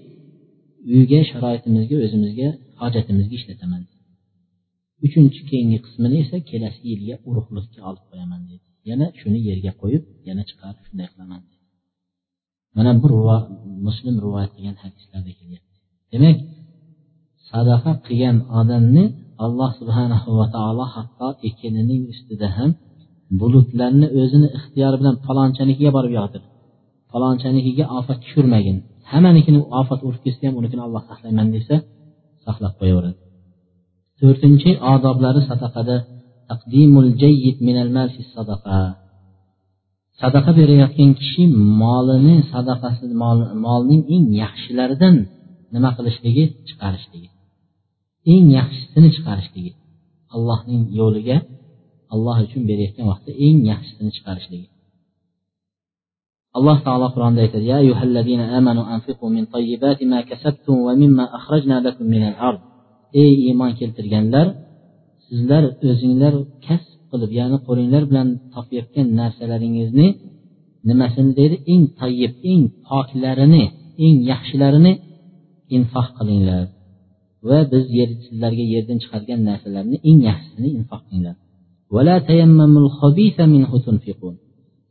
uyga 0.95 1.21
sharoitimizga 1.31 1.97
o'zimizga 2.05 2.49
hojatimizga 2.81 3.35
ishlataman. 3.41 3.83
Uchinchi 5.07 5.41
keyingi 5.49 5.79
qismini 5.85 6.17
esa 6.25 6.37
kelasi 6.51 6.83
yilga 6.91 7.15
urug'likka 7.29 7.81
olib 7.89 8.05
qo'yaman 8.11 8.41
deydi 8.49 8.67
yana 8.91 9.07
shuni 9.21 9.39
yerga 9.49 9.73
qo'yib 9.83 10.03
yana 10.29 10.43
chiqarib 10.49 10.81
shunday 10.87 11.09
qilaman 11.13 11.41
mana 12.77 12.93
bu 13.03 13.09
muslim 13.87 14.15
rivoyat 14.25 14.51
qilgan 14.57 14.77
hadislarda 14.83 15.33
kelyapti. 15.41 15.77
Demak 16.13 16.37
sadaqa 17.51 17.93
qilgan 18.07 18.37
odamni 18.61 19.05
alloh 19.45 19.71
subhanahu 19.81 20.31
va 20.39 20.47
taolo 20.57 20.85
hatto 20.95 21.29
ekinining 21.49 22.03
ustida 22.13 22.49
ham 22.57 22.71
bulutlarni 23.41 24.07
o'zini 24.21 24.49
ixtiyori 24.59 24.97
bilan 25.01 25.17
falonchanikiga 25.27 25.91
borib 25.97 26.13
yog'dir 26.19 26.43
falonchanikiga 27.13 27.85
ofat 27.99 28.19
tushirmagin. 28.25 28.77
Hammanikini 29.11 29.61
ofat 29.81 30.01
urib 30.09 30.21
ketsa 30.27 30.43
ham 30.47 30.55
unikini 30.61 30.83
olloh 30.87 31.03
saqlayman 31.11 31.49
desa 31.57 31.75
saqlab 32.45 32.73
qo'yaveradi. 32.81 33.19
To'rtinchi 34.21 34.71
odoblari 34.95 35.41
sadaqada. 35.51 35.97
Taqdimul 36.51 37.11
jayyid 37.23 37.57
minal 37.67 37.91
mal 37.97 38.09
fi 38.15 38.21
sadaqa. 38.35 38.79
Sadaqa 40.21 40.51
berayotgan 40.59 41.11
kishi 41.21 41.43
molini 41.83 42.37
sadaqasi 42.53 43.05
molning 43.67 44.03
eng 44.15 44.27
yaxshilaridan 44.43 45.17
nima 45.75 45.91
qilishligi? 45.97 46.45
Chiqarishligi. 46.69 47.29
Eng 48.33 48.47
yaxshisini 48.59 49.09
chiqarishligi. 49.17 49.73
Allohning 50.35 50.83
yo'liga 51.01 51.37
alloh 52.15 52.37
uchun 52.47 52.63
berayotgan 52.71 53.07
vaqtda 53.13 53.33
eng 53.47 53.59
yaxshisini 53.71 54.11
chiqarishligi. 54.17 54.69
Alloh 56.59 56.79
taolo 56.87 57.07
qur'onda 57.15 57.41
aytadi 57.45 57.67
ya 57.73 57.77
ayyuhallazina 57.83 58.45
amanu 58.59 58.83
anfiqu 58.95 59.25
min 59.37 59.45
tayyibati 59.55 60.03
ma 60.13 60.19
kasabtum 60.31 60.77
va 60.87 60.93
mimma 61.03 61.25
akhrajna 61.39 61.77
lakum 61.87 62.07
min 62.15 62.23
al-ard. 62.31 62.61
Ey 63.23 63.33
iymon 63.47 63.73
keltirganlar 63.81 64.47
sizlar 65.27 65.65
o'zinglar 65.91 66.35
kasb 66.67 66.99
qilib 67.11 67.31
ya'ni 67.39 67.59
qo'linglar 67.67 68.03
bilan 68.11 68.29
topayotgan 68.55 69.07
narsalaringizni 69.21 70.09
nimasini 70.89 71.31
deydi? 71.39 71.57
Eng 71.73 71.85
tayyib 72.01 72.33
eng 72.53 72.63
poklarini 72.89 73.65
eng 74.05 74.17
yaxshilarini 74.31 74.93
infoq 75.77 76.09
qilinglar. 76.19 76.65
Va 77.49 77.59
biz 77.73 77.85
yer 77.99 78.11
sizlarga 78.25 78.65
yerdan 78.75 78.99
chiqargan 79.03 79.41
narsalarni 79.49 79.97
eng 80.09 80.19
yaxshisini 80.29 80.69
infoq 80.79 81.03
qilinglar. 81.07 81.37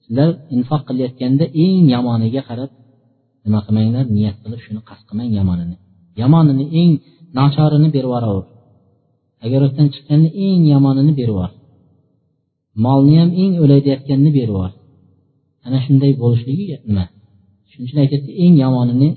Sizlar 0.08 0.30
infoq 0.56 0.82
qilayotganda 0.88 1.46
eng 1.64 1.84
yomoniga 1.94 2.42
qarab 2.50 2.72
nima 3.46 3.60
qilmanglar 3.66 4.06
niyat 4.18 4.38
qilib 4.44 4.60
shuni 4.66 4.82
qasd 4.90 5.04
qilmang 5.08 5.30
yomonini. 5.38 5.76
Yomonini 6.22 6.66
eng 6.82 6.92
nachorini 7.38 7.90
berib 7.96 8.10
yuboraver 8.10 8.46
agar 9.46 9.60
o'tdan 9.68 9.88
chiqqanda 9.94 10.30
eng 10.46 10.62
yomonini 10.74 11.14
berib 11.20 11.34
yubor 11.34 11.52
molni 12.86 13.14
ham 13.20 13.30
eng 13.42 13.54
o'lay 13.64 13.80
deyotganini 13.88 14.32
berib 14.38 14.52
yubor 14.54 14.72
ana 15.66 15.78
shunday 15.86 16.12
bo'lishligi 16.22 16.66
nima? 16.90 17.06
Shuning 17.70 17.86
uchun 17.88 18.00
aytyapti 18.04 18.32
eng 18.44 18.54
yomonini 18.64 19.10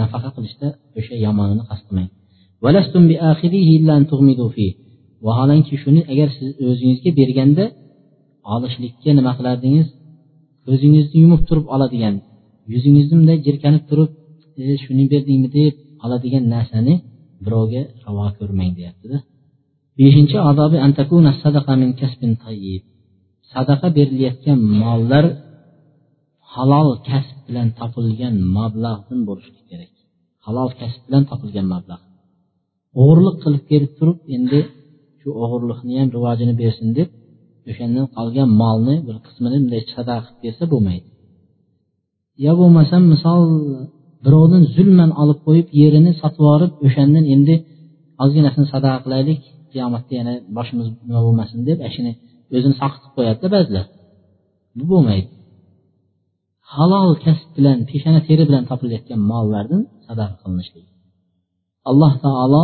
nafaqa 0.00 0.28
qilishda 0.36 0.68
o'sha 0.98 1.14
yomonini 1.26 1.64
qasd 1.70 1.84
qilmang. 1.88 2.08
Vaholanki 5.26 5.74
shuni 5.82 6.00
agar 6.12 6.28
siz 6.38 6.48
o'zingizga 6.68 7.10
berganda 7.20 7.64
olishlikka 8.54 9.10
nima 9.18 9.32
qilardingiz 9.38 9.86
ko'zingizni 10.66 11.16
yumib 11.24 11.42
turib 11.48 11.66
oladigan 11.74 12.14
yuzingizni 12.72 13.14
bunday 13.20 13.38
jirkanib 13.46 13.84
turib 13.90 14.10
e 14.72 14.74
shuni 14.84 15.04
berdingmi? 15.12 15.48
deb 15.56 15.74
oladigan 16.04 16.44
narsani 16.54 16.94
birovga 17.44 17.82
ravo 18.04 18.26
ko'rmang 18.38 18.72
deyaptida. 18.78 19.16
Beshinchi 19.98 20.36
odobi 20.50 20.76
sadaqa 23.52 23.88
berilayotgan 23.96 24.58
mollar 24.82 25.24
halol 26.54 26.90
kasb 27.08 27.36
bilan 27.46 27.68
topilgan 27.78 28.34
mablag'dan 28.56 29.20
bo'lishi 29.28 29.62
kerak. 29.70 29.92
Halol 30.46 30.68
kasb 30.80 31.00
bilan 31.06 31.22
topilgan 31.30 31.66
mablag' 31.74 32.04
o'g'irlik 33.00 33.36
qilib 33.44 33.62
kelib 33.70 33.92
turib 33.98 34.18
endi 34.36 34.60
shu 35.20 35.28
o'g'irlikni 35.42 35.94
ham 36.00 36.08
rivojini 36.16 36.54
bersin 36.62 36.88
deb 36.98 37.08
o'shandan 37.70 38.06
qolgan 38.16 38.48
molni 38.62 38.96
bir 39.06 39.16
qismini 39.26 39.56
bunday 39.62 39.82
sadaqa 39.96 40.28
qilib 40.28 40.42
bersa 40.44 40.64
bo'lmaydi. 40.72 41.08
Yo 42.44 42.52
bo'lmasam 42.60 43.02
misol 43.14 43.42
birovdan 44.24 44.62
zulman 44.76 45.10
olib 45.22 45.38
qo'yib 45.46 45.68
yerini 45.80 46.12
sotib 46.20 46.40
yuborib 46.42 46.72
o'shandan 46.86 47.24
endi 47.34 47.54
ozginasini 48.24 48.66
sadaqa 48.74 48.98
qilaylik 49.04 49.40
qiyomatda 49.72 50.12
yana 50.20 50.32
boshimiz 50.56 50.86
nima 51.08 51.20
bo'lmasin 51.26 51.58
deb 51.68 51.78
ashuni 51.88 52.12
o'zini 52.56 52.74
soqit 52.80 53.02
qo'yadida 53.16 53.48
ba'zilar. 53.56 53.86
Bu 54.78 54.84
bo'lmaydi. 54.92 55.28
Halol 56.74 57.10
kasb 57.24 57.48
bilan 57.56 57.78
peshona 57.90 58.20
teri 58.28 58.42
bilan 58.48 58.64
topilayotgan 58.70 59.20
mollardan 59.30 59.82
sadaqa 60.06 60.34
qilinishligi. 60.42 60.90
Alloh 61.90 62.12
taolo 62.24 62.62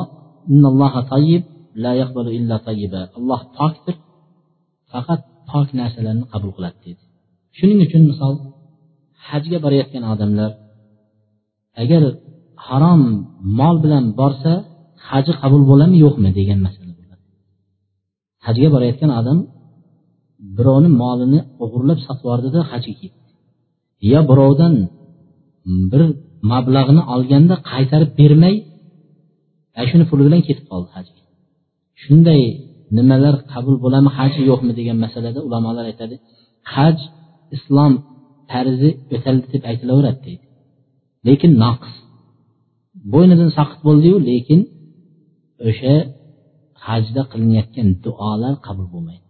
alloh 3.21 3.43
pokdir 3.59 3.97
faqat 4.93 5.21
pok 5.51 5.69
narsalarni 5.81 6.25
qabul 6.33 6.51
qiladi 6.57 6.79
deydi 6.85 7.03
shuning 7.59 7.81
uchun 7.87 8.03
misol 8.11 8.35
hajga 9.29 9.59
borayotgan 9.65 10.05
odamlar 10.13 10.51
agar 11.83 12.03
harom 12.67 13.03
mol 13.59 13.77
bilan 13.85 14.05
borsa 14.21 14.53
haji 15.09 15.33
qabul 15.43 15.63
bo'ladimi 15.71 15.99
yo'qmi 16.05 16.31
degan 16.39 16.59
masala 16.67 16.93
bo'ladi. 16.99 17.23
Hajga 18.47 18.69
borayotgan 18.75 19.11
odam 19.21 19.39
birovni 20.57 20.91
molini 21.03 21.41
o'g'irlab 21.65 21.99
sotib 22.05 22.23
yubordida 22.25 22.61
hajga 22.71 22.95
ketdi. 23.01 23.21
Yo 24.13 24.21
birovdan 24.31 24.75
bir 25.93 26.03
mablag'ni 26.53 27.03
olganda 27.15 27.55
qaytarib 27.71 28.11
bermay 28.21 28.55
ana 29.79 29.87
shuni 29.91 30.05
puli 30.11 30.23
bilan 30.27 30.41
ketib 30.49 30.67
qoldi 30.73 30.91
hajga. 30.97 31.23
Shunday 32.03 32.43
nimalar 32.97 33.35
qabul 33.53 33.77
bo'ladimi 33.85 34.11
haj 34.19 34.33
yo'qmi 34.51 34.73
degan 34.79 34.99
masalada 35.05 35.41
ulamolar 35.49 35.85
aytadi 35.91 36.15
haj 36.75 36.97
islom 37.57 37.93
farzi 38.51 38.91
o'taldi 39.17 39.47
deb 39.55 39.63
aytilaveradi 39.71 40.21
deydi. 40.27 40.45
Lekin 41.27 41.53
naqs 41.65 41.91
bo'ynidan 43.13 43.51
saqit 43.59 43.81
bo'ldiyu 43.89 44.17
lekin 44.31 44.61
o'sha 45.69 45.95
hajda 46.87 47.23
qilinayotgan 47.33 47.89
duolar 48.05 48.55
qabul 48.67 48.87
bo'lmaydi. 48.95 49.27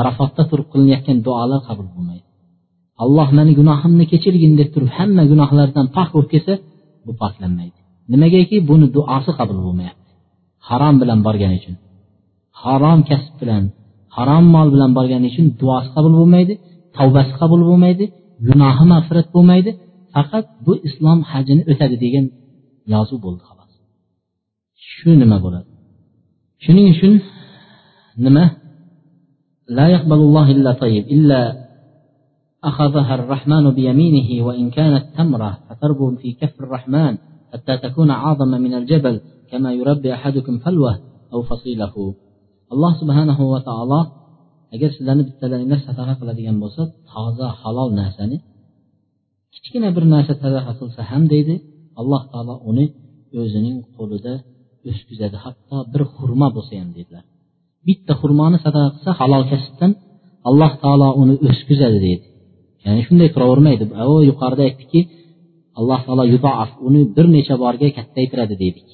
Arafotda 0.00 0.42
turib 0.50 0.66
qilinayotgan 0.72 1.18
duolar 1.26 1.60
qabul 1.68 1.88
bo'lmaydi. 1.94 2.26
Alloh 3.04 3.28
mani 3.38 3.52
gunohimni 3.60 4.04
kechirgin 4.12 4.52
deb 4.60 4.68
turib 4.74 4.90
hamma 4.98 5.22
gunohlardan 5.32 5.86
pok 5.96 6.08
bo'lib 6.14 6.30
kelsa 6.34 6.54
bu 7.06 7.12
poklanmaydi. 7.22 7.78
Nimagaki 8.12 8.56
buni 8.70 8.86
duosi 8.96 9.30
qabul 9.38 9.58
bo'lmayapti. 9.66 10.10
Harom 10.68 10.94
bilan 11.02 11.18
borgani 11.26 11.56
uchun. 11.60 11.74
Harom 12.62 13.00
kasb 13.08 13.34
bilan 13.40 13.64
harom 14.16 14.44
mol 14.54 14.68
bilan 14.74 14.90
borgani 14.98 15.26
uchun 15.32 15.46
duosi 15.60 15.88
qabul 15.94 16.14
bo'lmaydi 16.20 16.54
tavbasi 16.96 17.32
qabul 17.40 17.62
bo'lmaydi 17.68 18.04
gunohi 18.48 18.84
mag'firat 18.92 19.28
bo'lmaydi 19.34 19.70
faqat 20.14 20.46
bu 20.64 20.72
islom 20.88 21.18
hajini 21.30 21.62
o'tadi 21.72 21.96
degan 22.04 22.26
yozuv 22.92 23.18
bo'ldi 23.24 23.42
xolos 23.48 23.72
shu 24.94 25.10
nima 25.22 25.36
bo'ladi 25.44 25.68
shuning 26.64 26.86
uchun 26.94 27.14
nima 28.26 28.44
لا 29.78 29.86
يقبل 29.96 30.16
الله 30.16 30.46
إلا 30.50 30.72
طيب 30.72 31.04
إلا 31.16 31.40
أخذها 32.64 33.14
الرحمن 33.14 33.64
بيمينه 33.70 34.46
وإن 34.46 34.70
كانت 34.70 35.04
تمرة 35.16 35.58
فتربو 35.68 36.16
في 36.16 36.32
كف 36.32 36.54
الرحمن 36.60 37.18
حتى 37.52 37.76
تكون 37.76 38.10
أعظم 38.10 38.48
من 38.48 38.74
الجبل 38.74 39.20
كما 39.50 39.72
يربي 39.72 40.14
أحدكم 40.14 40.58
فلوه 40.58 40.94
أو 41.32 41.42
فصيله 41.42 42.14
alloh 42.72 42.92
subhanahu 43.00 43.42
va 43.52 43.60
taolo 43.68 44.00
agar 44.74 44.90
sizlarni 44.96 45.24
bittalaringlar 45.28 45.80
sadaqa 45.88 46.14
qiladigan 46.20 46.56
bo'lsa 46.62 46.82
toza 47.10 47.48
halol 47.60 47.90
narsani 48.00 48.36
kichkina 49.54 49.88
bir 49.96 50.04
narsa 50.14 50.32
sadaqa 50.44 50.72
qilsa 50.80 51.00
ham 51.10 51.22
deydi 51.32 51.54
alloh 52.00 52.22
taolo 52.32 52.54
uni 52.70 52.86
o'zining 53.42 53.76
qo'lida 53.96 54.34
o'skizadi 54.90 55.36
hatto 55.44 55.76
bir 55.92 56.02
xurmo 56.14 56.48
bo'lsa 56.56 56.72
ham 56.82 56.90
dedilar 56.98 57.24
bitta 57.88 58.12
xurmoni 58.20 58.58
sadaqa 58.66 58.88
qilsa 58.94 59.10
halol 59.20 59.44
kasbdan 59.52 59.92
alloh 60.48 60.72
taolo 60.82 61.08
uni 61.22 61.34
o'skizadi 61.50 61.98
deydi. 62.06 62.26
Ya'ni 62.84 63.02
shunday 63.06 63.28
turavermaydi 63.34 63.84
yuqorida 64.30 64.62
aytdikki 64.68 65.00
alloh 65.78 66.00
taolo 66.06 66.24
yudoaf 66.34 66.70
uni 66.86 67.00
bir 67.16 67.26
necha 67.36 67.54
borga 67.64 67.88
kattaytiradi 67.98 68.54
deydik. 68.62 68.88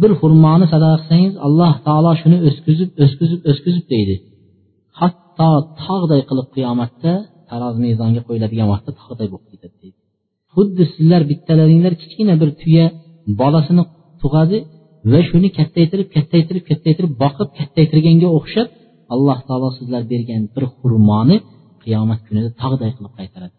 Bir 0.00 0.10
xurmoni 0.20 0.66
sadaqa 0.72 0.96
qilsangiz 1.00 1.34
alloh 1.46 1.74
taolo 1.86 2.12
shuni 2.22 2.38
o'skizib 2.48 2.90
o'skizib 3.04 3.40
o'skizib 3.50 3.84
deydi. 3.94 4.14
Hatto 5.00 5.50
tog'day 5.84 6.22
qilib 6.28 6.48
qiyomatda 6.56 7.12
tarozi 7.50 7.78
mezonga 7.86 8.20
qo'yiladigan 8.28 8.68
vaqtda 8.72 8.90
tog'day 9.00 9.26
bo'lib 9.32 9.48
ketadi 9.52 9.76
deydi. 9.82 9.98
Xuddi 10.54 10.84
sizlar 10.94 11.22
bittalaringlar 11.30 11.92
kichkina 12.02 12.34
bir 12.42 12.50
tuya 12.60 12.86
bolasini 13.40 13.82
tug'adi 14.22 14.58
va 15.12 15.20
shuni 15.28 15.48
kattaytirib 15.58 16.08
kattaytirib 16.16 16.64
kattaytirib 16.70 17.12
boqib 17.22 17.48
kattaytirganga 17.58 18.28
o'xshab 18.38 18.68
alloh 19.14 19.38
taolo 19.48 19.68
sizlar 19.78 20.02
bergan 20.12 20.42
bir 20.54 20.64
xurmoni 20.78 21.36
qiyomat 21.84 22.20
kunida 22.26 22.50
tog'day 22.62 22.90
qilib 22.96 23.12
qaytaradi 23.18 23.56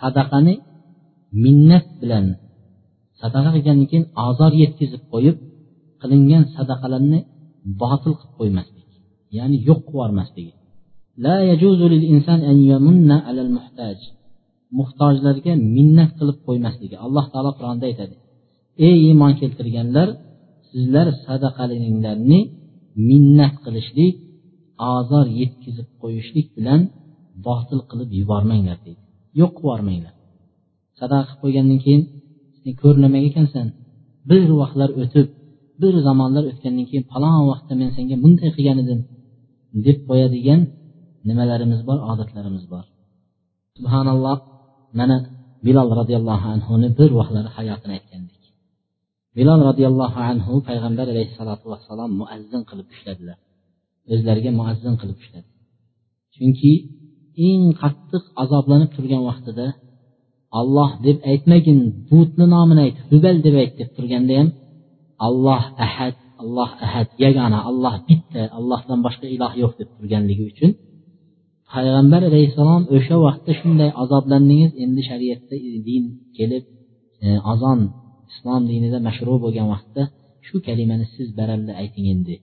sadaqani 0.00 0.54
minnat 1.42 1.86
bilan 2.00 2.26
sadaqa 3.20 3.50
qilgandan 3.56 3.86
keyin 3.90 4.06
ozor 4.28 4.52
yetkazib 4.62 5.02
qo'yib 5.12 5.36
qilingan 6.00 6.44
sadaqalarni 6.56 7.18
botil 7.82 8.14
qilib 8.20 8.34
qo'ymaslik 8.38 8.88
ya'ni 9.36 9.56
yo'q 9.68 9.80
qilib 9.90 9.90
yubormasligi 9.90 10.54
muhtojlarga 14.78 15.52
minnat 15.76 16.10
qilib 16.18 16.38
qo'ymasligi 16.46 16.96
alloh 17.04 17.26
taolo 17.32 17.50
qur'onda 17.58 17.84
aytadi. 17.90 18.14
Ey 18.86 18.96
iymon 19.08 19.32
keltirganlar 19.40 20.08
sizlar 20.70 21.06
sadaqalaringlarni 21.26 22.40
minnat 23.08 23.54
qilishlik 23.64 24.14
ozor 24.94 25.26
yetkazib 25.40 25.88
qo'yishlik 26.02 26.46
bilan 26.56 26.80
botil 27.46 27.80
qilib 27.90 28.10
yubormanglar 28.20 28.78
deydi. 28.86 29.02
Yo'q 29.40 29.52
qilib 29.54 29.64
yubormanglar. 29.64 30.14
Sadaqa 31.04 31.24
qilib 31.28 31.40
qo'ygandan 31.42 31.78
keyin 31.84 32.02
sen 32.60 32.72
ko'rinamak 32.82 33.24
ekansan 33.30 33.66
bir 34.30 34.48
vaqtlar 34.60 34.90
o'tib 35.02 35.26
bir 35.82 35.94
zamonlar 36.06 36.44
o'tgandan 36.50 36.86
keyin 36.90 37.04
falon 37.12 37.34
vaqtda 37.50 37.72
men 37.80 37.90
senga 37.96 38.16
bunday 38.24 38.50
qilgan 38.56 38.78
edim 38.84 39.00
deb 39.86 39.98
qo'yadigan 40.08 40.60
nimalarimiz 41.28 41.80
bor 41.88 41.98
odatlarimiz 42.10 42.64
bor. 42.72 42.84
Subhanalloh 43.76 44.38
mana 44.98 45.16
bilol 45.66 45.88
roziyallohu 46.00 46.46
anhuni 46.54 46.88
bir 46.98 47.10
vaqtlar 47.18 47.46
hayotini 47.56 47.92
aytgandik. 47.98 48.42
Bilol 49.38 49.60
roziyallohu 49.68 50.18
anhu 50.30 50.52
payg'ambar 50.68 51.06
alayhissalotu 51.12 51.66
vassalom 51.72 52.10
muazzin 52.20 52.62
qilib 52.68 52.88
ushladilar. 52.94 53.36
O'zlariga 54.12 54.50
muazzin 54.60 54.94
qilib 55.00 55.18
ushladi. 55.22 55.48
Chunki 56.34 56.72
eng 57.48 57.62
qattiq 57.82 58.24
azoblanib 58.42 58.90
turgan 58.96 59.22
vaqtida 59.30 59.66
olloh 60.60 60.90
deb 61.06 61.18
aytmagin 61.30 61.78
butni 62.10 62.46
nomini 62.54 62.80
ayt 62.86 62.96
hubal 63.10 63.36
deb 63.46 63.54
ayt 63.62 63.72
deb 63.80 63.88
turganda 63.96 64.34
ham 64.40 64.48
alloh 65.26 65.62
ahad 65.86 66.16
alloh 66.42 66.70
ahad 66.86 67.08
yagona 67.24 67.58
alloh 67.70 67.94
bitta 68.08 68.42
allohdan 68.58 68.98
boshqa 69.06 69.26
iloh 69.36 69.52
yo'q 69.62 69.72
deb 69.80 69.88
turganligi 69.96 70.44
uchun 70.52 70.70
payg'ambar 71.72 72.22
alayhissalom 72.30 72.82
o'sha 72.96 73.16
vaqtda 73.26 73.52
shunday 73.60 73.90
azoblandingiz 74.02 74.72
endi 74.84 75.02
shariatda 75.10 75.54
din 75.88 76.04
kelib 76.36 76.64
e, 77.24 77.26
azon 77.52 77.80
islom 78.32 78.62
dinida 78.70 78.98
mashru 79.08 79.34
bo'lgan 79.44 79.66
vaqtda 79.74 80.02
shu 80.46 80.56
kalimani 80.66 81.06
siz 81.14 81.28
baralla 81.38 81.72
ayting 81.82 82.06
endi 82.14 82.34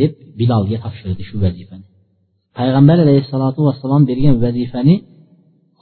deb 0.00 0.12
bilolga 0.38 0.76
topshirdi 0.84 1.22
shu 1.28 1.36
vazifani. 1.44 1.86
Payg'ambar 2.58 2.98
alayhissalotu 3.04 3.60
vassalom 3.68 4.02
bergan 4.10 4.36
vazifani 4.44 4.94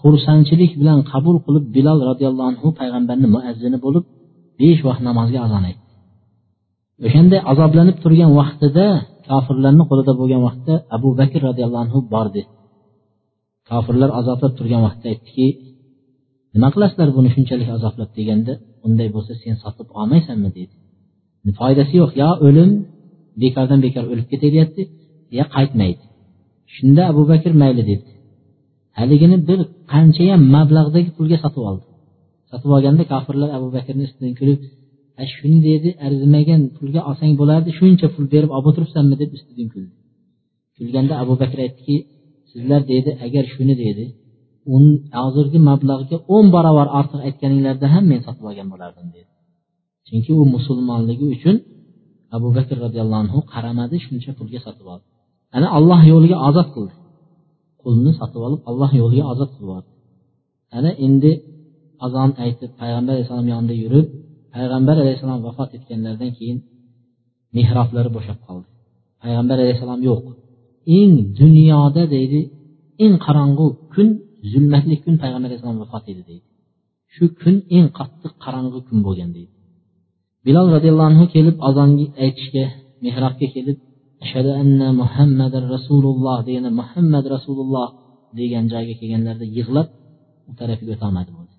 xursandchilik 0.05 0.73
bilan 0.81 0.99
qabul 1.13 1.37
qilib 1.47 1.65
bilol 1.77 1.99
roziyallohu 2.11 2.49
anhu 2.53 2.69
payg'ambarni 2.81 3.29
muazzini 3.35 3.79
bo'lib 3.85 4.05
besh 4.61 4.81
vaqt 4.89 5.03
namozga 5.09 5.39
azon 5.47 5.63
aytdi. 5.69 5.85
O'shanday 7.07 7.41
azoblanib 7.53 7.97
turgan 8.05 8.31
vaqtida 8.41 8.87
kofirlarni 9.29 9.85
qo'lida 9.91 10.13
bo'lgan 10.21 10.43
vaqtda 10.49 10.75
abu 10.97 11.09
bakr 11.21 11.41
roziyallohu 11.49 11.83
anhu 11.87 11.99
bordi 12.15 12.43
kofirlar 13.71 14.11
azoblab 14.21 14.53
turgan 14.59 14.83
vaqtda 14.87 15.07
aytdiki 15.13 15.47
nima 16.55 16.69
qilasizlar 16.75 17.09
buni 17.17 17.29
shunchalik 17.35 17.69
azoblab? 17.77 18.11
deganda 18.19 18.53
unday 18.87 19.09
bo'lsa 19.15 19.33
sen 19.43 19.55
sotib 19.63 19.89
olmaysanmi? 20.01 20.51
dedi. 20.59 20.75
Foydasi 21.61 21.95
yo'q 22.01 22.11
yo 22.23 22.31
o'lim 22.47 22.71
bekordan 23.43 23.81
bekor 23.87 24.05
o'lib 24.13 24.27
ketay 24.33 24.51
deyapti 24.55 24.83
yo 25.39 25.45
qaytmaydi. 25.57 26.03
Shunda 26.75 27.03
abu 27.13 27.23
bakr 27.33 27.53
mayli 27.63 27.83
dedi. 27.91 28.09
Haligini 28.99 29.39
bir 29.49 29.59
qanchayam 29.93 30.43
mablag'dagi 30.57 31.11
pulga 31.19 31.37
sotib 31.45 31.63
oldi. 31.71 31.85
Sotib 32.51 32.71
olganda 32.77 33.05
kofirlar 33.13 33.51
abu 33.59 33.69
bakrni 33.77 34.03
ustidan 34.09 34.35
kulib 34.41 34.61
shuni 35.35 35.59
dedi 35.69 35.89
arzimagan 36.07 36.63
pulga 36.77 37.01
olsang 37.11 37.33
bo'lardi 37.41 37.71
shuncha 37.79 38.07
pul 38.15 38.25
berib 38.35 38.51
olib 38.57 38.67
o'tiribsanmi? 38.71 39.15
deb 39.23 39.31
ustidan 39.37 39.69
kuldi. 39.75 39.93
Kulganda 40.77 41.15
abu 41.23 41.35
bakr 41.43 41.59
aytdiki 41.65 41.97
sizlar 42.51 42.81
dedi 42.93 43.11
agar 43.27 43.45
shuni 43.55 43.75
deydi 43.83 44.05
hozirgi 45.19 45.59
mablag'ga 45.71 46.17
o'n 46.35 46.47
barobar 46.55 46.89
ortiq 46.99 47.21
aytganinglarda 47.29 47.87
ham 47.95 48.05
men 48.13 48.21
sotib 48.27 48.45
olgan 48.51 48.69
bo'lardim 48.73 49.09
dedi. 49.17 49.31
Chunki 50.07 50.31
u 50.41 50.43
musulmonligi 50.55 51.27
uchun 51.35 51.57
abu 52.37 52.49
bakr 52.57 52.77
roziyallohu 52.85 53.21
anhu 53.25 53.39
qaramadi 53.53 53.97
shuncha 54.07 54.31
pulga 54.39 54.61
sotib 54.67 54.87
oldi. 54.93 55.07
Ana 55.57 55.69
alloh 55.77 56.01
yo'liga 56.13 56.37
ozod 56.49 56.69
qildi. 56.75 56.95
Qulni 57.85 58.12
sotib 58.18 58.43
olib 58.49 58.61
alloh 58.70 58.91
yo'liga 59.01 59.24
ozod 59.32 59.51
qilib 59.55 59.64
yubordi. 59.64 59.91
Ana 60.76 60.91
endi 61.07 61.32
azon 62.07 62.30
aytib 62.45 62.70
payg'ambar 62.80 63.12
alayhissalom 63.14 63.49
yonida 63.55 63.74
yurib 63.82 64.07
payg'ambar 64.55 64.97
alayhissalom 65.03 65.41
vafot 65.47 65.70
etganlaridan 65.76 66.30
keyin 66.39 66.59
mehroblari 67.57 68.11
bo'shab 68.16 68.39
qoldi. 68.47 68.68
Payg'ambar 69.22 69.57
alayhissalom 69.64 70.01
yo'q. 70.09 70.24
Eng 70.99 71.14
dunyoda 71.41 72.03
deydi 72.14 72.41
eng 73.05 73.14
qorong'u 73.26 73.66
kun 73.95 74.09
zulmatli 74.53 74.97
kun 75.05 75.14
payg'ambar 75.22 75.49
alayhissalom 75.49 75.78
vafot 75.85 76.05
edi 76.12 76.22
deydi. 76.30 76.47
Shu 77.14 77.24
kun 77.41 77.57
eng 77.76 77.87
qattiq 77.99 78.32
qorong'u 78.45 78.78
kun 78.87 78.99
bo'lgan 79.07 79.30
deydi. 79.37 79.53
Bilol 80.47 80.66
roziyallohu 80.74 81.09
anhu 81.12 81.26
kelib 81.35 81.57
azonni 81.68 82.07
aytishga 82.24 82.64
mehrobga 83.05 83.47
kelib 83.55 83.78
ashhadu 84.25 84.51
anna 84.62 84.89
muhammadan 85.03 85.64
rasululloh 85.75 86.39
deganda 86.47 86.70
muhammad 86.81 87.25
rasululloh 87.35 87.89
degan 88.39 88.64
joyga 88.72 88.95
kelganlarida 89.01 89.47
yig'lab 89.57 89.89
u 90.49 90.53
tarafiga 90.61 90.93
o'tolmadi 90.97 91.31
bo'ldi 91.37 91.55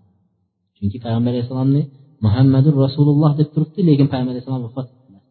chunki 0.78 0.98
payg'ambar 1.04 1.32
alayhissalomni 1.34 1.82
muhammadu 2.26 2.70
rasululloh 2.86 3.32
deb 3.40 3.48
turibdi 3.54 3.82
lekin 3.90 4.08
payg'ambar 4.12 4.34
alayhissalom 4.34 4.64
vafot 4.68 4.88
etdilar 4.94 5.24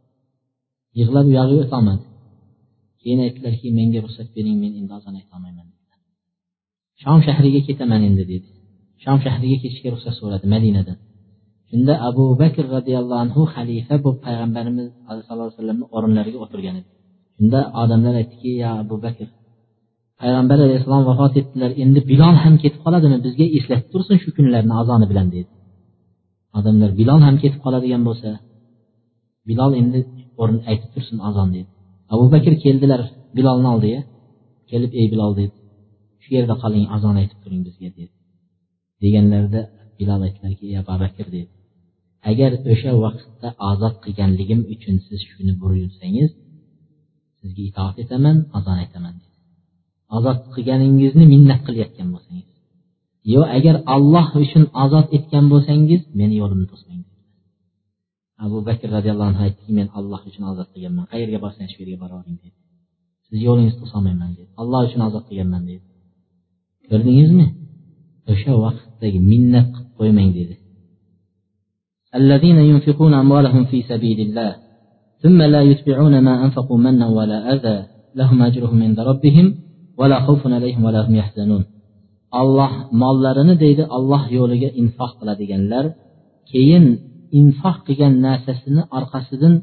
yig'lab 0.99 1.24
u 1.30 1.32
yog'iga 1.39 1.62
o'tolmadi 1.66 2.05
keyin 3.05 3.20
aytdilarki 3.26 3.68
menga 3.78 3.99
ruxsat 4.05 4.28
bering 4.37 4.57
men 4.62 4.72
endi 4.80 4.93
azon 4.99 5.14
aytolmayman 5.20 5.66
dedilar. 5.72 5.99
Shom 7.03 7.18
shahriga 7.26 7.61
ketaman 7.68 8.01
endi 8.09 8.24
dedi. 8.32 8.49
Shom 9.03 9.18
shahriga 9.24 9.57
ketishga 9.62 9.89
ruxsat 9.95 10.14
so'radi 10.20 10.47
madinadan. 10.55 10.99
Shunda 11.70 11.95
abu 12.09 12.24
bakr 12.43 12.64
roziyallohu 12.76 13.20
anhu 13.24 13.41
xalifa 13.55 13.95
bo'lib 14.05 14.20
payg'ambarimiz 14.26 14.87
sallallohu 15.07 15.47
alayhi 15.47 15.55
vasallamni 15.55 15.87
o'rinlariga 15.97 16.39
o'tirgan 16.45 16.76
edi. 16.80 16.91
Shunda 17.45 17.61
odamlar 17.82 18.14
aytdiki 18.20 18.51
ya 18.62 18.70
abu 18.82 18.97
bakr 19.05 19.28
payg'ambar 20.20 20.59
alayhissalom 20.66 21.05
vafot 21.11 21.34
etdilar 21.40 21.70
endi 21.82 22.01
bilol 22.11 22.36
ham 22.45 22.55
ketib 22.62 22.80
qoladimi? 22.84 23.16
Bizga 23.26 23.47
eslatib 23.59 23.88
tursin 23.92 24.16
shu 24.22 24.30
kunlarni 24.36 24.74
azoni 24.82 25.07
bilan 25.12 25.26
dedi. 25.34 25.51
Odamlar 26.59 26.90
bilol 27.01 27.20
ham 27.26 27.36
ketib 27.42 27.61
qoladigan 27.64 28.03
bo'lsa 28.09 28.30
bilol 29.49 29.72
endi 29.80 29.99
o'rin 30.40 30.61
aytib 30.70 30.90
tursin 30.95 31.18
azon 31.28 31.49
dedi. 31.57 31.68
Abu 32.14 32.24
bakr 32.34 32.53
keldilar 32.64 33.01
bilolni 33.36 33.68
oldiga 33.74 34.01
kelib 34.70 34.92
ey 35.01 35.07
bilol 35.12 35.32
dedi. 35.40 35.55
Shu 36.22 36.28
yerda 36.36 36.55
qoling 36.62 36.84
azon 36.97 37.14
aytib 37.22 37.38
turing 37.45 37.62
bizga 37.68 37.88
dedi. 37.99 38.12
Deganlarida 39.03 39.61
bilol 39.99 40.20
aytdilarki 40.26 40.64
ey 40.70 40.76
abu 40.82 40.95
bakr 41.05 41.26
dedi. 41.36 41.49
Agar 42.30 42.51
o'sha 42.72 42.90
vaqtda 43.05 43.49
ozod 43.70 43.95
qilganligim 44.05 44.61
uchun 44.74 44.97
siz 45.07 45.20
shuni 45.30 45.53
buyursangiz 45.62 46.30
sizga 47.43 47.64
itoat 47.70 47.95
etaman 48.04 48.38
azon 48.58 48.78
aytaman 48.84 49.14
dedi 49.22 49.30
ozod 50.18 50.39
qilganingizni 50.54 51.26
minnat 51.34 51.62
qilayotgan 51.68 52.08
bo'lsangiz 52.14 52.47
yo 53.34 53.41
agar 53.58 53.76
alloh 53.95 54.28
uchun 54.43 54.64
ozod 54.84 55.08
etgan 55.18 55.45
bo'lsangiz 55.54 56.02
meni 56.20 56.36
yo'limni 56.41 56.68
to'smang 56.72 57.04
abu 58.45 58.58
bakr 58.68 58.88
roziyallohu 58.95 59.30
anhu 59.32 59.41
aytdiki 59.47 59.72
men 59.80 59.88
alloh 60.00 60.22
uchun 60.30 60.43
ozod 60.52 60.68
qilganman 60.74 61.06
qayerga 61.12 61.38
borsang 61.45 61.68
shu 61.72 61.78
yerga 61.84 61.97
boravering 62.04 62.38
dedi 62.43 62.58
siz 63.28 63.39
yo'lingizni 63.47 63.80
to'solmayman 63.84 64.30
dedi 64.38 64.50
alloh 64.62 64.80
uchun 64.88 65.02
ozod 65.08 65.24
qilganman 65.30 65.64
dedi 65.70 65.84
ko'rdingizmi 66.89 67.47
o'sha 68.32 68.54
vaqtdagi 68.66 69.20
minnat 69.32 69.68
qilib 69.76 69.91
qo'ymang 70.00 70.32
dedi 70.39 70.56
الذين 72.20 72.58
ينفقون 72.72 73.14
أموالهم 73.24 73.64
في 73.72 73.78
سبيل 73.91 74.20
الله 74.28 74.52
ثم 75.24 75.39
لا 75.41 75.62
يتبعون 75.72 76.20
ما 76.28 76.34
أنفقوا 76.45 76.80
منا 76.86 77.08
ولا 77.18 77.39
أذى 77.54 77.78
لهم 78.20 78.38
أجرهم 78.41 78.80
عند 78.88 79.00
ربهم 79.10 79.56
ولا 80.00 80.18
خوف 80.26 80.41
عليهم 80.47 80.82
ولا 80.86 81.00
هم 81.08 81.16
يحزنون 81.16 81.64
olloh 82.41 82.72
mollarini 83.02 83.56
deydi 83.64 83.84
olloh 83.97 84.24
yo'liga 84.38 84.70
infoq 84.82 85.12
qiladiganlar 85.20 85.86
keyin 86.52 86.86
infoq 87.39 87.78
qilgan 87.88 88.14
narsasini 88.28 88.82
orqasidan 88.97 89.54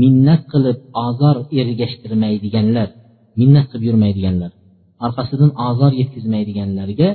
minnat 0.00 0.42
qilib 0.52 0.78
ozor 1.06 1.36
ergashtirmaydiganlar 1.60 2.88
minnat 3.40 3.66
qilib 3.70 3.84
yurmaydiganlar 3.88 4.50
orqasidan 5.06 5.50
ozor 5.68 5.92
yetkazmaydiganlarga 6.00 7.08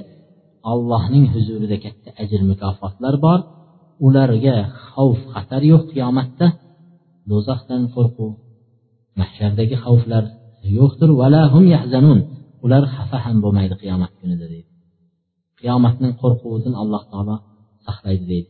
allohning 0.72 1.26
huzurida 1.34 1.78
katta 1.86 2.10
ajr 2.24 2.42
mukofotlar 2.52 3.16
bor 3.26 3.40
ularga 4.08 4.56
xavf 4.90 5.20
xatar 5.34 5.62
yo'q 5.72 5.84
qiyomatda 5.94 6.46
Do'zaxdan 7.31 7.83
qo'rquv 7.95 8.31
mahshardagi 9.21 9.77
xavflar 9.85 10.25
yo'qdir 10.79 11.11
ular 12.65 12.83
xafa 12.95 13.19
ham 13.25 13.37
bo'lmaydi 13.45 13.75
qiyomat 13.83 14.13
kunida 14.21 14.47
deydi. 14.53 14.69
Qiyomatning 15.61 16.13
qo'rquvidan 16.23 16.75
alloh 16.83 17.03
taolo 17.13 17.37
saqlaydi 17.87 18.25
deydi. 18.33 18.49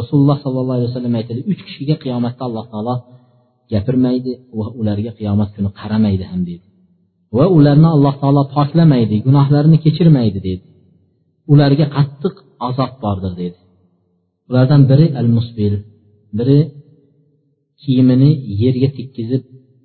Rasululloh 0.00 0.36
sollallohu 0.44 0.76
alayhi 0.78 0.90
vasallam 0.90 1.14
aytadi 1.20 1.40
uch 1.50 1.60
kishiga 1.66 1.96
qiyomatda 2.04 2.42
alloh 2.48 2.64
taolo 2.72 2.94
gapirmaydi 3.72 4.32
va 4.58 4.66
ularga 4.80 5.12
qiyomat 5.18 5.50
kuni 5.56 5.70
qaramaydi 5.80 6.24
ham 6.30 6.40
deydi. 6.48 6.66
Va 7.36 7.44
ularni 7.58 7.88
alloh 7.96 8.14
taolo 8.22 8.42
poklamaydi 8.56 9.16
gunohlarini 9.26 9.78
kechirmaydi 9.84 10.38
deydi. 10.46 10.64
Ularga 11.52 11.86
qattiq 11.96 12.34
azob 12.68 12.92
bordir 13.04 13.32
deydi. 13.40 13.58
Ulardan 14.48 14.82
biri 14.90 15.06
al 15.20 15.28
musbil 15.36 15.74
biri 16.38 16.60
kiyimini 17.82 18.30
yerga 18.62 18.88
tekkizib 18.98 19.42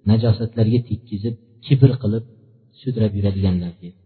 najosatlarga 0.09 0.79
tekkizib 0.89 1.35
kibr 1.65 1.91
qilib 2.01 2.23
sudrab 2.81 3.11
yuradiganlar 3.17 3.73
dedi. 3.83 3.99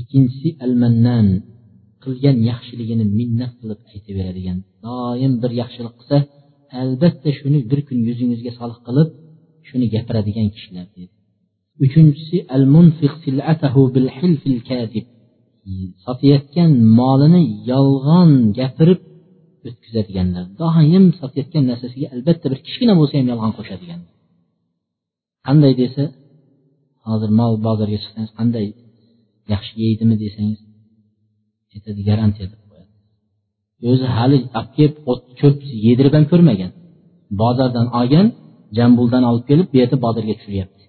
Ikkinchisi 0.00 0.48
al 0.64 0.72
mannan 0.82 1.26
qilgan 2.04 2.36
yaxshiligini 2.50 3.04
minnat 3.18 3.52
qilib 3.60 3.80
aytaveradigan 3.94 4.58
doim 4.86 5.32
bir 5.42 5.52
yaxshilik 5.60 5.94
qilsa 5.98 6.18
albatta 6.82 7.30
shuni 7.38 7.58
bir 7.70 7.80
kun 7.88 7.98
yuzingizga 8.08 8.52
soliq 8.60 8.80
qilib 8.88 9.08
shuni 9.68 9.86
gapiradigan 9.94 10.48
kishilar 10.54 10.86
dedi. 10.96 11.12
Uchinchisi 11.84 12.36
al 12.56 12.64
munfiq 12.74 13.12
silatahu 13.24 13.82
bil 13.94 14.08
hilfil 14.18 14.60
kadib 14.70 15.06
sotayotgan 16.04 16.70
molini 16.98 17.42
yolg'on 17.70 18.30
gapirib 18.58 19.00
o'tkazadiganlar. 19.66 20.44
Doim 20.60 21.04
sotayotgan 21.20 21.64
narsasiga 21.70 22.06
albatta 22.14 22.46
bir 22.52 22.60
kichkina 22.66 22.94
bo'lsa 23.00 23.14
ham 23.18 23.26
yolg'on 23.32 23.52
qo'shadigan. 23.58 24.00
Qanday 25.46 25.72
desa 25.82 26.02
hozir 27.08 27.30
mol 27.40 27.54
bozorga 27.66 27.98
chiqsangiz 28.02 28.32
qanday 28.38 28.66
yaxshi 29.52 29.72
yeydimi 29.84 30.16
desangiz 30.24 30.60
aytadi 31.74 32.00
garantiya 32.10 32.46
deb 32.52 32.60
qo'yadi. 32.70 32.92
O'zi 33.90 34.06
hali 34.16 34.36
olib 34.58 34.70
kelib 34.76 34.96
o't 35.10 35.22
cho'p 35.40 35.58
yedirib 35.86 36.14
ham 36.16 36.24
ko'rmagan. 36.32 36.70
Bozordan 37.42 37.86
olgan 38.00 38.26
jambuldan 38.78 39.24
olib 39.30 39.44
kelib 39.50 39.66
bu 39.72 39.76
yerda 39.80 39.96
bozorga 40.04 40.34
tushiryapti. 40.38 40.84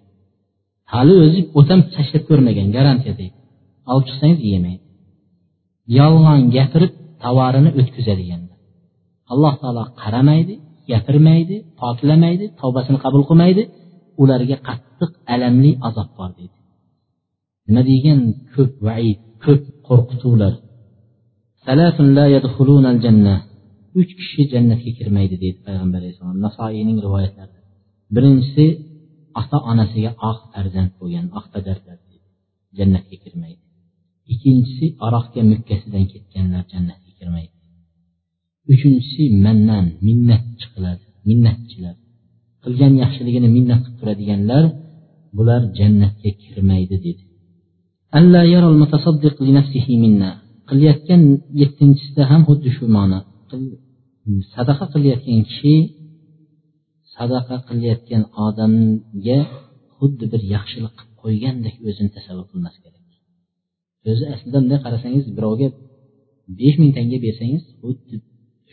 Hali 0.94 1.14
o'zi 1.26 1.40
o't 1.58 1.68
ham 1.74 1.82
tashlab 1.96 2.24
ko'rmagan 2.30 2.68
garantiya 2.78 3.14
deydi. 3.22 3.38
Olib 3.92 4.06
chiqsangiz 4.10 4.42
yemaydi. 4.54 4.84
Yolg'on 6.00 6.42
gapirib 6.56 6.94
tovarini 7.24 7.72
o'tkazadigan. 7.80 8.42
Alloh 9.34 9.54
taolo 9.62 9.84
qaramaydi 10.02 10.56
gapirmaydi 10.90 11.56
poklamaydi 11.82 12.46
tavbasini 12.62 12.98
qabul 13.06 13.24
qilmaydi. 13.30 13.64
Ularga 14.22 14.58
qattiq 14.68 15.12
alamli 15.34 15.72
azob 15.88 16.10
bor 16.18 16.32
deydi. 16.38 16.58
Nima 17.68 17.82
degan 17.92 18.20
ko'p 18.54 18.74
vaid 18.88 19.20
ko'p 19.44 19.64
qo'rqituvlar. 19.88 20.54
Uch 24.00 24.12
kishi 24.20 24.42
jannatga 24.54 24.92
kirmaydi 25.00 25.36
deydi 25.44 25.60
payg'ambar 25.68 26.00
alayhissalom 26.02 26.38
nasoiyning 26.46 26.98
rivoyatlarida 27.06 27.62
birinchisi 28.16 28.66
ota 29.42 29.58
onasiga 29.72 30.12
oq 30.30 30.40
farzand 30.54 30.92
bo'lgan 31.00 31.26
oq 31.38 31.46
farzandlar 31.54 31.98
jannatga 32.78 33.16
kirmaydi. 33.24 33.62
Ikkinchisi 34.34 34.86
aroqga 35.06 35.42
mukkasidan 35.52 36.06
ketganlar 36.12 36.64
jannatga 36.74 37.12
kirmaydi. 37.20 37.59
Uchinchisi 38.74 39.24
mannan 39.46 39.86
minnatchi 40.08 40.66
qiladi 40.74 41.04
minnatchilar. 41.30 41.96
Qilgan 42.64 42.94
yaxshiligini 43.04 43.50
minnat 43.58 43.80
qilib 43.84 43.98
turadiganlar 44.00 44.64
bular 45.38 45.62
jannatga 45.80 46.30
kirmaydi 46.44 46.96
dedi. 47.06 47.24
Qilayotgan 50.70 51.22
yettinchisida 51.62 52.24
ham 52.32 52.42
xuddi 52.50 52.70
shu 52.76 52.86
ma'no. 52.98 53.20
Sadaqa 54.56 54.86
qilayotgan 54.94 55.42
kishi 55.50 55.76
sadaqa 57.16 57.56
qilayotgan 57.70 58.24
odamga 58.46 59.40
xuddi 59.98 60.26
bir 60.32 60.42
yaxshilik 60.56 60.94
qilib 60.98 61.16
qo'ygandek 61.22 61.76
o'zini 61.88 62.10
tasavvur 62.16 62.46
qilmas 62.52 62.76
kerak. 62.84 63.04
O'zi 64.12 64.26
aslida 64.34 64.58
bunday 64.62 64.80
qarasangiz 64.86 65.26
birovga 65.38 65.68
besh 66.60 66.78
ming 66.82 66.92
tanga 66.98 67.18
bersangiz 67.26 67.64
xuddi 67.82 68.16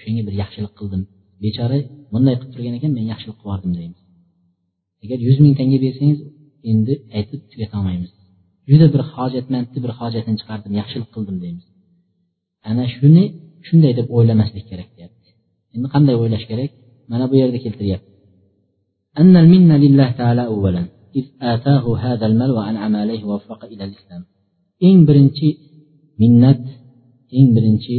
shunga 0.07 0.23
bir 0.29 0.35
yaxshilik 0.43 0.73
qildim 0.79 1.03
bechora 1.45 1.79
bunday 2.13 2.35
qilib 2.39 2.53
turgan 2.55 2.75
ekan 2.79 2.93
men 2.99 3.05
yaxshilik 3.13 3.37
qilib 3.41 3.47
yubordim 3.47 3.73
deymiz. 3.79 4.01
Agar 5.05 5.19
yuz 5.27 5.39
ming 5.45 5.55
tanga 5.61 5.79
bersangiz 5.85 6.21
endi 6.71 6.93
aytib 7.19 7.41
tugatolmaymiz. 7.51 8.13
Juda 8.71 8.87
bir 8.95 9.03
hojatmandni 9.15 9.79
bir 9.85 9.93
hojatini 10.01 10.37
chiqardim 10.41 10.73
yaxshilik 10.81 11.11
qildim 11.15 11.37
deymiz. 11.45 11.67
Ana 12.71 12.85
shuni 12.95 13.25
shunday 13.67 13.93
deb 13.99 14.07
o'ylamaslik 14.17 14.65
kerak 14.71 14.89
deyapti. 14.97 15.29
Endi 15.75 15.87
qanday 15.95 16.15
o'ylash 16.23 16.45
kerak? 16.51 16.71
Mana 17.11 17.25
bu 17.31 17.35
yerda 17.41 17.59
keltiryapti. 17.65 18.11
Eng 24.87 24.99
birinchi 25.09 25.49
minnat 26.21 26.63
eng 27.39 27.49
birinchi 27.57 27.97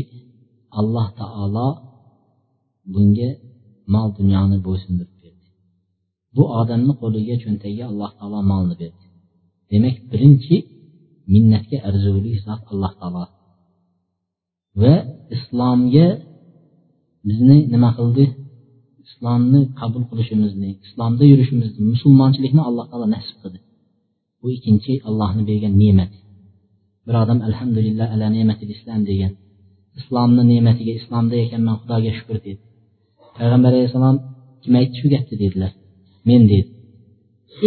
alloh 0.80 1.08
taolo 1.20 1.68
bunga 2.94 3.30
mol 3.94 4.10
dunyoni 4.20 4.58
bo'ysundirib 4.68 5.18
berdi. 5.24 5.46
Bu 6.36 6.44
odamni 6.60 6.94
qo'liga 7.02 7.36
cho'ntagiga 7.44 7.86
alloh 7.92 8.12
taolo 8.20 8.40
molni 8.52 8.76
berdi. 8.82 9.06
Demak 9.72 9.96
birinchi 10.12 10.56
minnatga 11.34 11.78
arzuli 11.90 12.32
zot 12.46 12.62
alloh 12.72 12.94
taolo. 13.00 13.24
Va 14.82 14.96
islomga 15.36 16.08
bizni 17.28 17.58
nima 17.74 17.90
qildi? 17.98 18.26
İslomni 19.08 19.62
qabul 19.80 20.04
qilishimizni 20.10 20.70
islomda 20.86 21.24
yurishimizni 21.32 21.82
musulmonchilikni 21.92 22.62
alloh 22.70 22.86
taolo 22.92 23.08
nasib 23.16 23.38
qildi. 23.42 23.60
Bu 24.42 24.48
ikkinchi 24.56 24.94
allohni 25.08 25.44
bergan 25.50 25.74
ne'mat. 25.82 26.12
Bir 27.06 27.16
odam 27.24 27.40
alhamdulillah 27.48 28.08
ala 28.16 28.28
ne'matil 28.38 28.72
islom 28.78 29.02
degan 29.10 29.34
islomni 30.00 30.44
ne'matiga 30.52 30.94
islomda 31.00 31.36
ekanman 31.46 31.76
xudoga 31.82 32.12
shukur 32.20 32.38
dedi 32.48 32.62
payg'ambar 33.40 33.72
alayhissalom 33.74 34.18
aytdi 34.80 34.96
shu 35.00 35.08
gapni 35.14 35.36
dedilar 35.44 35.72
men 36.30 36.42
dedi 36.52 36.70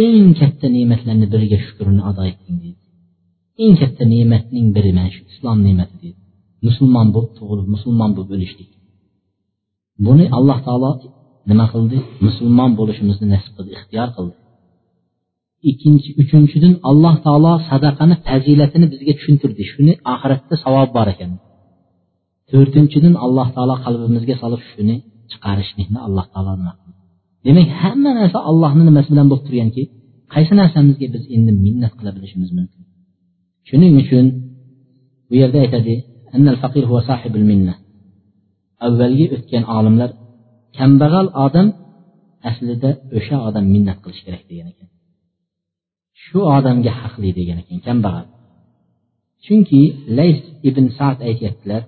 eng 0.05 0.27
katta 0.39 0.67
ne'matlarni 0.75 1.27
biriga 1.33 1.57
shukrini 1.65 2.01
ado 2.09 2.21
etding 2.31 2.57
dedi 2.65 2.79
eng 3.63 3.75
katta 3.81 4.03
ne'matning 4.13 4.67
biri 4.75 4.91
mana 4.97 5.09
shu 5.15 5.21
islom 5.33 5.57
ne'mati 5.67 5.95
dedi 6.03 6.19
musulmon 6.67 7.07
bo'lib 7.15 7.31
tug'ilib 7.37 7.67
musulmon 7.75 8.11
bo'lib 8.15 8.31
o'lishlik 8.35 8.71
buni 10.05 10.25
alloh 10.37 10.59
taolo 10.67 10.91
nima 11.49 11.65
qildi 11.73 11.97
musulmon 12.25 12.71
bo'lishimizni 12.79 13.27
nasib 13.33 13.51
qildi 13.57 13.71
ixtiyor 13.77 14.09
qildi 14.17 14.35
ikkinchi 15.69 16.09
uchinchidan 16.21 16.73
alloh 16.89 17.15
taolo 17.25 17.53
sadaqani 17.69 18.15
fazilatini 18.27 18.87
bizga 18.93 19.13
tushuntirdi 19.17 19.63
shuni 19.71 19.93
oxiratda 20.13 20.55
savob 20.63 20.89
bor 20.97 21.07
ekan 21.13 21.31
to'rtinchidan 22.51 23.15
alloh 23.25 23.47
taolo 23.55 23.75
qalbimizga 23.85 24.35
solib 24.43 24.63
shuni 24.71 24.95
chiqarishlikni 25.31 25.99
alloh 26.07 26.25
taolo 26.33 26.51
nima 26.59 26.73
qildi? 26.79 26.99
Demak 27.45 27.69
hamma 27.81 28.11
narsa 28.19 28.39
allohni 28.49 28.83
nimasi 28.89 29.09
bilan 29.13 29.27
bo'lib 29.31 29.45
turganki 29.47 29.83
qaysi 30.33 30.53
narsamizga 30.61 31.07
biz 31.15 31.23
endi 31.35 31.51
minnat 31.65 31.93
qila 31.99 32.11
bilishimiz 32.15 32.49
mumkin? 32.57 32.83
Shuning 33.67 33.93
uchun 34.03 34.25
bu 35.29 35.33
yerda 35.41 35.57
aytadi 35.65 35.95
avvalgi 38.87 39.25
o'tgan 39.35 39.63
olimlar 39.77 40.09
kambag'al 40.77 41.27
odam 41.45 41.67
aslida 42.49 42.91
o'sha 43.17 43.37
odam 43.47 43.65
minnat 43.73 43.97
qilish 44.03 44.21
kerak 44.25 44.43
degan 44.49 44.67
ekan. 44.73 44.87
Shu 46.23 46.39
odamga 46.57 46.91
haqli 47.01 47.29
degan 47.39 47.57
ekan 47.63 47.79
kambag'al. 47.87 48.27
Chunki 49.45 49.81
lays 50.17 50.39
ibn 50.69 50.85
sad 50.97 51.17
aytyaptilar 51.29 51.83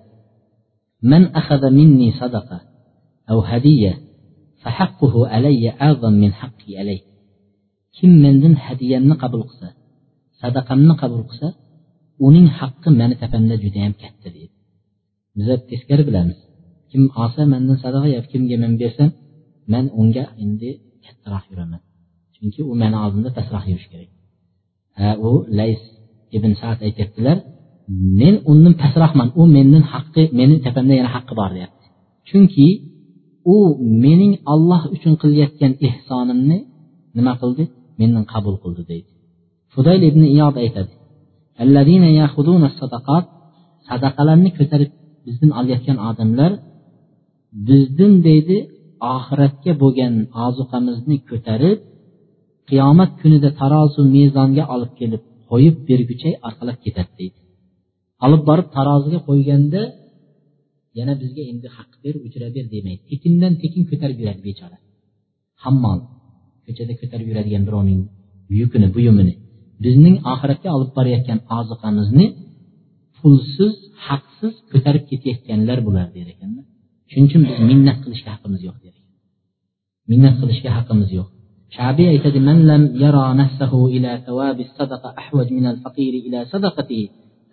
man 1.11 1.23
minni 1.79 2.09
sadaqa 2.21 2.57
أو 3.30 3.38
هدية 3.40 3.92
فحقه 4.62 5.28
علي 5.28 5.70
أعظم 5.70 6.12
من 6.12 6.32
حقي 6.32 6.70
عليه 6.80 7.08
kim 8.00 8.12
mendan 8.24 8.54
hadiyamni 8.64 9.14
qabul 9.22 9.42
qilsa 9.48 9.68
sadaqamni 10.40 10.94
qabul 11.02 11.22
qilsa 11.30 11.48
uning 12.26 12.46
haqqi 12.58 12.88
mani 13.00 13.14
tepamda 13.22 13.54
judayam 13.64 13.94
katta 14.02 14.28
deydi 14.34 14.54
biza 15.36 15.54
teskari 15.70 16.02
bilamiz 16.08 16.38
kim 16.90 17.02
olsa 17.22 17.42
mandan 17.52 17.76
sadaqa 17.84 18.08
yo 18.14 18.20
kimga 18.30 18.56
men 18.62 18.72
bersam 18.82 19.10
man 19.72 19.84
unga 20.00 20.24
endi 20.44 20.70
kattaroq 21.04 21.44
yuraman 21.50 21.80
chunki 22.34 22.60
u 22.70 22.72
mani 22.82 22.96
oldimda 23.04 23.30
pastroq 23.38 23.64
yurishi 23.70 23.88
kerak 23.92 24.10
ha 24.98 25.08
u 25.28 25.30
lays 25.58 25.82
ibn 26.36 26.50
sad 26.60 26.78
aytyaptilar 26.86 27.38
men 28.20 28.34
undan 28.50 28.74
pastroqman 28.82 29.28
u 29.40 29.42
mendan 29.56 29.84
haqqi 29.92 30.22
meni 30.38 30.54
tepamda 30.64 30.94
yana 30.98 31.10
haqqi 31.16 31.32
bor 31.40 31.50
deyapti 31.56 31.86
chunki 32.28 32.66
u 33.55 33.57
mening 34.03 34.33
olloh 34.53 34.81
uchun 34.95 35.13
qilayotgan 35.21 35.73
ehsonimni 35.87 36.57
nima 37.17 37.33
qildi? 37.41 37.63
Mendan 37.99 38.25
qabul 38.33 38.55
qildi 38.63 38.83
deydi. 38.91 39.09
Fudayl 39.73 40.01
ibn 40.09 40.21
iyod 40.35 40.55
aytadi. 40.63 40.93
Sadaqalarni 43.89 44.49
ko'tarib 44.57 44.91
bizdan 45.25 45.51
olayotgan 45.59 45.97
odamlar 46.09 46.51
bizdan 47.67 48.13
deydi 48.27 48.57
oxiratga 49.15 49.71
bo'lgan 49.81 50.13
ozuqamizni 50.45 51.17
ko'tarib 51.29 51.79
qiyomat 52.69 53.11
kunida 53.21 53.49
tarozu 53.61 54.01
mezonga 54.15 54.63
olib 54.75 54.91
kelib 54.99 55.23
qo'yib 55.49 55.75
bergucha 55.87 56.29
orqalab 56.47 56.77
ketadi 56.85 57.11
deydi. 57.19 57.39
Olib 58.25 58.41
borib 58.49 58.67
taroziga 58.77 59.19
qo'yganda 59.29 59.81
yana 60.99 61.13
bizga 61.21 61.43
endi 61.51 61.67
haqq 61.77 61.93
ber 62.03 62.15
ujra 62.25 62.47
ber 62.55 62.65
demaydi 62.73 63.01
tekindan 63.11 63.53
tekin 63.61 63.83
ko'tarib 63.89 64.17
yuradi 64.21 64.41
bechora. 64.47 64.77
Hammol 65.63 65.99
ko'chada 66.65 66.93
ko'tarib 67.01 67.27
yuradigan 67.31 67.63
birovning 67.67 68.01
yukini 68.59 68.87
buyumini 68.95 69.33
bizning 69.85 70.15
oxiratga 70.33 70.69
olib 70.77 70.91
borayotgan 70.97 71.39
oziqamizni 71.59 72.25
pulsiz 73.17 73.73
haqsiz 74.07 74.53
ko'tarib 74.71 75.03
ketayotganlar 75.09 75.77
bular 75.87 76.07
der 76.15 76.27
ekanlar. 76.33 76.65
Shuning 77.11 77.27
uchun 77.29 77.41
biz 77.49 77.57
minnat 77.69 77.97
qilishga 78.03 78.29
haqqimiz 78.35 78.61
yo'q 78.67 78.77
der 78.83 78.93
ekan. 78.99 79.05
Minnat 80.11 80.35
qilishga 80.41 80.69
haqqimiz 80.77 81.09
yo'q. 81.17 81.27
Shabiy 81.75 82.07
aytadi 82.13 82.39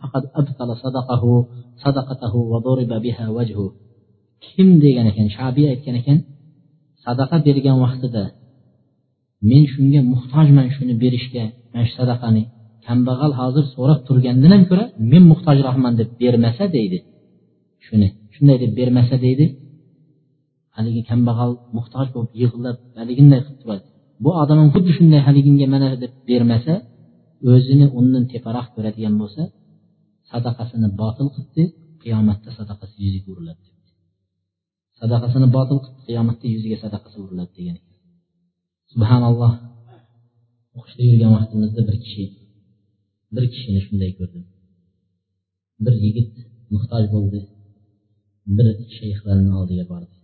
faqat 0.01 0.25
abtala 0.41 0.75
sadaqahu 0.85 1.33
sadaqatahu 1.83 2.39
va 2.53 2.59
duriba 2.67 2.97
biha 3.05 3.25
wajhu 3.37 3.67
kim 4.45 4.69
degan 4.85 5.07
ekan 5.13 5.27
shabiy 5.37 5.67
aytgan 5.73 5.97
ekan 6.01 6.19
sadaqa 7.05 7.37
bergan 7.47 7.77
vaqtida 7.85 8.25
men 9.49 9.63
shunga 9.73 10.01
muhtojman 10.13 10.67
shuni 10.77 10.95
berishga 11.03 11.45
mana 11.73 11.85
shu 11.89 11.95
sadaqani. 12.01 12.43
Kambag'al 12.87 13.33
hozir 13.41 13.65
so'rab 13.75 14.01
turgandan 14.09 14.51
ham 14.55 14.63
ko'ra 14.71 14.85
men 15.13 15.23
muhtojroqman 15.33 15.93
deb 16.01 16.09
bermasa 16.21 16.65
deydi. 16.77 16.99
Shuni 17.87 18.09
shunday 18.35 18.57
deb 18.63 18.73
bermasa 18.79 19.17
deydi. 19.25 19.47
Haligi 20.77 21.03
kambag'al 21.11 21.53
muhtoj 21.77 22.07
bo'lib 22.15 22.33
yig'lab 22.43 22.77
haliginday 22.99 23.41
qilib 23.45 23.59
turadi. 23.63 23.85
Bu 24.25 24.31
odam 24.43 24.57
ham 24.61 24.69
xuddi 24.75 24.91
shunday 24.99 25.21
haliginga 25.29 25.67
mana 25.75 25.89
deb 26.03 26.13
bermasa 26.31 26.75
o'zini 27.53 27.87
undan 27.99 28.25
teparoq 28.33 28.67
ko'radigan 28.75 29.15
bo'lsa 29.21 29.43
sadaqasini 30.31 30.89
botil 31.03 31.29
qilibdi 31.35 31.65
qiyomatda 32.03 32.51
sadaqasi 32.59 32.97
yuziga 33.05 33.29
uriladi 33.35 33.65
sadaqasini 35.01 35.49
botil 35.57 35.79
qildi 35.85 36.01
qiyomatda 36.09 36.47
yuziga 36.55 36.77
sadaqasi 36.85 37.17
uriladi 37.25 37.53
degan 37.59 37.79
subhanalloh. 38.93 39.53
O'qishda 40.79 41.03
yurgan 41.09 41.33
vaqtimizda 41.37 41.83
bir 41.89 41.97
kishi 42.05 42.25
bir 43.35 43.45
kishini 43.53 43.81
shunday 43.87 44.11
ko'rdim. 44.19 44.45
Bir 45.85 45.95
yigit 46.05 46.33
muhtoj 46.75 47.05
bo'ldi 47.15 47.41
bir 48.57 48.67
shayxlarni 48.97 49.53
oldiga 49.61 49.85
bordi. 49.93 50.15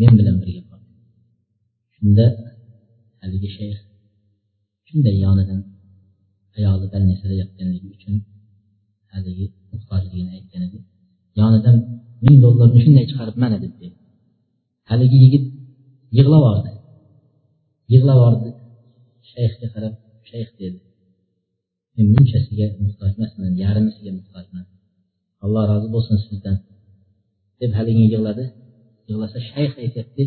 Men 0.00 0.12
bilan 0.18 0.36
birga 0.42 0.62
bordi. 0.70 0.88
Shunda 1.96 2.26
haligi 3.20 3.48
shayx 3.58 3.78
shunday 4.88 5.16
yonidan 5.26 5.60
ayoli 6.58 6.86
больницada 6.92 7.34
yotganligi 7.42 7.88
uchun 7.96 8.14
haligi 9.12 9.46
muhtojligini 9.72 10.30
aytgan 10.36 10.62
edi. 10.68 10.78
Yonidan 11.40 11.76
ming 12.24 12.36
dollarni 12.44 12.78
shunday 12.84 13.04
chiqarib 13.10 13.36
mana 13.44 13.56
deb 13.64 13.74
dedi 13.82 13.96
haligi 14.90 15.16
yigit 15.24 15.44
yig'lab 16.16 16.42
yubordi 16.42 16.72
yig'lab 17.92 18.16
yubordi 18.20 18.50
shayxga 19.32 19.66
qarab 19.74 19.94
shayx 20.30 20.48
dedi. 20.60 20.78
Men 21.96 22.06
bunchasiga 22.14 22.66
muhtoj 22.84 23.10
emasman 23.16 23.52
yarmisiga 23.64 24.10
muhtojman. 24.18 24.64
Alloh 25.44 25.62
rozi 25.70 25.88
bo'lsin 25.94 26.16
sizdan 26.26 26.56
deb 27.60 27.70
haligi 27.78 28.04
yig'ladi. 28.06 28.44
Yig'lasa 29.08 29.38
shayx 29.50 29.72
aytyapti 29.84 30.24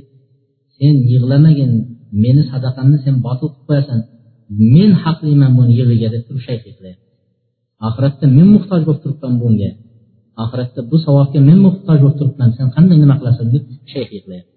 sen 0.77 0.95
yig'lamagin 1.11 1.71
meni 2.23 2.43
sadaqamni 2.51 2.97
sen 3.05 3.15
botil 3.27 3.47
qilib 3.53 3.65
qo'yasan. 3.69 3.99
Men 4.75 4.91
haqliman 5.03 5.51
buni 5.57 5.71
yig'iga 5.79 6.07
deb 6.15 6.23
turib 6.27 6.43
shayx 6.47 6.61
yig'layapti. 6.69 7.10
Oxiratda 7.87 8.25
men 8.37 8.47
muhtoj 8.55 8.81
bo'lib 8.87 9.01
turibman 9.03 9.33
bunga 9.41 9.69
oxiratda 10.43 10.81
bu 10.91 10.97
savobga 11.05 11.39
men 11.49 11.59
muhtoj 11.67 11.97
bo'lib 12.03 12.17
turibman. 12.19 12.49
Sen 12.57 12.67
qanday 12.75 12.97
nima 13.03 13.15
qilasan 13.19 13.47
deb 13.53 13.63
shayx 13.91 14.09
yig'layapti. 14.17 14.53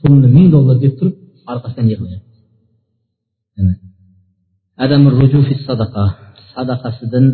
Pulni 0.00 0.28
ming 0.36 0.48
dollar 0.54 0.76
deb 0.84 0.92
turib 0.98 1.16
orqasidan 1.52 1.86
yig'layapti. 1.92 2.30
Sadaqa. 5.68 6.04
Sadaqasidan 6.54 7.26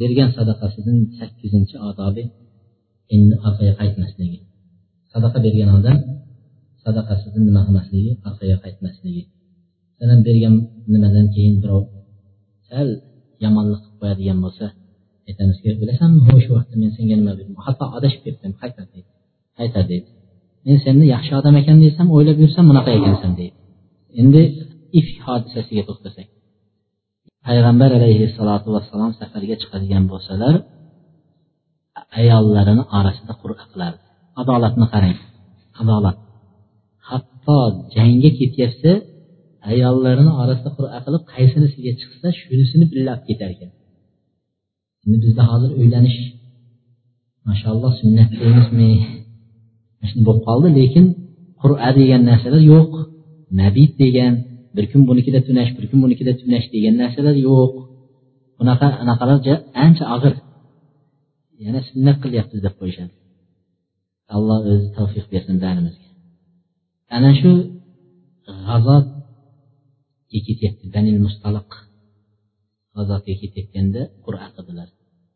bergan 0.00 0.30
sadaqasidan 0.36 0.96
sakkizinchi 1.18 1.76
odobi 1.88 2.22
endi 3.14 3.34
orqaga 3.46 3.72
qaytmasligi. 3.80 4.38
Sadaqa 5.12 5.38
bergan 5.46 5.70
odam 5.78 5.98
sadaqasidan 6.84 7.42
nima 7.48 7.60
qilmasligi 7.66 8.12
orqaga 8.28 8.56
qaytmasligi. 8.64 9.22
Salam 9.98 10.20
bergan 10.28 10.54
nimadan 10.92 11.26
keyin 11.34 11.56
birov 11.62 11.84
sal 12.68 12.88
yomonlik 13.44 13.80
qilib 13.82 13.96
qo'yadigan 14.00 14.38
bo'lsa 14.44 14.64
aytamizki 15.28 15.68
bilasanmi 15.82 16.20
o'sha 16.36 16.50
vaqtda 16.56 16.76
men 16.82 16.90
senga 16.96 17.14
nima 17.20 17.32
berdim 17.38 17.56
hatto 17.66 17.84
adashib 17.96 18.20
ketdim 18.26 18.52
qaytar 18.62 18.86
deydi 18.92 19.10
qaytar 19.58 19.84
deydi. 19.90 20.08
Men 20.66 20.76
seni 20.84 21.04
yaxshi 21.14 21.32
odam 21.40 21.54
ekan 21.60 21.78
desam 21.84 22.06
o'ylab 22.16 22.38
yursam 22.42 22.64
bunaqa 22.70 22.90
ekansan 22.98 23.32
deydi. 23.40 23.56
Endi 24.20 24.42
ifk 24.98 25.16
hodisasiga 25.26 25.82
to'xtasak 25.88 26.28
payg'ambar 27.46 27.90
alayhissalotu 27.98 28.68
vassalom 28.76 29.12
safarga 29.20 29.56
chiqadigan 29.62 30.04
bo'lsalar 30.12 30.54
ayollarini 32.20 32.84
orasida 32.98 33.32
qur'a 33.42 33.64
qilardi. 33.72 34.02
Adolatni 34.40 34.86
qarang 34.94 35.18
adolat 35.82 36.18
hatto 37.10 37.58
jangga 37.94 38.30
ketyapsa 38.38 38.92
ayollarini 39.70 40.32
orasida 40.42 40.70
qur'a 40.76 40.98
qilib 41.04 41.22
qaysinisiga 41.32 41.92
chiqsa 42.00 42.28
shunisini 42.40 42.86
billab 42.92 43.20
ketar 43.28 43.50
ekan. 43.54 43.70
Endi 45.04 45.16
bizda 45.24 45.42
hozir 45.50 45.70
uylanish 45.80 46.18
mashaalloh 47.48 47.92
sunnat 48.00 48.30
deymizmi 48.40 48.90
shunday 50.08 50.24
bo'lib 50.28 50.42
qoldi 50.48 50.68
lekin 50.78 51.04
qur'a 51.62 51.88
degan 51.98 52.22
narsalar 52.30 52.62
yo'q. 52.72 52.92
Mabit 53.60 53.92
degan 54.02 54.32
bir 54.76 54.84
kun 54.90 55.02
bunikida 55.08 55.40
tunash 55.46 55.70
bir 55.76 55.84
kun 55.90 55.98
bunikida 56.04 56.32
tunash 56.40 56.66
degan 56.74 56.94
narsalar 57.02 57.36
yo'q. 57.48 57.72
Bunaqa 58.58 58.86
anaqalar 59.02 59.38
ancha 59.84 60.04
og'ir. 60.16 60.34
Yana 61.64 61.80
sunnat 61.88 62.16
qilyapmiz 62.24 62.60
deb 62.66 62.74
qo'yishadi. 62.80 63.12
Alloh 64.34 64.58
o'zi 64.72 64.88
tavfiq 64.96 65.26
bersin 65.32 65.56
barimizga 65.64 66.08
ana 67.16 67.30
shu 67.40 67.52
g'azotga 70.32 70.46
ketyapti. 70.48 70.84
Danil 70.94 71.18
mustaliq 71.26 71.70
g'azotga 72.96 73.34
ketayotganda 73.42 74.02
qur'a 74.24 74.46
qildilar. 74.56 74.88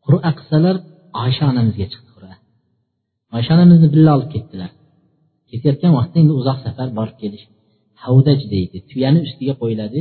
Qur'a 0.05 0.29
qilsalar 0.37 0.75
oysha 1.23 1.43
onamizga 1.51 1.85
chiqdi 1.91 2.09
qur'a. 2.17 2.35
Oysha 3.35 3.51
onamizni 3.57 3.87
birga 3.93 4.11
olib 4.17 4.29
ketdilar. 4.35 4.71
Ketayotgan 5.49 5.93
vaqtda 5.97 6.17
endi 6.23 6.33
uzoq 6.41 6.57
safar 6.65 6.87
borib 6.99 7.15
kelish. 7.21 7.45
Havdaj 8.03 8.39
deydi. 8.53 8.77
Tuyani 8.89 9.19
ustiga 9.27 9.53
qo'yiladi 9.61 9.99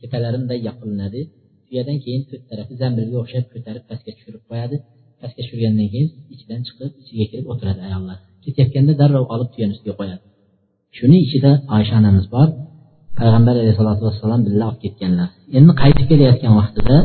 tepalari 0.00 0.36
bunday 0.40 0.58
yopilinadi. 0.68 1.20
Tuyadan 1.66 1.96
keyin 2.04 2.22
to'rt 2.28 2.44
tarafi 2.50 2.72
zambilga 2.82 3.16
o'xshab 3.22 3.44
ko'tarib 3.52 3.84
pastga 3.90 4.10
tushirib 4.16 4.42
qo'yadi. 4.50 4.76
Pastga 5.20 5.40
tushirgandan 5.44 5.88
keyin 5.92 6.08
ichidan 6.34 6.60
chiqib 6.66 6.90
ichiga 7.02 7.24
kirib 7.30 7.46
o'tiradi 7.52 7.80
ayollar. 7.88 8.18
Ketayotganda 8.44 8.92
darrov 9.00 9.24
olib 9.34 9.48
tuyani 9.54 9.72
ustiga 9.76 9.94
qo'yadi. 10.00 10.22
Shuni 10.96 11.16
ichida 11.26 11.50
oysha 11.76 11.94
onamiz 12.00 12.26
bor. 12.34 12.48
Payg'ambar 13.20 13.54
alayhisalotu 13.62 14.02
vassalom 14.08 14.40
birga 14.46 14.64
olib 14.70 14.80
ketganlar. 14.84 15.28
Endi 15.58 15.72
qaytib 15.82 16.06
kelayotgan 16.10 16.52
vaqtida 16.60 16.96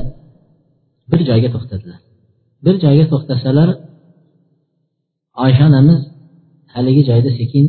bir 1.12 1.20
joyga 1.30 1.50
to'xtadilar. 1.56 2.00
Bir 2.66 2.76
joyga 2.84 3.06
to'xtasalar 3.12 3.70
oysha 5.44 5.64
onamiz 5.70 6.00
haligi 6.74 7.02
joyda 7.10 7.30
sekin 7.40 7.66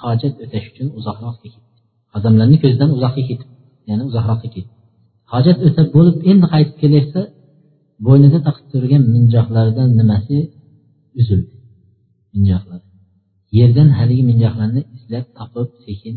hojat 0.00 0.34
o'tash 0.44 0.66
uchun 0.72 0.88
uzoqroqqa 0.98 1.46
ketdi. 1.52 1.60
Odamlarni 2.16 2.56
ko'zidan 2.62 2.90
uzoqqa 2.96 3.22
ketib 3.28 3.48
ya'ni 3.88 4.02
uzoqroqqa 4.10 4.48
ketdi. 4.54 4.72
Hojat 5.32 5.58
o'tab 5.66 5.88
bo'lib 5.96 6.16
endi 6.30 6.46
qaytib 6.54 6.76
kelayotsa 6.82 7.20
bo'ynida 8.06 8.38
taqib 8.46 8.66
turgan 8.72 9.02
minjoqlaridan 9.14 9.88
nimasi 10.00 10.36
uzildi? 11.20 11.54
Minjoqlar. 12.34 12.80
Yerdan 13.58 13.88
haligi 13.98 14.24
minjoqlarni 14.30 14.82
izlab 14.96 15.26
topib 15.38 15.70
sekin 15.86 16.14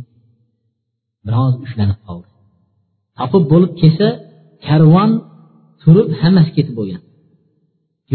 biroz 1.26 1.53
ushlanib 1.65 1.99
qoldi. 2.07 2.27
Topib 3.18 3.43
bo'lib 3.52 3.72
kelsa 3.81 4.07
karvon 4.68 5.11
turib 5.81 6.07
hammasi 6.22 6.52
ketib 6.57 6.76
bo'lgan. 6.80 7.02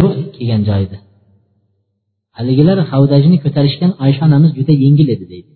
Yo'q 0.00 0.14
kelgan 0.36 0.62
joyida. 0.70 0.98
Haligilar 2.36 2.78
havdajni 2.92 3.36
ko'tarishgan 3.44 3.92
oysha 4.04 4.22
onamiz 4.28 4.50
juda 4.58 4.72
yengil 4.84 5.08
edi 5.14 5.24
deydi. 5.32 5.50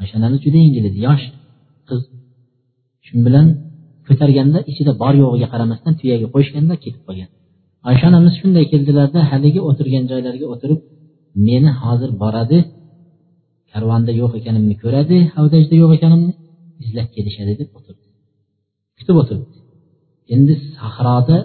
Oysha 0.00 0.14
onamiz 0.20 0.40
juda 0.44 0.58
yengil 0.64 0.84
edi 0.90 0.98
yosh 1.08 1.24
qiz. 1.88 2.00
Shu 3.06 3.14
bilan 3.26 3.46
ko'targanda 4.08 4.58
ichida 4.70 4.92
bor 5.02 5.14
yo'g'iga 5.22 5.48
qaramasdan 5.52 5.94
tuyaga 6.00 6.26
qo'yishganda 6.34 6.74
ketib 6.84 7.02
qolgan. 7.08 7.30
Oysha 7.88 8.04
onamiz 8.10 8.34
shunday 8.40 8.64
keldilarda 8.72 9.20
haligi 9.30 9.60
o'tirgan 9.68 10.04
joylariga 10.10 10.46
o'tirib 10.54 10.80
meni 11.46 11.70
hozir 11.82 12.10
boradi 12.22 12.58
karvonda 13.74 14.12
yo'q 14.20 14.32
ekanimni 14.40 14.74
ko'radi 14.82 15.16
havdajda 15.36 15.74
yo'q 15.82 15.92
ekanimni 15.98 16.32
izlab 16.84 17.08
kelishadi 17.16 17.52
deb 17.60 17.68
o'tirdi. 17.78 18.04
Kutib 18.98 19.16
o'tiribdi 19.22 19.58
endi 20.34 20.54
sahroda 20.76 21.38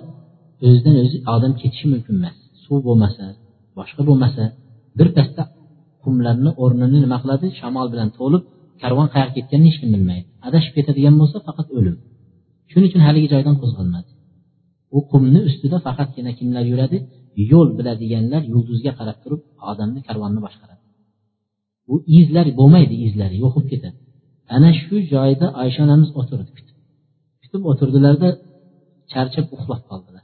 o'zidan 0.66 0.96
o'zi 1.04 1.18
odam 1.36 1.54
ketishi 1.62 1.86
mumkin 1.94 2.14
emas 2.20 2.36
suv 2.64 2.78
bo'lmasa 2.88 3.24
boshqa 3.78 4.02
bo'lmasa 4.10 4.44
birpasda 5.00 5.44
qumlarni 6.04 6.52
o'rnini 6.64 6.98
nima 7.06 7.18
qiladi? 7.24 7.46
Shamol 7.60 7.88
bilan 7.94 8.10
to'lib 8.20 8.44
karvon 8.82 9.08
qayerga 9.14 9.34
ketganini 9.38 9.70
hech 9.70 9.80
kim 9.82 9.90
bilmaydi. 9.96 10.28
Adashib 10.48 10.74
ketadigan 10.78 11.16
bo'lsa 11.22 11.38
faqat 11.48 11.68
o'lim. 11.78 11.96
Shuning 12.72 12.90
uchun 12.90 13.02
haligi 13.08 13.28
joydan 13.34 13.56
qo'zg'almadi. 13.62 14.12
U 14.98 15.00
qumni 15.12 15.40
ustida 15.50 15.78
faqatgina 15.88 16.32
kimlar 16.40 16.64
yuradi? 16.72 16.98
Yo'l 17.52 17.70
biladiganlar 17.78 18.42
yulduzga 18.54 18.92
qarab 19.00 19.18
turib 19.24 19.42
odamni 19.72 20.00
karvonni 20.08 20.40
boshqaradi. 20.46 20.79
U 21.94 21.96
izlar 22.20 22.48
bo'lmaydi 22.60 22.96
izlari 23.08 23.36
yo'qolib 23.44 23.70
ketadi. 23.74 23.98
Ana 24.56 24.70
shu 24.82 24.96
joyda 25.14 25.48
oysha 25.62 25.80
onamiz 25.88 26.10
o'tirdi 26.20 26.52
kutib. 26.58 26.78
Kutib 27.42 27.62
o'tirdilarda 27.72 28.30
charchab 29.12 29.48
uxlab 29.56 29.82
qoldilar. 29.90 30.24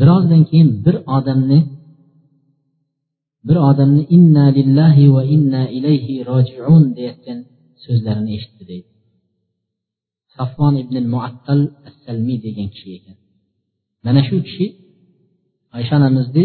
Birozdan 0.00 0.42
keyin 0.48 0.70
bir 0.84 0.96
odamni 1.16 1.60
bir 3.48 3.56
odamni 3.70 4.02
inna 4.16 4.46
lillahi 4.58 5.04
va 5.14 5.22
inna 5.34 5.62
ilayhi 5.78 6.14
rojiun 6.30 6.82
deyotgan 6.98 7.38
so'zlarini 7.84 8.30
eshitdi 8.36 8.64
deydi. 8.70 8.88
Safvon 10.36 10.74
ibn 10.82 10.96
muattal 11.14 11.60
as 11.86 11.94
salmiy 12.04 12.38
degan 12.46 12.68
kishi 12.74 12.88
ekan. 12.98 13.16
Mana 14.04 14.20
shu 14.28 14.36
kishi 14.46 14.66
oysha 15.76 15.94
onamizni 16.00 16.44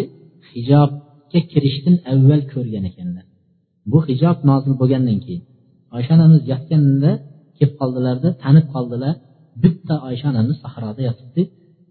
hijobga 0.52 1.40
kirishdan 1.52 1.96
avval 2.12 2.42
ko'rgan 2.54 2.86
ekanlar. 2.92 3.26
Bu 3.92 4.00
hijob 4.10 4.38
nozil 4.50 4.74
bo'lgandan 4.82 5.18
keyin 5.26 5.44
oysha 5.96 6.12
onamiz 6.18 6.42
yotganda 6.52 7.12
kelib 7.58 7.74
qoldilarda 7.80 8.30
tanib 8.44 8.66
qoldilar. 8.74 9.16
Bitta 9.64 9.96
oysha 10.10 10.26
onamiz 10.34 10.58
sahroda 10.64 11.02
yotibdi. 11.10 11.42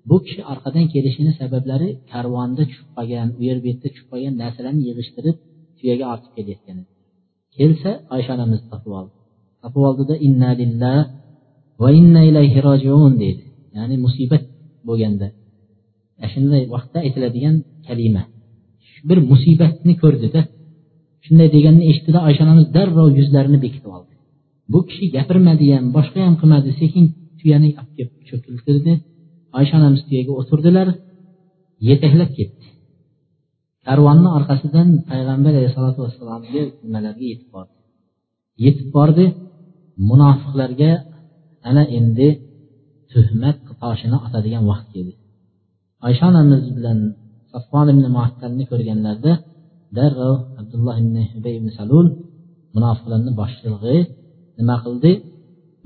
Bu 0.08 0.16
kishi 0.26 0.40
orqadan 0.52 0.86
kelishini 0.94 1.32
sabablari 1.40 1.88
karvonda 2.12 2.62
tushib 2.68 2.88
qolgan 2.96 3.28
u 3.38 3.40
yer 3.48 3.56
bu 3.62 3.66
yerda 3.70 3.88
tushib 3.92 4.06
qolgan 4.12 4.34
narsalarni 4.42 4.82
yig'ishtirib 4.88 5.36
tuyaga 5.78 6.04
ortib 6.12 6.32
kelayotgan 6.36 6.76
edi 6.82 6.90
kelsa 7.56 7.90
oysha 8.14 8.30
onamizni 8.36 8.68
topib 8.72 8.92
oldi. 8.98 9.12
Topib 9.62 9.82
oldida 9.88 10.14
inna 10.26 10.50
lillah 10.60 10.98
va 11.82 11.88
inna 12.00 12.22
ilayhi 12.30 12.58
rojiun 12.68 13.12
deydi. 13.22 13.42
Ya'ni 13.76 13.96
musibat 14.04 14.44
bo'lganda. 14.88 15.26
Shunday 16.32 16.62
vaqtda 16.74 16.98
aytiladigan 17.06 17.56
kalima. 17.86 18.22
Bir 19.08 19.18
musibatni 19.30 19.94
ko'rdida. 20.02 20.40
Shunday 21.24 21.48
deganini 21.56 21.84
eshitdida 21.90 22.18
oysha 22.28 22.42
onamiz 22.46 22.66
darrov 22.76 23.08
yuzlarini 23.20 23.58
bekitib 23.64 23.90
oldi. 23.96 24.12
Bu 24.72 24.78
kishi 24.88 25.04
gapirmadi 25.16 25.66
ham 25.74 25.86
boshqa 25.96 26.18
ham 26.26 26.34
qilmadi 26.40 26.70
sekin 26.80 27.04
tuyani 27.38 27.68
olib 27.80 27.92
kelib 27.96 28.12
cho'kiltirdi. 28.28 28.92
Oysha 29.58 29.74
onamiz 29.80 30.00
tuyaga 30.08 30.32
o'tirdilar 30.40 30.88
yetaklab 31.88 32.30
ketdi. 32.38 32.66
Karvonni 33.86 34.28
orqasidan 34.38 34.88
payg'ambar 35.10 35.52
alayhisalotu 35.58 35.98
vassalomga 36.04 36.62
nimalarga 36.84 37.24
yetib 37.32 37.48
bordi? 37.54 37.74
Yetib 38.64 38.88
bordi 38.96 39.24
munofiqlarga 40.10 40.90
ana 41.68 41.82
endi 41.98 42.28
tuhmat 43.12 43.56
toshini 43.82 44.16
otadigan 44.26 44.64
vaqt 44.70 44.88
keldi. 44.94 45.14
Oysha 46.06 46.24
onamiz 46.32 46.62
bilan 46.76 46.98
safvon 47.52 47.86
ibn 47.94 48.04
muattalni 48.16 48.64
ko'rganlarida 48.70 49.32
darrov 49.96 50.36
abdulloh 50.60 50.94
ibn 51.02 51.16
ubay 51.38 51.54
ibn 51.60 51.68
salul 51.78 52.06
munofiqlarni 52.74 53.32
boshlig'i 53.40 53.98
nima 54.58 54.76
qildi? 54.84 55.12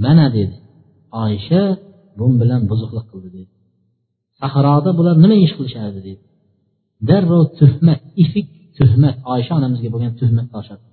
Mana 0.05 0.27
dedi. 0.37 0.57
Oysha 1.25 1.63
bu 2.19 2.27
bilan 2.41 2.61
buzuqlik 2.71 3.07
qildi 3.11 3.29
dedi. 3.37 3.53
Sahroda 4.41 4.91
bular 4.99 5.15
nima 5.25 5.37
ish 5.47 5.53
qilishardi 5.59 6.01
dedi. 6.09 6.23
Darrov 7.09 7.45
tuhmat 7.59 8.01
ifik 8.25 8.49
tuhmat 8.79 9.17
oysha 9.33 9.53
onamizga 9.59 9.89
bo'lgan 9.95 10.13
tuhmat 10.21 10.47
toshadi 10.55 10.85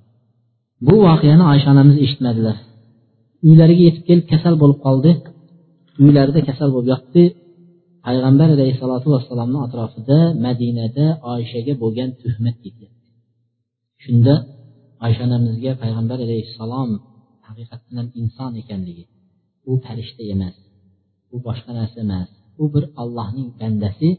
bu 0.88 0.96
voqeani 1.08 1.44
oysha 1.52 1.68
onamiz 1.74 1.98
eshitmadilar. 2.06 2.58
Uylariga 3.48 3.84
yetib 3.88 4.04
kelib 4.10 4.26
kasal 4.32 4.56
bo'lib 4.62 4.80
qoldi. 4.86 5.12
Uylarida 6.04 6.42
kasal 6.50 6.70
bo'lib 6.76 6.90
yotdi. 6.94 7.24
Payg'ambar 8.06 8.50
alayhissalotu 8.56 9.08
vassalomni 9.16 9.60
atrofida 9.66 10.20
madinada 10.46 11.06
oyshaga 11.34 11.74
bo'lgan 11.84 12.10
tuhmat 12.22 12.56
ketyapti 12.64 12.89
shunda 14.04 14.34
oysha 15.06 15.22
onamizga 15.28 15.72
payg'ambar 15.82 16.18
alayhissalom 16.26 16.90
haqiqatdan 17.48 17.96
ham 18.00 18.08
inson 18.22 18.52
ekanligi 18.62 19.06
u 19.70 19.72
farishta 19.86 20.24
emas 20.34 20.56
u 21.34 21.36
boshqa 21.48 21.72
narsa 21.80 21.98
emas 22.06 22.30
u 22.62 22.64
bir 22.74 22.84
allohning 23.02 23.50
bandasi 23.60 24.10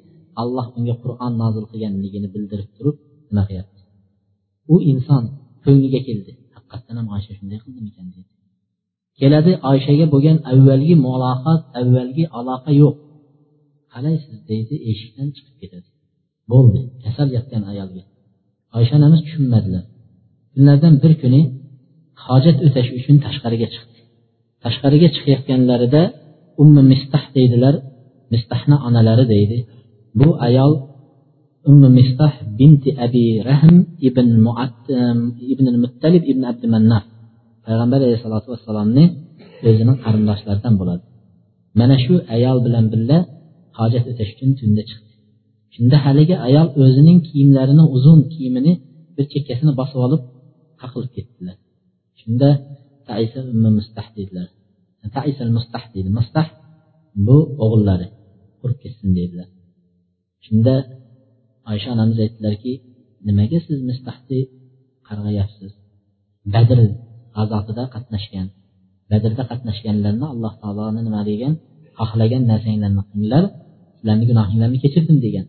alloh 0.43 0.67
unga 0.79 0.95
qur'on 1.03 1.33
nozil 1.43 1.65
qilganligini 1.71 2.29
bildirib 2.35 2.69
turib 2.77 2.97
nima 3.29 3.43
qilyapti 3.49 3.81
u 4.73 4.75
inson 4.93 5.25
ko'ngliga 5.65 6.01
keldi 6.09 6.33
haqiqatdan 6.55 6.97
ham 7.01 7.09
oysha 7.17 7.33
shunday 7.39 7.59
qildimikan 7.65 8.07
dedi. 8.15 8.31
Keladi 9.21 9.53
oyshaga 9.71 10.07
bo'lgan 10.15 10.39
avvalgi 10.53 10.95
muloqot 11.07 11.61
avvalgi 11.81 12.25
aloqa 12.39 12.71
yo'q. 12.83 12.97
Qalaysiz 13.93 14.39
deydi 14.51 14.75
eshikdan 14.91 15.29
chiqib 15.37 15.57
ketadi. 15.63 15.89
Bo'ldi 16.53 16.81
kasal 17.05 17.29
yotgan 17.37 17.63
ayolga 17.73 18.03
oysha 18.79 18.95
onamiz 18.99 19.21
tushunmadilar. 19.27 19.85
Kunlardan 20.55 20.95
bir 21.03 21.13
kuni 21.23 21.41
hojat 22.27 22.57
o'tash 22.67 22.89
uchun 22.99 23.17
tashqariga 23.27 23.69
chiqdi 23.75 23.91
tashqariga 24.65 25.09
chiqayotganlarida 25.15 26.03
ummi 26.63 26.83
mistah 26.93 27.25
deydilar 27.37 27.75
mistahni 28.33 28.77
onalari 28.89 29.25
deydi. 29.35 29.59
Bu 30.21 30.29
ayol 30.47 30.73
ummi 31.71 31.89
mistah 31.99 32.33
binti 32.59 32.91
abi 33.07 33.25
rahm 33.49 33.77
ibn 34.09 34.29
muat 34.47 34.81
ibn 35.53 35.67
muttalib 35.83 36.23
ibn 36.33 36.43
abdumannaf 36.51 37.05
payg'ambar 37.67 37.99
alayhissalotu 38.07 38.49
vassalomni 38.53 39.05
o'zining 39.69 39.97
qarindoshlaridan 40.05 40.75
bo'ladi. 40.81 41.03
Mana 41.81 41.97
shu 42.05 42.15
ayol 42.37 42.59
bilan 42.67 42.85
birga 42.93 43.19
hojat 43.79 44.05
o'tash 44.11 44.31
uchun 44.35 44.51
tunda 44.61 44.83
chiqdi 44.91 45.10
shunda 45.75 45.97
haligi 46.05 46.35
ayol 46.47 46.69
o'zining 46.83 47.19
kiyimlarini 47.29 47.85
uzun 47.97 48.21
kiyimini 48.33 48.73
bir 49.17 49.25
chekkasini 49.33 49.73
bosib 49.81 49.99
olib 50.07 50.23
qaqilib 50.81 51.11
ketdilar. 51.17 51.57
Shunda 52.21 52.49
taisa 53.09 53.41
mustah 53.77 54.07
dedilar. 54.17 54.49
Taisal 55.17 55.51
mustah 55.57 55.85
deydi. 55.93 56.11
Mustah 56.19 56.47
bu 57.27 57.37
o'g'illari 57.65 58.07
qurib 58.61 58.79
ketsin 58.85 59.11
dedilar. 59.19 59.49
Shunda 60.47 60.75
oysha 61.71 61.89
onamiz 61.95 62.19
aytdilarki 62.25 62.73
nimaga 63.27 63.59
siz 63.67 63.79
mustahni 63.91 64.41
qarg'ayapsiz? 65.09 65.73
Badr 66.55 66.79
g'azotida 67.37 67.85
qatnashgan 67.95 68.47
badrda 69.11 69.43
qatnashganlarni 69.51 70.27
alloh 70.33 70.53
taoloni 70.63 71.01
nima 71.07 71.21
degan 71.31 71.53
xohlagan 71.99 72.43
narsanglarni 72.51 73.03
qilinglar 73.11 73.45
sizlarni 73.97 74.25
gunohinglarni 74.31 74.79
kechirdim 74.85 75.19
degan. 75.27 75.47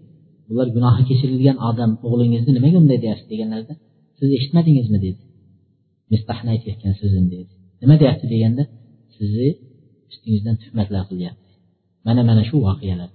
Ular 0.51 0.67
gunohi 0.75 1.03
kechirilgan 1.09 1.57
odam 1.69 1.91
o'g'lingizni 2.07 2.51
nimaga 2.57 2.77
bunday 2.81 2.99
deyapsiz 3.03 3.27
deganlarida 3.33 3.73
siz 4.17 4.29
eshitmadingizmi 4.37 4.99
dedi. 5.05 5.21
Mistahni 6.13 6.49
aytayotgan 6.55 6.93
so'zini 7.01 7.27
dedi. 7.35 7.51
Nima 7.81 7.95
deyapti 8.01 8.25
deganda 8.33 8.63
sizni 9.15 9.49
ustingizdan 10.11 10.55
tuhmatlar 10.61 11.03
qilyapti. 11.11 11.51
Mana 12.07 12.21
mana 12.29 12.43
shu 12.49 12.57
voqealar. 12.67 13.09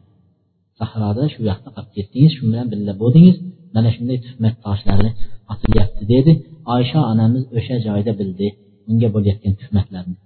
Sahroda 0.78 1.24
shu 1.32 1.40
yoqda 1.50 1.68
qolib 1.76 1.90
ketdingiz 1.96 2.32
shu 2.36 2.42
bilan 2.50 2.66
birga 2.72 2.94
bo'ldingiz. 3.02 3.36
Mana 3.76 3.88
shunday 3.96 4.18
tuhmat 4.26 4.54
toshlari 4.64 5.10
otilyapti 5.52 6.02
dedi. 6.14 6.32
Oysha 6.74 7.00
onamiz 7.12 7.44
o'sha 7.58 7.76
joyda 7.86 8.12
bildi 8.20 8.46
unga 8.90 9.08
bo'layotgan 9.14 9.54
tuhmatlarni. 9.60 10.16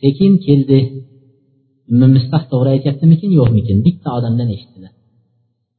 Sekin 0.00 0.32
keldi. 0.46 0.78
Mistah 2.16 2.42
to'g'ri 2.52 2.70
aytyaptimikin 2.76 3.30
yo'qmikin? 3.38 3.76
Bitta 3.86 4.08
odamdan 4.18 4.48
eshitdilar. 4.54 4.92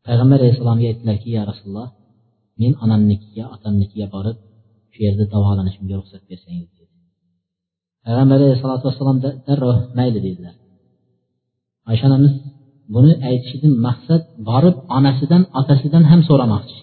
Payg'ambar 0.07 0.37
alayhissalomga 0.41 0.85
aytdilarki 0.91 1.29
ya 1.37 1.41
rasululloh 1.49 1.89
men 2.61 2.71
onamnikiga 2.83 3.43
otamnikiga 3.55 4.07
borib 4.15 4.37
shu 4.93 4.99
yerda 5.05 5.25
davolanishimga 5.33 5.95
ruxsat 5.99 6.23
bersangiz 6.29 6.69
dedi. 6.77 6.93
Payg'ambar 8.05 8.37
alayhisalotu 8.41 8.83
vassalom 8.89 9.17
darrov 9.47 9.77
mayli 9.97 10.19
dedilar 10.27 10.55
oysha 11.91 12.05
onamiz 12.09 12.33
buni 12.95 13.13
aytishidan 13.29 13.73
maqsad 13.87 14.21
borib 14.49 14.75
onasidan 14.97 15.43
otasidan 15.59 16.03
ham 16.11 16.21
so'ramoqchi 16.29 16.77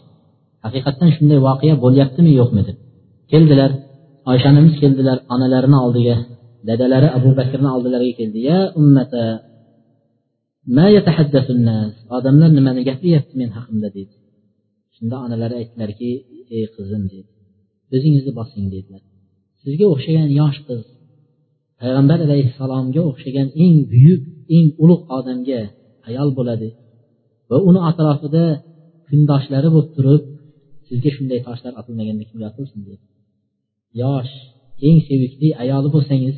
haqiqatdan 0.65 1.11
shunday 1.17 1.39
voqea 1.49 1.75
bo'lyaptimi 1.85 2.31
yo'qmi 2.41 2.63
deb 2.69 2.77
keldilar 3.33 3.71
oysha 4.31 4.47
onamiz 4.53 4.75
keldilar 4.83 5.17
onalarini 5.35 5.79
oldiga 5.85 6.17
dadalari 6.69 7.09
abu 7.19 7.31
bakrni 7.41 7.69
oldilariga 7.77 8.15
keldi 8.21 8.41
ya 8.51 8.59
ummata 8.81 9.23
odamlar 12.17 12.51
nimani 12.59 12.83
gapiryapti 12.91 13.35
men 13.41 13.51
haqimda 13.57 13.89
dedi 13.99 14.15
shunda 14.97 15.17
onalari 15.27 15.55
aytdilarki 15.61 16.11
ey 16.57 16.65
qizim 16.75 17.03
dedi 17.13 17.31
o'zingizni 17.95 18.33
bosing 18.39 18.67
dedilar. 18.75 19.03
Sizga 19.63 19.87
o'xshagan 19.95 20.29
yosh 20.41 20.59
qiz 20.69 20.83
payg'ambar 21.81 22.19
alayhissalomga 22.27 23.03
o'xshagan 23.11 23.49
eng 23.65 23.77
buyuk 23.93 24.23
eng 24.57 24.69
ulug' 24.83 25.05
odamga 25.19 25.61
ayol 26.09 26.29
bo'ladi 26.39 26.69
va 27.51 27.57
uni 27.69 27.81
atrofida 27.91 28.45
kundoshlari 29.09 29.69
bo'lib 29.75 29.91
turib 29.97 30.23
sizga 30.89 31.11
shunday 31.17 31.41
toshlar 31.47 31.73
otilmaganda 31.81 32.25
kimga 32.29 32.47
otilsin 32.51 32.81
dedi 32.89 33.03
yosh 34.03 34.33
eng 34.87 34.99
sevikli 35.09 35.49
ayoli 35.63 35.89
bo'lsangiz 35.95 36.37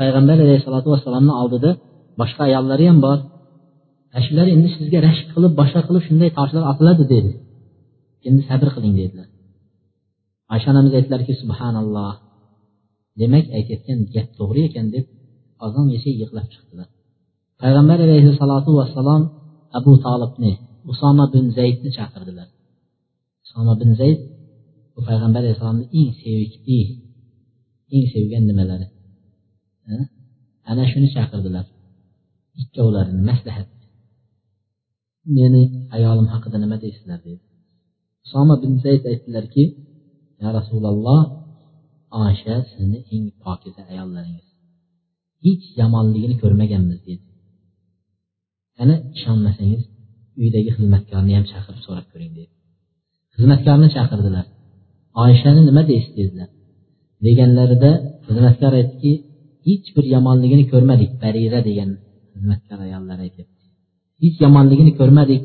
payg'ambar 0.00 0.36
alayhissalotu 0.44 0.88
vassalomni 0.94 1.34
oldida 1.42 1.70
boshqa 2.20 2.42
ayollari 2.48 2.84
ham 2.90 2.98
bor 3.06 3.18
shular 4.26 4.46
endi 4.54 4.68
sizga 4.76 4.98
rashk 5.06 5.26
qilib 5.34 5.52
boshqa 5.60 5.80
qilib 5.88 6.02
shunday 6.08 6.30
toshlar 6.38 6.64
otiladi 6.72 7.04
dedi. 7.14 7.30
Endi 8.28 8.42
sabr 8.50 8.68
qiling 8.76 8.94
dedilar. 9.00 9.28
Oysha 10.52 10.68
onamiz 10.72 10.92
aytdilarki 10.98 11.32
subhanalloh. 11.42 12.14
Demak 13.20 13.46
aytayotgan 13.56 13.98
gap 14.14 14.28
to'g'ri 14.38 14.60
ekan 14.68 14.86
deb 14.94 15.04
ozongacha 15.64 16.10
yig'lab 16.20 16.46
chiqdilar. 16.52 16.88
Payg'ambar 17.62 17.98
alayhissalotu 18.06 18.70
vassalom 18.80 19.22
abu 19.78 19.92
tolibni 20.06 20.52
usoma 20.92 21.24
bin 21.34 21.44
zaydni 21.58 21.90
chaqirdilar. 21.98 22.48
Usoma 23.44 23.74
bin 23.80 23.90
zayd 24.00 24.20
bu 24.94 25.00
payg'ambar 25.08 25.40
alayhissalomni 25.44 25.86
eng 26.00 26.10
sevikli 26.22 26.80
eng 27.94 28.06
sevgan 28.14 28.44
nimalari? 28.50 28.86
Ana 30.70 30.84
shuni 30.92 31.08
chaqirdilar. 31.16 31.66
Ikkovlarini 32.62 33.22
maslahat 33.30 33.68
meni 35.36 35.62
ayolim 35.96 36.28
haqida 36.34 36.56
nima 36.64 36.76
deysizlar 36.84 37.18
dedi. 37.26 37.42
Usoma 38.24 38.54
bin 38.62 38.72
zayd 38.84 39.02
aytdilarki 39.10 39.64
ya 40.42 40.48
rasululloh 40.58 41.22
osha 42.24 42.56
sizni 42.70 42.98
eng 43.14 43.26
pokiza 43.42 43.82
ayollaringiz. 43.92 44.48
Hech 45.44 45.64
yomonligini 45.80 46.36
ko'rmaganmiz 46.42 47.00
dedi. 47.08 47.24
Ana 48.82 48.94
ishonmasangiz 49.16 49.82
uydagi 50.40 50.70
xizmatkorni 50.76 51.32
ham 51.36 51.44
chaqirib 51.52 51.82
so'rab 51.86 52.06
ko'ring 52.12 52.32
dedi. 52.38 52.52
Xizmatkorni 53.34 53.88
chaqirdilar. 53.96 54.46
Oyishani 55.22 55.62
nima 55.68 55.82
deysiz? 55.90 56.14
dedilar. 56.20 56.48
Deganlarida 57.26 57.90
xizmatkor 58.26 58.72
aytdiki 58.80 59.12
hech 59.66 59.86
bir 59.96 60.04
yomonligini 60.14 60.64
ko'rmadik 60.72 61.10
barira 61.22 61.60
degan 61.68 61.90
xizmatkor 62.34 62.78
ayollar 62.86 63.18
aytyapti. 63.26 63.55
Hech 64.22 64.36
yomonligini 64.44 64.92
ko'rmadik. 65.00 65.42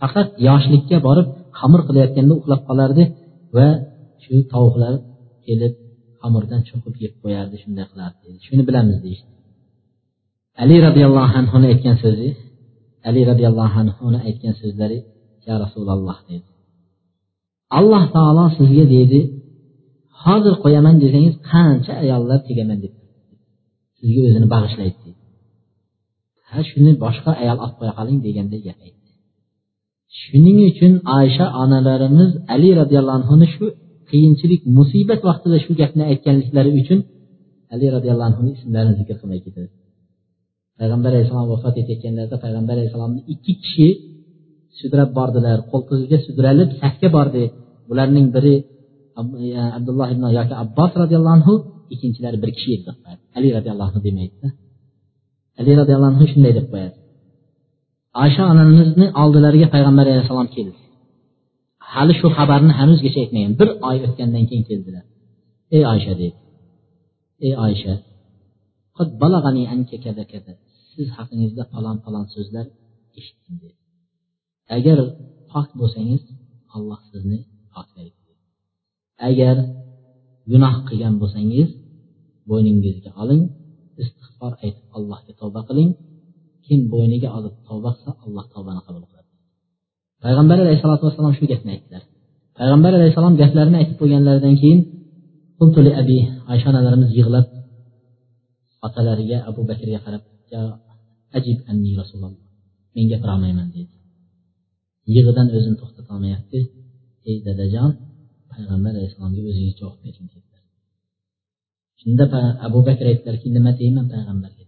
Faqat 0.00 0.28
yoshlikka 0.48 0.96
borib 1.06 1.26
xamir 1.58 1.80
qilayotganda 1.88 2.32
uxlab 2.40 2.60
qolardi 2.68 3.04
va 3.56 3.68
shu 4.22 4.34
tovuqlar 4.52 4.94
kelib 5.46 5.72
xamirdan 6.20 6.60
cho'qib 6.68 6.94
yeb 7.04 7.12
qo'yardi 7.22 7.56
shunday 7.62 7.86
qilardi 7.90 8.26
shuni 8.46 8.62
bilamiz 8.68 8.98
deyishdi. 9.04 9.30
Ali 10.62 10.76
roziyallohu 10.86 11.34
anhuni 11.40 11.66
aytgan 11.72 11.96
so'zi 12.04 12.28
ali 13.08 13.20
roziyallohu 13.30 13.76
anhuni 13.82 14.18
aytgan 14.28 14.54
so'zlari 14.60 14.98
ya 15.46 15.54
rasululloh 15.64 16.18
dedi. 16.28 16.46
Alloh 17.78 18.04
taolo 18.16 18.44
sizga 18.58 18.84
deydi 18.94 19.20
hozir 20.22 20.54
qo'yaman 20.64 20.94
desangiz 21.02 21.34
qancha 21.50 21.92
ayollar 22.04 22.38
tegaman 22.48 22.78
deb 22.84 22.92
sizga 23.98 24.20
o'zini 24.28 24.46
bag'ishlaydi. 24.54 25.03
Ha 26.54 26.60
shuni 26.70 26.92
boshqa 27.04 27.30
ayol 27.42 27.58
olib 27.64 27.74
qo'ya 27.78 27.92
qoling 27.98 28.18
deganday 28.26 28.60
gap 28.66 28.78
aytdi 28.86 29.10
shuning 30.20 30.58
uchun 30.70 30.92
oysha 31.18 31.46
onalarimiz 31.62 32.30
ali 32.54 32.68
roziyallohu 32.80 33.16
anhuni 33.20 33.46
shu 33.54 33.64
qiyinchilik 34.10 34.60
musibat 34.76 35.20
vaqtida 35.28 35.56
shu 35.64 35.72
gapni 35.80 36.02
aytganliklari 36.10 36.70
uchun 36.80 36.98
ali 37.74 37.86
roziyallohu 37.96 38.28
anhuni 38.30 38.50
ismlarini 38.58 38.94
zikr 39.00 39.16
qilmay 39.20 39.40
ketadi. 39.46 39.68
Payg'ambar 40.80 41.10
alayhissalom 41.12 41.48
vafot 41.54 41.74
etayotganlarida 41.82 42.36
payg'ambar 42.44 42.74
alayhissalomni 42.76 43.20
ikki 43.34 43.52
kishi 43.62 43.88
sudrab 44.78 45.10
bordilar. 45.18 45.58
Qo'ltig'iga 45.72 46.18
sudralib 46.26 46.70
safga 46.80 47.08
bordi. 47.16 47.44
Bularning 47.88 48.26
biri 48.36 48.54
abdulloh 49.78 50.08
ibn 50.14 50.24
yoki 50.38 50.54
abbos 50.64 50.92
roziyallohu 51.02 51.34
anhu 51.38 51.54
ikkinchilari 51.94 52.36
bir 52.42 52.50
kishi 52.56 52.70
edi 52.76 52.90
ali 53.36 53.48
roziyallohu 53.56 53.88
anhu 53.90 54.00
demaydida. 54.08 54.48
Ali 55.58 55.72
roziyallohu 55.80 56.10
anhu 56.12 56.24
shunday 56.32 56.52
deb 56.58 56.66
qo'yadi. 56.72 56.96
Oysha 58.22 58.42
onamizni 58.52 59.06
oldilariga 59.22 59.68
payg'ambar 59.74 60.04
alayhissalom 60.12 60.48
keldi. 60.56 60.78
Hali 61.92 62.12
shu 62.20 62.26
xabarni 62.36 62.72
hanuzgacha 62.80 63.18
aytmagan. 63.24 63.52
Bir 63.60 63.68
oy 63.88 63.96
o'tgandan 64.06 64.44
keyin 64.48 64.64
keldilar. 64.70 65.04
Ey 65.76 65.82
oysha 65.92 66.12
deydi. 66.20 66.38
Ey 67.46 67.52
oysha 67.66 67.94
siz 70.94 71.08
haqingizda 71.16 71.62
falon 71.72 71.96
falon 72.04 72.26
so'zlar 72.34 72.66
eshitdim 73.18 73.54
dedi 73.62 73.78
agar 74.76 74.98
pok 75.50 75.68
bo'lsangiz 75.80 76.22
alloh 76.74 77.00
sizni 77.10 77.38
poklaydi 77.74 78.20
agar 79.28 79.56
gunoh 80.52 80.74
qilgan 80.88 81.14
bo'lsangiz 81.22 81.68
bo'yningizga 82.50 83.10
oling 83.22 83.42
istig'for 84.02 84.52
aytib 84.64 84.84
allohga 84.96 85.32
tavba 85.40 85.60
qiling. 85.68 85.90
Kim 86.66 86.80
bo'yniga 86.92 87.28
olib 87.38 87.54
tavba 87.68 87.90
qilsa 87.96 88.10
alloh 88.24 88.44
tavbani 88.54 88.80
qabul 88.86 89.04
qiladi. 89.10 89.28
Payg'ambar 90.24 90.58
alayhisalotu 90.64 91.02
vassalom 91.06 91.32
shu 91.38 91.44
gapni 91.52 91.70
aytdilar. 91.74 92.02
Payg'ambar 92.58 92.92
alayhissalom 92.98 93.34
gaplarini 93.42 93.76
aytib 93.80 93.96
qo'yganlaridan 94.00 94.54
keyin 94.62 94.80
abi 96.02 96.18
oysha 96.52 96.66
onalarimiz 96.72 97.10
yig'lab 97.18 97.46
otalariga 98.86 99.38
abu 99.50 99.60
bakrga 99.70 99.98
qarab 100.04 100.22
ajib 101.38 101.58
anni 101.70 101.92
rasululloh 102.00 102.42
men 102.94 103.04
gapirolmayman 103.12 103.68
dedi. 103.76 103.94
Yig'idan 105.14 105.46
o'zini 105.56 105.76
to'xtatolmayapti 105.80 106.58
ey 107.28 107.36
dadajon 107.46 107.90
payg'ambar 108.52 108.92
alayhissalomga 108.94 109.40
o'zingiz 109.50 109.74
javob 109.80 109.98
bering 110.04 110.28
dedi. 110.34 110.43
shunda 112.04 112.24
abu 112.66 112.78
bakr 112.88 113.04
aytdilarki 113.10 113.48
nima 113.56 113.70
deyman 113.80 114.06
payg'ambarga? 114.12 114.64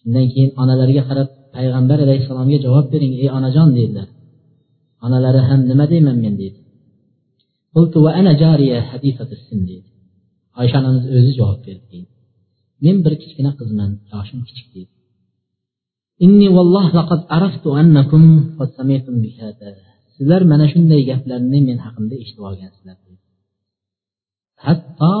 Shundan 0.00 0.26
keyin 0.32 0.50
onalariga 0.62 1.02
qarab 1.10 1.28
payg'ambar 1.56 1.98
alayhissalomga 2.06 2.58
javob 2.66 2.86
bering 2.94 3.12
ey 3.22 3.28
onajon 3.38 3.68
dedilar. 3.78 4.08
Onalari 5.06 5.40
ham 5.48 5.60
nima 5.70 5.84
deyman 5.92 6.16
men 6.24 6.34
deydi. 6.40 6.60
Oysha 10.60 10.76
onamiz 10.82 11.04
o'zi 11.16 11.32
javob 11.38 11.60
berdi 11.66 11.86
deydi. 11.92 12.12
Men 12.84 12.96
bir 13.04 13.14
kichkina 13.22 13.50
qizman 13.60 13.90
yoshim 14.12 14.40
kichik 14.48 14.68
deydi. 14.74 14.92
Inni 16.24 16.48
valloh 16.56 16.86
laqad 16.98 17.20
araftu 17.36 17.68
annakum 17.80 18.24
qad 18.58 18.70
samitum 18.78 19.16
sizlar 20.18 20.42
mana 20.52 20.66
shunday 20.72 21.00
gaplarni 21.10 21.58
men 21.68 21.78
haqimda 21.84 22.14
eshitib 22.22 22.44
olgansizlar 22.50 22.96
hatto 24.64 25.14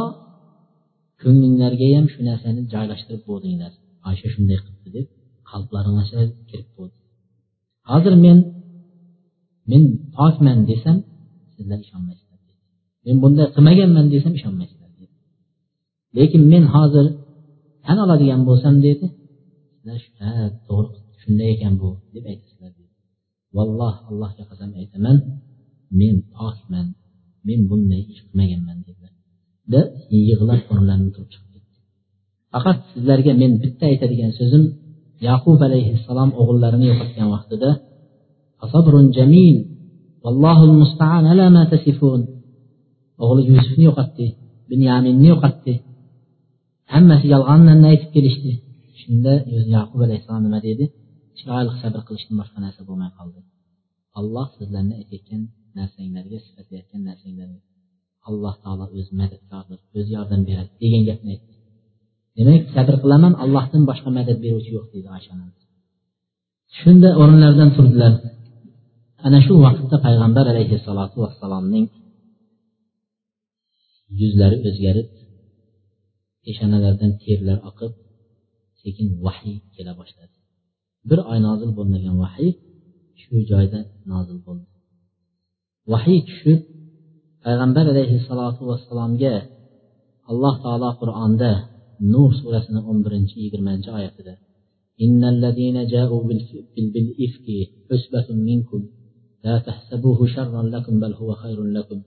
ko'nglinglarga 1.22 1.86
ham 1.96 2.06
shu 2.12 2.20
narsani 2.30 2.60
joylashtirib 2.74 3.22
bo'ldinglar. 3.30 3.72
Oysha 4.08 4.28
shunday 4.34 4.58
qilibdi 4.64 4.90
deb 4.96 5.06
qalblaringga 5.50 6.04
kirib 6.50 6.70
bo'ldi. 6.76 6.96
Hozir 7.90 8.14
men 8.24 8.38
men 9.70 9.82
pokman 10.16 10.58
desam 10.70 10.96
sizlar 11.54 11.78
ishonmaysizlar 11.86 12.38
men 13.06 13.16
bunday 13.22 13.46
qilmaganman 13.54 14.06
desam 14.14 14.32
ishonmaysizlar 14.38 14.78
lekin 16.16 16.42
men 16.52 16.64
hozir 16.74 17.06
tan 17.84 17.96
oladigan 18.04 18.40
bo'lsam 18.48 18.74
dedi 18.86 19.06
ha 20.20 20.32
to'g'ri 20.68 20.98
shunday 21.20 21.48
ekan 21.54 21.74
bu 21.82 21.90
deb 22.14 22.24
aytasizlar 22.32 22.72
valloh 23.56 23.94
allohga 24.10 24.44
qasam 24.50 24.70
aytaman 24.80 25.16
men 26.00 26.14
pokman 26.36 26.86
men 27.48 27.60
bunday 27.70 28.02
ish 28.12 28.20
qilmaganman 28.26 28.78
deb 28.86 28.97
yig'lab 30.28 30.60
o'rnlaridan 30.72 31.10
turib 31.14 31.30
chiqib 31.32 31.50
ketdi 31.54 31.76
faqat 32.54 32.78
sizlarga 32.92 33.32
men 33.42 33.52
bitta 33.62 33.84
aytadigan 33.92 34.32
so'zim 34.38 34.64
yaqub 35.28 35.58
alayhissalom 35.68 36.30
o'g'illarini 36.40 36.86
yo'qotgan 36.90 37.28
vaqtida 37.34 37.70
o'g'li 43.22 43.42
yusufni 43.50 43.84
yo'qotdi 43.90 44.26
binyaminni 44.70 45.26
yo'qotdi. 45.32 45.74
Hammasi 46.94 47.26
yolg'onlarni 47.34 47.86
aytib 47.92 48.10
kelishdi. 48.16 48.52
Shunda 49.00 49.32
yaqub 49.76 50.00
alayhissalom 50.06 50.42
nima 50.46 50.60
dedi? 50.68 50.84
Chiroyli 51.38 51.72
sabr 51.82 52.00
qilishdan 52.08 52.36
boshqa 52.40 52.58
narsa 52.64 52.80
bo'lmay 52.88 53.10
qoldi. 53.18 53.40
Alloh 54.18 54.46
sizlarni 54.58 54.94
aytayotgan 55.00 55.42
narsanglarga 55.78 56.38
sifatlayotgan 56.46 57.00
narsanglarga 57.08 57.58
alloh 58.28 58.54
taolo 58.64 58.84
o'zi 58.98 59.12
madadkordir 59.20 59.78
o'zi 59.98 60.10
yordam 60.16 60.40
beradi 60.48 60.72
degan 60.82 61.02
gapni 61.08 61.28
aytdi. 61.34 61.52
Demak 62.36 62.62
sabr 62.76 62.94
qilaman 63.02 63.32
allohdan 63.42 63.82
boshqa 63.90 64.10
madad 64.18 64.38
beruvchi 64.44 64.70
yo'q 64.76 64.86
deydi 64.94 65.08
oysha 65.16 65.30
onamiz 65.36 65.58
shunda 66.78 67.08
o'rinlaridan 67.20 67.70
turdilar. 67.76 68.12
Ana 69.26 69.38
shu 69.46 69.54
vaqtda 69.66 69.96
payg'ambar 70.06 70.44
alayhissalotu 70.52 71.16
vassalomning 71.24 71.86
yuzlari 74.20 74.56
o'zgarib 74.68 75.08
peshonalaridan 76.44 77.12
terlar 77.24 77.58
oqib 77.70 77.92
sekin 78.82 79.06
vahiy 79.26 79.56
kela 79.74 79.92
boshladi. 80.00 80.34
Bir 81.08 81.18
oy 81.30 81.38
nozil 81.48 81.70
bo'lmagan 81.78 82.16
vahiy 82.24 82.52
shu 83.20 83.34
joyda 83.50 83.80
nozil 84.12 84.38
bo'ldi. 84.46 84.66
Vahiy 85.92 86.20
tushib 86.28 86.60
payg'ambar 87.44 87.84
alayhissalotu 87.92 88.60
vassalomga 88.70 89.34
alloh 90.30 90.54
taolo 90.64 90.90
qur'onda 91.00 91.50
nur 92.12 92.30
surasini 92.40 92.80
o'n 92.90 92.98
birinchi 93.04 93.34
yigirmanchi 93.42 93.90
oyatida 93.98 94.34
إن 95.06 95.24
الذين 95.34 95.86
جاءوا 95.94 96.22
بالإفك 96.94 97.46
عصبة 97.90 98.28
منكم 98.48 98.80
لا 99.44 99.58
تحسبوه 99.58 100.26
شرا 100.34 100.62
لكم 100.74 100.94
بل 101.00 101.12
هو 101.20 101.30
خير 101.42 101.58
لكم 101.76 101.98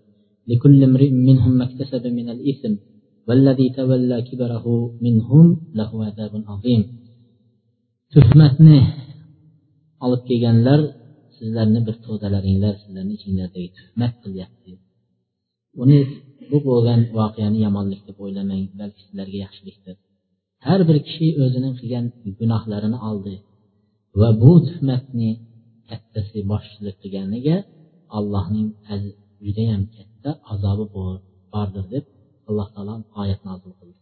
لكل 0.48 0.84
امرئ 0.84 1.12
منهم 1.12 1.52
ما 1.60 1.64
اكتسب 1.70 2.04
من 2.08 2.28
الإثم 2.36 2.74
والذي 3.28 3.68
تولى 3.70 4.22
كبره 4.22 4.66
منهم 5.06 5.46
له 5.80 5.92
عذاب 6.06 6.34
عظيم 6.52 6.84
tuhmatni 8.16 8.80
olib 10.06 10.22
kelganlar 10.30 10.80
sizlarni 11.38 11.80
bir 11.88 11.96
to'dalaringlar 12.06 12.74
sizlarni 12.84 13.14
ichinglardagi 13.20 13.70
tuhmat 13.78 14.14
qilyapti 14.24 14.72
uni 15.82 16.00
bu 16.52 16.58
bo'lgan 16.68 17.00
voqeani 17.18 17.60
yomonlik 17.66 18.02
deb 18.08 18.18
o'ylamang 18.24 18.64
balki 18.80 19.02
sizlarga 19.06 19.38
yaxshilikdir. 19.46 19.96
Har 20.68 20.80
bir 20.90 20.98
kishi 21.08 21.28
o'zining 21.44 21.74
qilgan 21.80 22.06
gunohlarini 22.40 23.00
oldi 23.10 23.34
va 24.20 24.30
bu 24.42 24.52
tuhmatni 24.68 25.30
kattasi 25.90 26.40
boshchilik 26.52 26.96
qilganiga 27.04 27.58
allohning 28.18 28.68
judayam 29.46 29.84
katta 29.96 30.30
azobi 30.54 30.86
bordir 31.54 31.86
deb 31.94 32.06
alloh 32.50 32.68
taolo 32.76 32.96
oyat 33.22 33.42
nozil 33.50 33.72
qildi. 33.80 33.98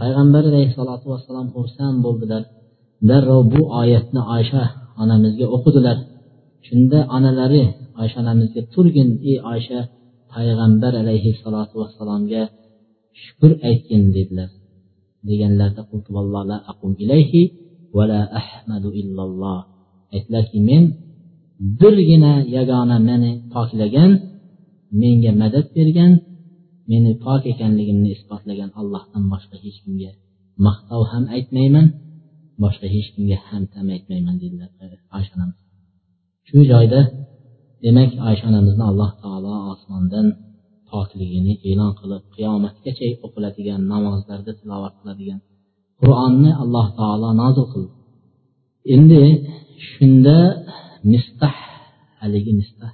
Payg'ambar 0.00 0.42
alayhissalotu 0.50 1.06
vassalom 1.12 1.48
xursand 1.56 1.96
bo'ldilar. 2.06 2.42
Darrov 3.08 3.42
bu 3.54 3.60
oyatni 3.80 4.22
oysha 4.36 4.62
onamizga 5.02 5.46
o'qidilar. 5.56 5.98
Shunda 6.66 6.98
onalari 7.16 7.64
oysha 8.00 8.18
onamizga 8.24 8.62
turgin 8.74 9.08
ey 9.30 9.38
oysha 9.52 9.78
payg'ambar 10.32 10.92
alayhissalotu 11.02 11.74
vassalomga 11.82 12.42
shukur 13.22 13.52
aytgin 13.68 14.02
dedilar. 14.16 14.50
Deganlarida 15.28 15.82
aytdilarki 20.14 20.58
men 20.68 20.84
birgina 21.80 22.32
yagona 22.56 22.96
meni 23.08 23.30
poklagan 23.54 24.10
menga 25.00 25.32
madad 25.42 25.66
bergan 25.76 26.12
meni 26.90 27.10
pok 27.24 27.42
ekanligimni 27.52 28.08
isbotlagan 28.16 28.70
allohdan 28.80 29.24
boshqa 29.32 29.56
hech 29.64 29.78
kimga 29.84 30.10
maqtov 30.66 31.02
ham 31.12 31.24
aytmayman 31.36 31.86
boshqa 32.62 32.86
hech 32.94 33.08
kimga 33.14 33.36
hamtam 33.48 33.86
aytmayman 33.94 34.36
dedilar. 34.42 34.70
Oysha 35.16 35.32
onamiz. 35.36 35.58
Shu 36.48 36.58
joyda 36.70 37.00
demak 37.84 38.10
oysha 38.28 38.44
onamizni 38.50 38.84
alloh 38.90 39.10
taolo 39.22 39.35
osmondan 39.86 40.26
pokligini 40.90 41.52
e'lon 41.70 41.92
qilib 42.00 42.22
qiyomatgacha 42.34 43.06
o'qiladigan 43.26 43.80
namozlarda 43.92 44.52
tilovat 44.60 44.94
qiladigan 45.00 45.40
qur'onni 46.00 46.50
alloh 46.62 46.86
taolo 46.98 47.28
nozil 47.42 47.66
qildi. 47.72 47.94
Endi 48.94 49.20
shunda 49.90 50.38
mistah 51.12 51.56
haligi 52.20 52.52
mistah 52.60 52.92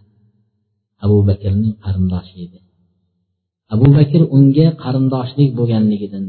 abu 1.04 1.18
bakrning 1.28 1.74
qarindoshi 1.84 2.36
edi. 2.46 2.58
Abu 3.74 3.86
bakr 3.96 4.20
unga 4.36 4.66
qarindoshlik 4.84 5.50
bo'lganligidan 5.58 6.24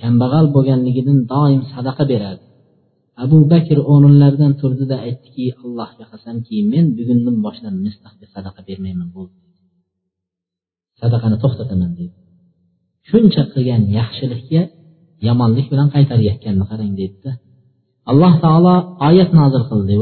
kambag'al 0.00 0.46
bo'lganligidan 0.54 1.18
doim 1.32 1.60
sadaqa 1.72 2.04
berardi 2.12 2.46
abu 3.24 3.38
bakr 3.52 3.78
o'rinlaridan 3.92 4.52
turdida 4.60 4.96
aytdiki 5.06 5.44
allohga 5.64 6.04
qasamki 6.12 6.56
men 6.72 6.84
bugundan 6.98 7.36
boshlab 7.46 7.74
mistahga 7.86 8.26
sadaqa 8.34 8.60
bermayman 8.68 9.10
bo'ldi. 9.16 9.36
sadaqani 11.01 11.37
to'xtataman 11.43 11.91
dedi 11.99 12.13
shuncha 13.09 13.41
qilgan 13.53 13.81
yaxshilikka 13.99 14.61
yomonlik 15.27 15.67
bilan 15.71 15.87
qaytarayotganini 15.95 16.65
qarang 16.71 16.91
dedida 16.99 17.31
alloh 18.11 18.33
taolo 18.43 18.75
oyat 19.07 19.29
nozil 19.39 19.63
qildi 19.71 19.93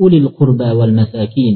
أولي 0.00 0.18
القربى 0.18 0.70
والمساكين 0.70 1.54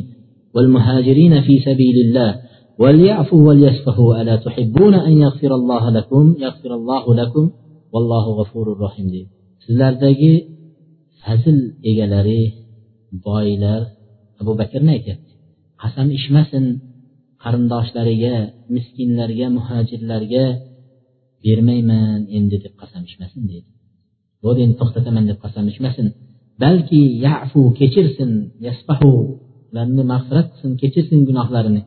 والمهاجرين 0.54 1.42
في 1.42 1.60
سبيل 1.60 1.96
الله 2.06 2.40
وليعفوا 2.78 3.48
وليصفحوا 3.48 4.22
ألا 4.22 4.36
تحبون 4.36 4.94
أن 4.94 5.12
يغفر 5.12 5.54
الله 5.54 5.90
لكم 5.90 6.34
يغفر 6.38 6.74
الله 6.74 7.14
لكم 7.14 7.50
والله 7.92 8.24
غفور 8.40 8.80
رحيم 8.80 9.06
deydi 9.12 9.30
sizlardagi 9.64 10.32
fazl 11.22 11.58
egalari 11.90 12.42
boylar 13.26 13.82
abu 14.41 14.51
bakrni 14.61 14.91
aytyapti 14.97 15.31
qasam 15.81 16.07
ichmasin 16.19 16.65
qarindoshlariga 17.43 18.35
miskinlarga 18.75 19.47
muhojirlarga 19.57 20.45
bermayman 21.45 22.19
endi 22.37 22.57
deb 22.63 22.73
qasam 22.81 23.01
ichmasin 23.09 23.43
deydi. 23.51 23.69
Bo'ldi 24.43 24.59
endi 24.65 24.75
to'xtataman 24.81 25.25
deb 25.29 25.39
qasam 25.45 25.65
ichmasin. 25.73 26.07
Balki 26.63 27.01
yafu 27.25 27.61
kechirsin 27.79 28.31
yasbahu 28.67 29.11
ularni 29.71 30.03
mag'firat 30.13 30.47
qilsin 30.51 30.71
kechirsin 30.81 31.19
gunohlarini. 31.29 31.81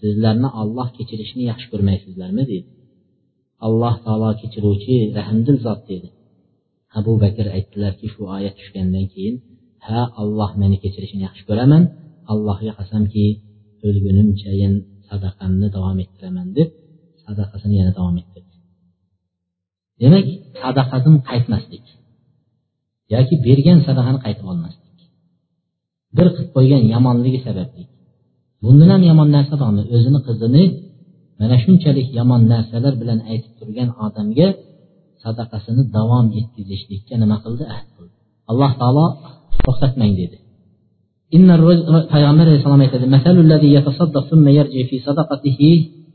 Sizlarni 0.00 0.48
olloh 0.60 0.88
kechirishni 0.96 1.42
yaxshi 1.50 1.66
ko'rmaysizlarmi 1.72 2.42
deydi. 2.50 2.68
Alloh 3.66 3.94
taolo 4.04 4.30
kechiruvchi 4.40 4.96
rahmdil 5.18 5.58
zot 5.66 5.80
dedi. 5.90 6.08
Abu 6.98 7.12
bakr 7.22 7.46
aytdilarki 7.56 8.06
shu 8.14 8.22
oyat 8.36 8.54
tushgandan 8.60 9.06
keyin 9.12 9.36
ha 9.86 10.00
alloh 10.22 10.50
meni 10.60 10.76
kechirishini 10.82 11.22
yaxshi 11.28 11.42
ko'raman. 11.48 11.82
Allohga 12.32 12.72
qasamki 12.80 13.24
o'lgunimchayin 13.86 14.74
sadaqamni 15.08 15.68
davom 15.76 15.96
ettiraman 16.04 16.48
deb 16.58 16.68
sadaqasini 17.24 17.74
yana 17.80 17.92
davom 17.98 18.16
ettirdi. 18.22 18.54
Demak 20.02 20.26
sadaqadan 20.62 21.14
qaytmaslik 21.28 21.86
yoki 23.14 23.34
bergan 23.46 23.78
sadaqani 23.86 24.18
qaytib 24.24 24.46
olmaslik 24.52 24.98
bir 26.16 26.26
qilib 26.34 26.50
qo'ygan 26.56 26.82
yomonligi 26.94 27.40
sababli. 27.46 27.82
Bundan 28.64 28.88
ham 28.94 29.02
yomon 29.10 29.28
narsa 29.36 29.54
bormi? 29.62 29.82
O'zini 29.94 30.20
qizini 30.26 30.64
mana 31.40 31.56
shunchalik 31.64 32.08
yomon 32.18 32.42
narsalar 32.52 32.94
bilan 33.00 33.18
aytib 33.30 33.52
turgan 33.58 33.88
odamga 34.06 34.48
sadaqasini 35.22 35.82
davom 35.96 36.26
etkazishlikka 36.40 37.14
nima 37.22 37.36
qildi? 37.44 37.64
Ahd 37.74 37.88
qildi. 37.96 38.14
Alloh 38.50 38.72
taolo 38.80 39.06
to'xtatmang 39.66 40.14
dedi. 40.20 40.36
Payg'ambar 42.12 42.46
alayhissalom 42.48 42.82
aytadi 42.86 43.06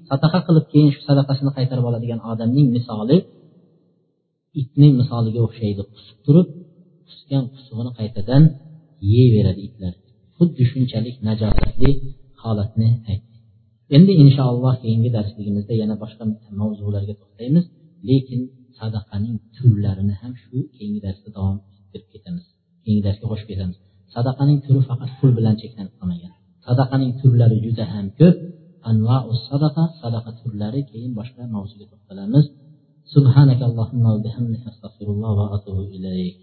sadaqa 0.10 0.40
qilib 0.48 0.66
keyin 0.72 0.90
shu 0.96 1.02
sadaqasini 1.10 1.52
qaytarib 1.58 1.86
oladigan 1.90 2.20
odamning 2.32 2.68
misoli 2.78 3.18
itning 4.62 4.94
misoliga 5.02 5.40
o'xshaydi. 5.48 5.82
Qusib 5.94 6.18
turib 6.26 6.48
qusgan 7.08 7.44
qusug'ini 7.54 7.92
qaytadan 8.00 8.44
yeyveradi 9.14 9.62
itlar. 9.68 9.94
Xuddi 10.38 10.64
shunchalik 10.72 11.16
najosatli 11.28 11.92
holatni 12.44 12.90
aytdi. 13.12 13.36
Endi 13.96 14.14
inshaalloh 14.24 14.74
keyingi 14.84 15.10
darsligimizda 15.18 15.74
yana 15.82 15.96
boshqa 16.04 16.24
mavzularga 16.62 17.14
to'xtaymiz 17.22 17.66
lekin 18.10 18.42
sadaqaning 18.80 19.36
turlarini 19.56 20.16
ham 20.22 20.34
shu 20.42 20.58
keyingi 20.76 21.02
darsda 21.06 21.30
davom 21.38 21.58
ettirib 21.78 22.10
ketamiz. 22.14 22.46
keyingi 22.89 23.03
darsga 23.07 23.27
qo'shib 23.31 23.49
ketamiz 23.51 23.77
sadaqaning 24.15 24.59
turi 24.67 24.81
faqat 24.89 25.11
pul 25.19 25.31
bilan 25.39 25.55
cheklanib 25.63 25.93
qolmagan 25.99 26.33
sadaqaning 26.67 27.13
turlari 27.21 27.57
juda 27.67 27.85
ham 27.93 28.07
ko'p 28.19 28.37
anvau 28.91 29.27
sadaqa 29.49 29.85
sadaqa 30.01 30.31
turlari 30.41 30.81
keyin 30.91 31.13
boshqa 31.19 31.43
mavzuga 31.55 31.85
to'xtalamiz 31.93 32.47
سبحانك 33.17 33.61
اللهم 33.71 34.05
وبحمدك 34.15 34.65
استغفر 34.73 35.07
الله 35.15 35.37
واتوب 35.51 35.79
اليك 35.97 36.37